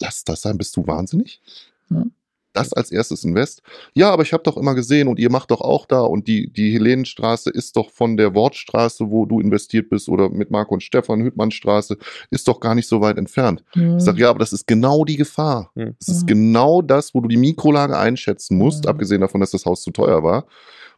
lass 0.00 0.24
das 0.24 0.42
sein, 0.42 0.58
bist 0.58 0.76
du 0.76 0.86
wahnsinnig? 0.86 1.40
Ja. 1.90 2.04
Das 2.52 2.72
als 2.72 2.92
erstes 2.92 3.24
Invest. 3.24 3.62
Ja, 3.94 4.12
aber 4.12 4.22
ich 4.22 4.32
habe 4.32 4.44
doch 4.44 4.56
immer 4.56 4.76
gesehen 4.76 5.08
und 5.08 5.18
ihr 5.18 5.28
macht 5.28 5.50
doch 5.50 5.60
auch 5.60 5.86
da 5.86 6.02
und 6.02 6.28
die, 6.28 6.52
die 6.52 6.72
Helenenstraße 6.72 7.50
ist 7.50 7.76
doch 7.76 7.90
von 7.90 8.16
der 8.16 8.32
Wortstraße, 8.32 9.10
wo 9.10 9.26
du 9.26 9.40
investiert 9.40 9.90
bist 9.90 10.08
oder 10.08 10.30
mit 10.30 10.52
Marco 10.52 10.74
und 10.74 10.82
Stefan, 10.82 11.24
Hüttmannstraße, 11.24 11.98
ist 12.30 12.46
doch 12.46 12.60
gar 12.60 12.76
nicht 12.76 12.86
so 12.86 13.00
weit 13.00 13.18
entfernt. 13.18 13.64
Ja. 13.74 13.96
Ich 13.96 14.04
sage, 14.04 14.20
ja, 14.20 14.30
aber 14.30 14.38
das 14.38 14.52
ist 14.52 14.68
genau 14.68 15.04
die 15.04 15.16
Gefahr. 15.16 15.72
Ja. 15.74 15.90
Das 15.98 16.06
ist 16.06 16.28
genau 16.28 16.80
das, 16.80 17.12
wo 17.12 17.20
du 17.20 17.28
die 17.28 17.36
Mikrolage 17.36 17.98
einschätzen 17.98 18.56
musst, 18.56 18.86
abgesehen 18.86 19.22
davon, 19.22 19.40
dass 19.40 19.50
das 19.50 19.66
Haus 19.66 19.82
zu 19.82 19.90
teuer 19.90 20.22
war. 20.22 20.46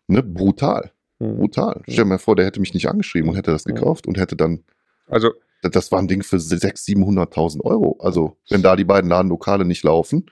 Ne? 0.09 0.22
Brutal. 0.22 0.92
Brutal. 1.18 1.80
Stell 1.85 2.04
dir 2.04 2.04
mal 2.04 2.18
vor, 2.18 2.37
der 2.37 2.44
hätte 2.44 2.61
mich 2.61 2.74
nicht 2.74 2.88
angeschrieben 2.88 3.30
und 3.30 3.37
hätte 3.37 3.50
das 3.50 3.64
gekauft 3.64 4.06
und 4.06 4.18
hätte 4.18 4.37
dann. 4.37 4.62
Also 5.08 5.30
das 5.62 5.90
war 5.92 5.98
ein 5.98 6.08
Ding 6.08 6.22
für 6.22 6.36
600.000, 6.36 7.30
700.000 7.32 7.64
Euro. 7.64 7.96
Also, 8.00 8.36
wenn 8.48 8.62
da 8.62 8.76
die 8.76 8.84
beiden 8.84 9.10
Ladenlokale 9.10 9.64
nicht 9.64 9.82
laufen 9.84 10.26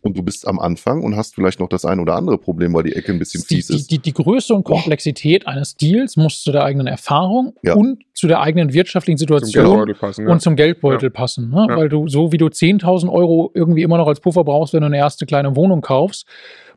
und 0.00 0.16
du 0.16 0.22
bist 0.22 0.46
am 0.46 0.58
Anfang 0.58 1.02
und 1.02 1.16
hast 1.16 1.34
vielleicht 1.34 1.58
noch 1.58 1.68
das 1.68 1.84
ein 1.84 1.98
oder 1.98 2.14
andere 2.14 2.38
Problem, 2.38 2.72
weil 2.72 2.84
die 2.84 2.94
Ecke 2.94 3.12
ein 3.12 3.18
bisschen 3.18 3.42
fies 3.42 3.66
die, 3.66 3.74
ist. 3.74 3.90
Die, 3.90 3.96
die, 3.96 4.02
die 4.02 4.12
Größe 4.12 4.54
und 4.54 4.64
Komplexität 4.64 5.44
oh. 5.46 5.50
eines 5.50 5.76
Deals 5.76 6.16
muss 6.16 6.42
zu 6.42 6.52
der 6.52 6.64
eigenen 6.64 6.86
Erfahrung 6.86 7.54
ja. 7.62 7.74
und 7.74 8.04
zu 8.14 8.28
der 8.28 8.40
eigenen 8.40 8.72
wirtschaftlichen 8.72 9.18
Situation 9.18 9.94
passen, 9.98 10.26
ja. 10.26 10.32
und 10.32 10.40
zum 10.40 10.56
Geldbeutel 10.56 11.08
ja. 11.08 11.10
passen. 11.10 11.50
Ne? 11.50 11.66
Weil 11.70 11.88
du, 11.88 12.06
so 12.08 12.32
wie 12.32 12.38
du 12.38 12.46
10.000 12.46 13.10
Euro 13.10 13.50
irgendwie 13.54 13.82
immer 13.82 13.98
noch 13.98 14.06
als 14.06 14.20
Puffer 14.20 14.44
brauchst, 14.44 14.72
wenn 14.72 14.80
du 14.80 14.86
eine 14.86 14.98
erste 14.98 15.26
kleine 15.26 15.56
Wohnung 15.56 15.80
kaufst, 15.80 16.26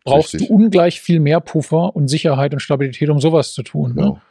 brauchst 0.04 0.34
Richtig. 0.34 0.50
du 0.50 0.56
ungleich 0.56 1.00
viel 1.00 1.20
mehr 1.20 1.40
Puffer 1.40 1.96
und 1.96 2.08
Sicherheit 2.08 2.54
und 2.54 2.60
Stabilität, 2.60 3.10
um 3.10 3.20
sowas 3.20 3.54
zu 3.54 3.62
tun. 3.62 3.90
Ne? 3.90 3.96
Genau. 3.96 4.14
Ne? 4.14 4.22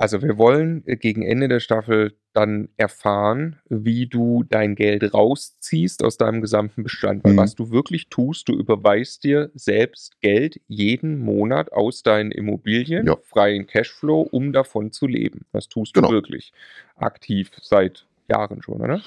Also 0.00 0.22
wir 0.22 0.38
wollen 0.38 0.82
äh, 0.86 0.96
gegen 0.96 1.22
Ende 1.22 1.46
der 1.46 1.60
Staffel 1.60 2.16
dann 2.32 2.70
erfahren, 2.78 3.60
wie 3.68 4.06
du 4.06 4.44
dein 4.44 4.74
Geld 4.74 5.12
rausziehst 5.12 6.02
aus 6.02 6.16
deinem 6.16 6.40
gesamten 6.40 6.82
Bestand. 6.82 7.22
Weil 7.22 7.34
mhm. 7.34 7.36
was 7.36 7.54
du 7.54 7.70
wirklich 7.70 8.08
tust, 8.08 8.48
du 8.48 8.54
überweist 8.54 9.24
dir 9.24 9.50
selbst 9.52 10.18
Geld 10.22 10.58
jeden 10.68 11.18
Monat 11.18 11.72
aus 11.72 12.02
deinen 12.02 12.30
Immobilien, 12.32 13.08
ja. 13.08 13.16
freien 13.24 13.66
Cashflow, 13.66 14.22
um 14.22 14.54
davon 14.54 14.90
zu 14.90 15.06
leben. 15.06 15.44
Das 15.52 15.68
tust 15.68 15.92
genau. 15.92 16.08
du 16.08 16.14
wirklich 16.14 16.54
aktiv 16.96 17.50
seit 17.60 18.06
Jahren 18.26 18.62
schon, 18.62 18.80
oder? 18.80 19.02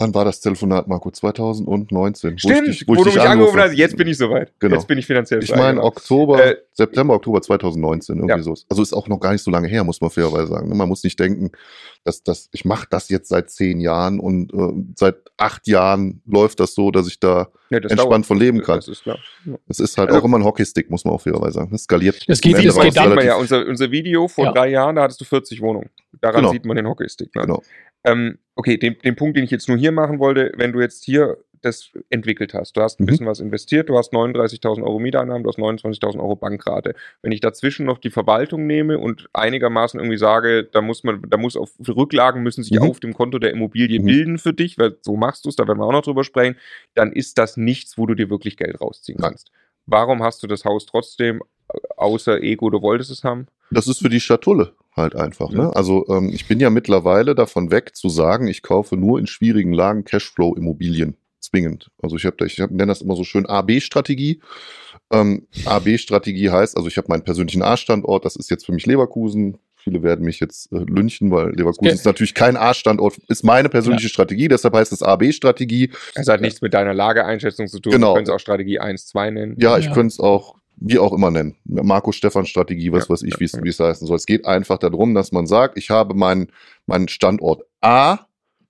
Wann 0.00 0.14
war 0.14 0.24
das 0.24 0.40
Telefonat, 0.40 0.88
Marco? 0.88 1.10
2019. 1.10 2.38
Stimmt, 2.38 2.66
wo, 2.66 2.70
ich, 2.70 2.88
wo, 2.88 2.96
wo 2.96 3.04
du 3.04 3.10
mich 3.10 3.20
angerufen 3.20 3.60
hast. 3.60 3.74
Jetzt 3.74 3.98
bin 3.98 4.08
ich 4.08 4.16
soweit. 4.16 4.50
Genau. 4.58 4.76
Jetzt 4.76 4.88
bin 4.88 4.96
ich 4.96 5.04
finanziell. 5.04 5.44
Ich 5.44 5.54
meine, 5.54 5.82
Oktober, 5.82 6.42
äh, 6.42 6.56
September, 6.72 7.12
Oktober 7.12 7.42
2019, 7.42 8.16
irgendwie 8.16 8.30
ja. 8.30 8.42
so. 8.42 8.54
Also 8.70 8.80
ist 8.80 8.94
auch 8.94 9.08
noch 9.08 9.20
gar 9.20 9.32
nicht 9.32 9.42
so 9.42 9.50
lange 9.50 9.68
her, 9.68 9.84
muss 9.84 10.00
man 10.00 10.08
fairerweise 10.08 10.46
sagen. 10.46 10.70
Ne? 10.70 10.74
Man 10.74 10.88
muss 10.88 11.04
nicht 11.04 11.20
denken, 11.20 11.50
dass 12.02 12.22
das, 12.22 12.48
ich 12.52 12.64
mache 12.64 12.86
das 12.88 13.10
jetzt 13.10 13.28
seit 13.28 13.50
zehn 13.50 13.78
Jahren 13.78 14.20
und 14.20 14.54
äh, 14.54 14.72
seit 14.96 15.16
acht 15.36 15.68
Jahren 15.68 16.22
läuft 16.24 16.60
das 16.60 16.74
so, 16.74 16.90
dass 16.90 17.06
ich 17.06 17.20
da 17.20 17.48
ja, 17.68 17.76
entspannt 17.76 18.10
dauert. 18.10 18.26
von 18.26 18.38
leben 18.38 18.62
kann. 18.62 18.76
Das 18.76 18.88
ist 18.88 19.02
klar. 19.02 19.18
Ja. 19.44 19.58
Es 19.68 19.80
ist 19.80 19.98
halt 19.98 20.08
also, 20.08 20.22
auch 20.22 20.24
immer 20.24 20.38
ein 20.38 20.44
Hockeystick, 20.44 20.90
muss 20.90 21.04
man 21.04 21.12
auch 21.12 21.20
fairerweise 21.20 21.58
sagen. 21.58 21.72
Das 21.72 21.82
skaliert. 21.82 22.16
Es 22.26 22.40
geht, 22.40 22.56
es 22.56 22.80
geht 22.80 22.96
dann 22.96 23.18
ja 23.22 23.36
unser, 23.36 23.66
unser 23.66 23.90
Video 23.90 24.28
vor 24.28 24.46
ja. 24.46 24.52
drei 24.52 24.70
Jahren, 24.70 24.96
da 24.96 25.02
hattest 25.02 25.20
du 25.20 25.26
40 25.26 25.60
Wohnungen. 25.60 25.90
Daran 26.22 26.40
genau. 26.40 26.52
sieht 26.52 26.64
man 26.64 26.76
den 26.76 26.88
Hockeystick. 26.88 27.34
Ne? 27.34 27.42
Genau. 27.42 27.62
Ähm, 28.04 28.38
okay, 28.54 28.76
den, 28.76 28.98
den 28.98 29.16
Punkt, 29.16 29.36
den 29.36 29.44
ich 29.44 29.50
jetzt 29.50 29.68
nur 29.68 29.78
hier 29.78 29.92
machen 29.92 30.18
wollte, 30.18 30.52
wenn 30.56 30.72
du 30.72 30.80
jetzt 30.80 31.04
hier 31.04 31.38
das 31.62 31.90
entwickelt 32.08 32.54
hast. 32.54 32.76
Du 32.76 32.80
hast 32.80 33.00
ein 33.00 33.04
mhm. 33.04 33.08
bisschen 33.08 33.26
was 33.26 33.40
investiert, 33.40 33.88
du 33.88 33.98
hast 33.98 34.12
39.000 34.12 34.82
Euro 34.82 34.98
Mieteinnahmen, 34.98 35.42
du 35.42 35.48
hast 35.48 35.58
29.000 35.58 36.18
Euro 36.18 36.36
Bankrate. 36.36 36.94
Wenn 37.22 37.32
ich 37.32 37.40
dazwischen 37.40 37.86
noch 37.86 37.98
die 37.98 38.10
Verwaltung 38.10 38.66
nehme 38.66 38.98
und 38.98 39.28
einigermaßen 39.32 40.00
irgendwie 40.00 40.16
sage, 40.16 40.64
da 40.64 40.80
muss 40.80 41.04
man, 41.04 41.22
da 41.28 41.36
muss 41.36 41.56
auf 41.56 41.72
Rücklagen 41.86 42.42
müssen 42.42 42.64
sich 42.64 42.78
mhm. 42.78 42.90
auf 42.90 43.00
dem 43.00 43.14
Konto 43.14 43.38
der 43.38 43.52
Immobilie 43.52 44.00
mhm. 44.00 44.06
bilden 44.06 44.38
für 44.38 44.52
dich, 44.52 44.78
weil 44.78 44.96
so 45.02 45.16
machst 45.16 45.44
du 45.44 45.48
es, 45.50 45.56
da 45.56 45.66
werden 45.66 45.78
wir 45.78 45.86
auch 45.86 45.92
noch 45.92 46.02
drüber 46.02 46.24
sprechen, 46.24 46.56
dann 46.94 47.12
ist 47.12 47.38
das 47.38 47.56
nichts, 47.56 47.98
wo 47.98 48.06
du 48.06 48.14
dir 48.14 48.30
wirklich 48.30 48.56
Geld 48.56 48.80
rausziehen 48.80 49.18
kannst. 49.20 49.50
Warum 49.86 50.22
hast 50.22 50.42
du 50.42 50.46
das 50.46 50.64
Haus 50.64 50.86
trotzdem, 50.86 51.42
außer 51.96 52.42
Ego, 52.42 52.70
du 52.70 52.80
wolltest 52.80 53.10
es 53.10 53.24
haben? 53.24 53.46
Das 53.70 53.86
ist 53.86 54.00
für 54.00 54.08
die 54.08 54.20
Schatulle 54.20 54.74
halt 54.96 55.14
einfach. 55.14 55.50
Ne? 55.50 55.74
Also 55.74 56.06
ähm, 56.08 56.30
ich 56.32 56.46
bin 56.48 56.60
ja 56.60 56.70
mittlerweile 56.70 57.34
davon 57.34 57.70
weg 57.70 57.94
zu 57.94 58.08
sagen, 58.08 58.46
ich 58.48 58.62
kaufe 58.62 58.96
nur 58.96 59.18
in 59.18 59.26
schwierigen 59.26 59.72
Lagen 59.72 60.04
Cashflow-Immobilien. 60.04 61.16
Zwingend. 61.40 61.90
Also 62.02 62.16
ich 62.16 62.26
habe, 62.26 62.44
ich 62.46 62.60
hab, 62.60 62.70
nenne 62.70 62.88
das 62.88 63.00
immer 63.00 63.16
so 63.16 63.24
schön 63.24 63.46
AB-Strategie. 63.46 64.40
Ähm, 65.10 65.46
AB-Strategie 65.64 66.50
heißt, 66.50 66.76
also 66.76 66.86
ich 66.86 66.98
habe 66.98 67.08
meinen 67.08 67.24
persönlichen 67.24 67.62
A-Standort, 67.62 68.24
das 68.24 68.36
ist 68.36 68.50
jetzt 68.50 68.66
für 68.66 68.72
mich 68.72 68.84
Leverkusen. 68.86 69.56
Viele 69.74 70.02
werden 70.02 70.26
mich 70.26 70.38
jetzt 70.40 70.70
äh, 70.72 70.84
lynchen, 70.86 71.30
weil 71.30 71.52
Leverkusen 71.52 71.86
okay. 71.86 71.94
ist 71.94 72.04
natürlich 72.04 72.34
kein 72.34 72.58
A-Standort, 72.58 73.16
ist 73.28 73.42
meine 73.42 73.70
persönliche 73.70 74.08
ja. 74.08 74.10
Strategie, 74.10 74.48
deshalb 74.48 74.74
heißt 74.74 74.92
es 74.92 75.02
AB-Strategie. 75.02 75.90
Es 76.14 76.28
hat 76.28 76.42
nichts 76.42 76.60
mit 76.60 76.74
deiner 76.74 76.92
Lageeinschätzung 76.92 77.66
zu 77.66 77.80
tun. 77.80 77.92
Genau. 77.92 78.08
Du 78.08 78.16
könntest 78.16 78.34
auch 78.34 78.40
Strategie 78.40 78.78
1, 78.78 79.06
2 79.06 79.30
nennen. 79.30 79.56
Ja, 79.58 79.78
ich 79.78 79.86
ja. 79.86 79.94
könnte 79.94 80.08
es 80.08 80.20
auch 80.20 80.59
wie 80.80 80.98
auch 80.98 81.12
immer 81.12 81.30
nennen. 81.30 81.56
Marco 81.64 82.10
Stefan 82.10 82.46
Strategie, 82.46 82.90
was 82.90 83.04
ja, 83.04 83.10
weiß 83.10 83.22
ich, 83.22 83.38
wie 83.38 83.44
ja. 83.44 83.70
es 83.70 83.78
heißen 83.78 84.06
soll. 84.06 84.16
Es 84.16 84.26
geht 84.26 84.46
einfach 84.46 84.78
darum, 84.78 85.14
dass 85.14 85.30
man 85.30 85.46
sagt, 85.46 85.78
ich 85.78 85.90
habe 85.90 86.14
meinen, 86.14 86.48
meinen 86.86 87.08
Standort 87.08 87.62
A, 87.80 88.26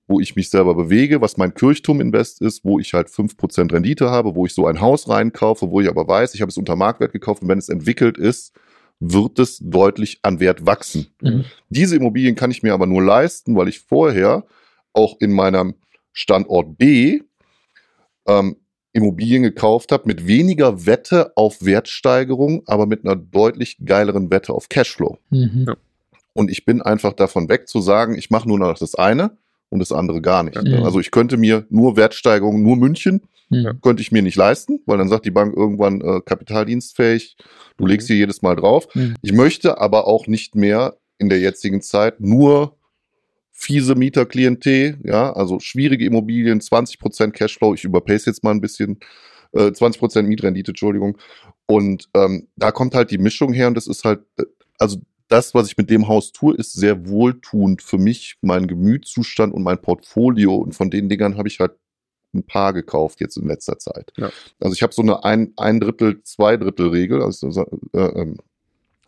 wo 0.08 0.18
ich 0.18 0.34
mich 0.34 0.50
selber 0.50 0.74
bewege, 0.74 1.20
was 1.20 1.36
mein 1.36 1.54
Kirchturm-Invest 1.54 2.42
ist, 2.42 2.64
wo 2.64 2.80
ich 2.80 2.94
halt 2.94 3.08
5% 3.08 3.72
Rendite 3.72 4.10
habe, 4.10 4.34
wo 4.34 4.44
ich 4.44 4.52
so 4.52 4.66
ein 4.66 4.80
Haus 4.80 5.08
reinkaufe, 5.08 5.70
wo 5.70 5.80
ich 5.80 5.88
aber 5.88 6.08
weiß, 6.08 6.34
ich 6.34 6.40
habe 6.40 6.50
es 6.50 6.58
unter 6.58 6.74
Marktwert 6.74 7.12
gekauft 7.12 7.42
und 7.42 7.48
wenn 7.48 7.58
es 7.58 7.68
entwickelt 7.68 8.18
ist, 8.18 8.52
wird 8.98 9.38
es 9.38 9.58
deutlich 9.62 10.18
an 10.22 10.40
Wert 10.40 10.66
wachsen. 10.66 11.06
Mhm. 11.22 11.44
Diese 11.68 11.94
Immobilien 11.94 12.34
kann 12.34 12.50
ich 12.50 12.64
mir 12.64 12.74
aber 12.74 12.86
nur 12.86 13.02
leisten, 13.02 13.56
weil 13.56 13.68
ich 13.68 13.80
vorher 13.80 14.44
auch 14.92 15.16
in 15.20 15.32
meinem 15.32 15.74
Standort 16.12 16.76
B 16.76 17.22
ähm, 18.26 18.56
Immobilien 18.92 19.42
gekauft 19.42 19.92
habe 19.92 20.04
mit 20.06 20.26
weniger 20.26 20.86
Wette 20.86 21.32
auf 21.36 21.64
Wertsteigerung, 21.64 22.62
aber 22.66 22.86
mit 22.86 23.04
einer 23.04 23.16
deutlich 23.16 23.78
geileren 23.84 24.30
Wette 24.30 24.52
auf 24.52 24.68
Cashflow. 24.68 25.18
Mhm. 25.30 25.66
Ja. 25.68 25.76
Und 26.32 26.50
ich 26.50 26.64
bin 26.64 26.82
einfach 26.82 27.12
davon 27.12 27.48
weg 27.48 27.68
zu 27.68 27.80
sagen, 27.80 28.16
ich 28.16 28.30
mache 28.30 28.48
nur 28.48 28.58
noch 28.58 28.78
das 28.78 28.94
eine 28.94 29.36
und 29.68 29.78
das 29.78 29.92
andere 29.92 30.20
gar 30.20 30.42
nicht. 30.42 30.62
Mhm. 30.62 30.82
Also 30.82 31.00
ich 31.00 31.10
könnte 31.10 31.36
mir 31.36 31.66
nur 31.70 31.96
Wertsteigerung, 31.96 32.62
nur 32.62 32.76
München, 32.76 33.22
mhm. 33.48 33.80
könnte 33.80 34.02
ich 34.02 34.12
mir 34.12 34.22
nicht 34.22 34.36
leisten, 34.36 34.80
weil 34.86 34.98
dann 34.98 35.08
sagt 35.08 35.24
die 35.24 35.30
Bank 35.30 35.56
irgendwann 35.56 36.00
äh, 36.00 36.20
kapitaldienstfähig, 36.24 37.36
du 37.76 37.86
legst 37.86 38.08
mhm. 38.08 38.14
hier 38.14 38.20
jedes 38.20 38.42
Mal 38.42 38.56
drauf. 38.56 38.88
Mhm. 38.94 39.14
Ich 39.22 39.32
möchte 39.32 39.78
aber 39.78 40.06
auch 40.06 40.26
nicht 40.26 40.54
mehr 40.54 40.96
in 41.18 41.28
der 41.28 41.38
jetzigen 41.38 41.82
Zeit 41.82 42.20
nur 42.20 42.76
fiese 43.60 43.94
Mieterklientel, 43.94 44.98
ja, 45.04 45.34
also 45.34 45.60
schwierige 45.60 46.06
Immobilien, 46.06 46.60
20% 46.60 47.32
Cashflow, 47.32 47.74
ich 47.74 47.84
überpace 47.84 48.24
jetzt 48.24 48.42
mal 48.42 48.52
ein 48.52 48.62
bisschen, 48.62 49.00
äh, 49.52 49.70
20% 49.70 50.22
Mietrendite, 50.22 50.70
Entschuldigung. 50.70 51.18
Und 51.66 52.08
ähm, 52.14 52.48
da 52.56 52.72
kommt 52.72 52.94
halt 52.94 53.10
die 53.10 53.18
Mischung 53.18 53.52
her 53.52 53.68
und 53.68 53.74
das 53.74 53.86
ist 53.86 54.04
halt, 54.04 54.22
äh, 54.38 54.44
also 54.78 54.96
das, 55.28 55.54
was 55.54 55.68
ich 55.68 55.76
mit 55.76 55.90
dem 55.90 56.08
Haus 56.08 56.32
tue, 56.32 56.56
ist 56.56 56.72
sehr 56.72 57.06
wohltuend 57.06 57.82
für 57.82 57.98
mich, 57.98 58.38
meinen 58.40 58.66
Gemütszustand 58.66 59.52
und 59.52 59.62
mein 59.62 59.80
Portfolio. 59.80 60.56
Und 60.56 60.74
von 60.74 60.90
den 60.90 61.10
Dingern 61.10 61.36
habe 61.36 61.46
ich 61.46 61.60
halt 61.60 61.72
ein 62.34 62.44
paar 62.44 62.72
gekauft 62.72 63.20
jetzt 63.20 63.36
in 63.36 63.46
letzter 63.46 63.78
Zeit. 63.78 64.10
Ja. 64.16 64.30
Also 64.58 64.72
ich 64.72 64.82
habe 64.82 64.94
so 64.94 65.02
eine 65.02 65.22
ein, 65.22 65.52
ein 65.56 65.80
Drittel, 65.80 66.22
zwei 66.22 66.56
Drittel 66.56 66.88
Regel. 66.88 67.22
Also 67.22 67.48
äh, 67.92 67.98
ähm, 67.98 68.38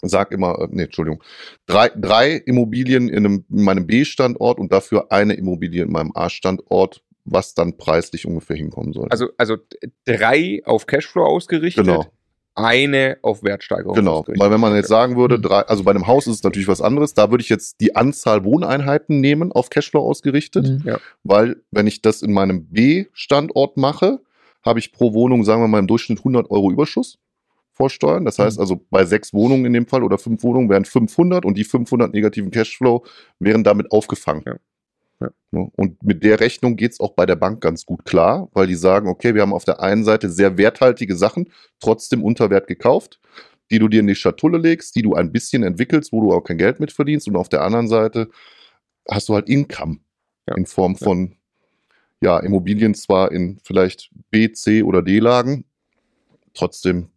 sag 0.03 0.33
immer, 0.33 0.59
äh, 0.61 0.69
nee, 0.71 0.85
Entschuldigung, 0.85 1.23
drei, 1.67 1.89
drei 1.89 2.33
Immobilien 2.35 3.09
in, 3.09 3.25
einem, 3.25 3.45
in 3.49 3.63
meinem 3.63 3.87
B-Standort 3.87 4.59
und 4.59 4.73
dafür 4.73 5.11
eine 5.11 5.35
Immobilie 5.35 5.85
in 5.85 5.93
meinem 5.93 6.13
A-Standort, 6.15 7.03
was 7.25 7.55
dann 7.55 7.77
preislich 7.77 8.27
ungefähr 8.27 8.57
hinkommen 8.57 8.93
soll. 8.93 9.09
Also, 9.11 9.29
also 9.39 9.57
drei 10.05 10.61
auf 10.65 10.87
Cashflow 10.87 11.25
ausgerichtet. 11.25 11.87
Genau. 11.87 12.07
Eine 12.55 13.17
auf 13.23 13.43
Wertsteigerung. 13.43 13.95
Genau, 13.95 14.27
weil 14.27 14.51
wenn 14.51 14.61
man 14.61 14.75
jetzt 14.75 14.89
sagen 14.89 15.17
würde, 15.17 15.41
drei, 15.41 15.61
also 15.61 15.85
bei 15.85 15.91
einem 15.93 16.07
Haus 16.07 16.27
ist 16.27 16.35
es 16.35 16.43
natürlich 16.43 16.69
was 16.69 16.83
anderes, 16.83 17.15
da 17.15 17.31
würde 17.31 17.41
ich 17.41 17.49
jetzt 17.49 17.81
die 17.81 17.97
Anzahl 17.97 18.45
Wohneinheiten 18.45 19.21
nehmen, 19.21 19.53
auf 19.53 19.71
Cashflow 19.71 20.01
ausgerichtet, 20.01 20.69
mhm. 20.69 20.83
ja. 20.85 20.99
weil 21.23 21.63
wenn 21.71 21.87
ich 21.87 22.03
das 22.03 22.21
in 22.21 22.35
meinem 22.35 22.67
B-Standort 22.67 23.79
mache, 23.79 24.21
habe 24.63 24.81
ich 24.81 24.93
pro 24.93 25.15
Wohnung, 25.15 25.45
sagen 25.45 25.63
wir 25.63 25.69
mal, 25.69 25.79
im 25.79 25.87
Durchschnitt 25.87 26.19
100 26.19 26.51
Euro 26.51 26.71
Überschuss 26.71 27.19
vorsteuern. 27.73 28.25
Das 28.25 28.39
heißt 28.39 28.59
mhm. 28.59 28.61
also, 28.61 28.87
bei 28.91 29.05
sechs 29.05 29.33
Wohnungen 29.33 29.65
in 29.65 29.73
dem 29.73 29.87
Fall 29.87 30.03
oder 30.03 30.19
fünf 30.19 30.43
Wohnungen 30.43 30.69
wären 30.69 30.85
500 30.85 31.45
und 31.45 31.57
die 31.57 31.65
500 31.65 32.13
negativen 32.13 32.51
Cashflow 32.51 33.05
wären 33.39 33.65
damit 33.65 33.91
aufgefangen. 33.91 34.43
Ja. 34.47 34.57
Ja. 35.23 35.31
Ne? 35.51 35.71
Und 35.77 36.03
mit 36.03 36.25
der 36.25 36.41
Rechnung 36.41 36.77
geht 36.77 36.93
es 36.93 37.01
auch 37.01 37.13
bei 37.13 37.27
der 37.27 37.37
Bank 37.37 37.61
ganz 37.61 37.87
gut 37.87 38.05
klar, 38.05 38.49
weil 38.53 38.67
die 38.67 38.75
sagen, 38.75 39.09
okay, 39.09 39.35
wir 39.35 39.43
haben 39.43 39.53
auf 39.53 39.65
der 39.65 39.81
einen 39.81 40.05
Seite 40.05 40.31
sehr 40.31 40.59
werthaltige 40.59 41.17
Sachen, 41.17 41.51
trotzdem 41.81 42.23
unter 42.23 42.51
Wert 42.51 42.67
gekauft, 42.67 43.21
die 43.71 43.79
du 43.79 43.89
dir 43.89 44.01
in 44.01 44.07
die 44.07 44.15
Schatulle 44.15 44.59
legst, 44.59 44.95
die 44.97 45.03
du 45.03 45.15
ein 45.15 45.33
bisschen 45.33 45.63
entwickelst, 45.63 46.13
wo 46.13 46.21
du 46.21 46.33
auch 46.33 46.43
kein 46.43 46.59
Geld 46.59 46.81
mit 46.81 46.93
verdienst. 46.93 47.29
Und 47.29 47.37
auf 47.37 47.49
der 47.49 47.63
anderen 47.63 47.89
Seite 47.89 48.29
hast 49.09 49.29
du 49.29 49.35
halt 49.35 49.49
Income 49.49 49.99
ja. 50.49 50.57
in 50.57 50.67
Form 50.67 50.97
von 50.97 51.37
ja, 52.21 52.39
Immobilien 52.39 52.95
zwar 52.95 53.33
in 53.33 53.59
vielleicht 53.65 54.11
B, 54.31 54.53
C 54.53 54.83
oder 54.83 55.03
D-Lagen, 55.03 55.65
trotzdem 56.55 57.09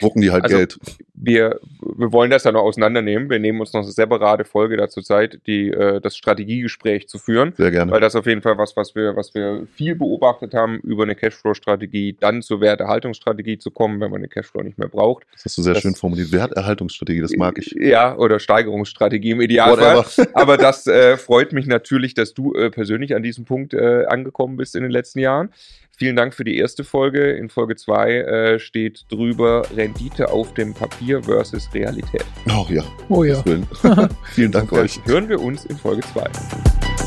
Drucken 0.00 0.22
die 0.22 0.30
halt 0.30 0.44
also, 0.44 0.56
Geld. 0.56 0.78
Wir, 1.20 1.58
wir 1.80 2.12
wollen 2.12 2.30
das 2.30 2.44
ja 2.44 2.52
noch 2.52 2.62
auseinandernehmen. 2.62 3.28
Wir 3.28 3.38
nehmen 3.38 3.60
uns 3.60 3.72
noch 3.72 3.82
eine 3.82 3.90
separate 3.90 4.44
Folge 4.44 4.76
dazu 4.76 5.02
Zeit, 5.02 5.40
die, 5.46 5.68
äh, 5.70 6.00
das 6.00 6.16
Strategiegespräch 6.16 7.08
zu 7.08 7.18
führen. 7.18 7.52
Sehr 7.56 7.70
gerne. 7.70 7.90
Weil 7.90 8.00
das 8.00 8.14
auf 8.14 8.26
jeden 8.26 8.42
Fall 8.42 8.56
was, 8.58 8.76
was 8.76 8.94
wir, 8.94 9.16
was 9.16 9.34
wir 9.34 9.66
viel 9.74 9.94
beobachtet 9.94 10.54
haben, 10.54 10.78
über 10.80 11.02
eine 11.02 11.14
Cashflow-Strategie, 11.14 12.16
dann 12.18 12.42
zur 12.42 12.60
Werterhaltungsstrategie 12.60 13.58
zu 13.58 13.70
kommen, 13.70 14.00
wenn 14.00 14.10
man 14.10 14.20
eine 14.20 14.28
Cashflow 14.28 14.62
nicht 14.62 14.78
mehr 14.78 14.88
braucht. 14.88 15.24
Das 15.32 15.46
hast 15.46 15.58
du 15.58 15.62
sehr 15.62 15.74
das, 15.74 15.82
schön 15.82 15.94
formuliert. 15.94 16.32
Werterhaltungsstrategie, 16.32 17.20
das 17.20 17.32
mag 17.36 17.58
ich. 17.58 17.74
Ja, 17.78 18.16
oder 18.16 18.38
Steigerungsstrategie 18.38 19.30
im 19.30 19.40
Idealfall. 19.40 20.04
Aber 20.34 20.56
das 20.56 20.86
äh, 20.86 21.16
freut 21.16 21.52
mich 21.52 21.66
natürlich, 21.66 22.14
dass 22.14 22.34
du 22.34 22.54
äh, 22.54 22.70
persönlich 22.70 23.14
an 23.14 23.22
diesem 23.22 23.44
Punkt 23.44 23.74
äh, 23.74 24.04
angekommen 24.06 24.56
bist 24.56 24.76
in 24.76 24.82
den 24.82 24.92
letzten 24.92 25.18
Jahren. 25.18 25.50
Vielen 25.98 26.14
Dank 26.14 26.32
für 26.32 26.44
die 26.44 26.56
erste 26.56 26.84
Folge. 26.84 27.32
In 27.32 27.48
Folge 27.48 27.74
2 27.74 28.12
äh, 28.12 28.58
steht 28.60 29.06
drüber 29.10 29.66
Rendite 29.76 30.30
auf 30.30 30.54
dem 30.54 30.72
Papier 30.72 31.07
versus 31.22 31.68
Realität. 31.72 32.24
Oh 32.48 32.66
ja. 32.68 32.82
Oh 33.08 33.24
ja. 33.24 33.42
Vielen 34.32 34.52
Dank 34.52 34.72
euch. 34.72 35.00
Hören 35.04 35.28
wir 35.28 35.40
uns 35.40 35.64
in 35.64 35.76
Folge 35.76 36.02
2. 36.12 36.97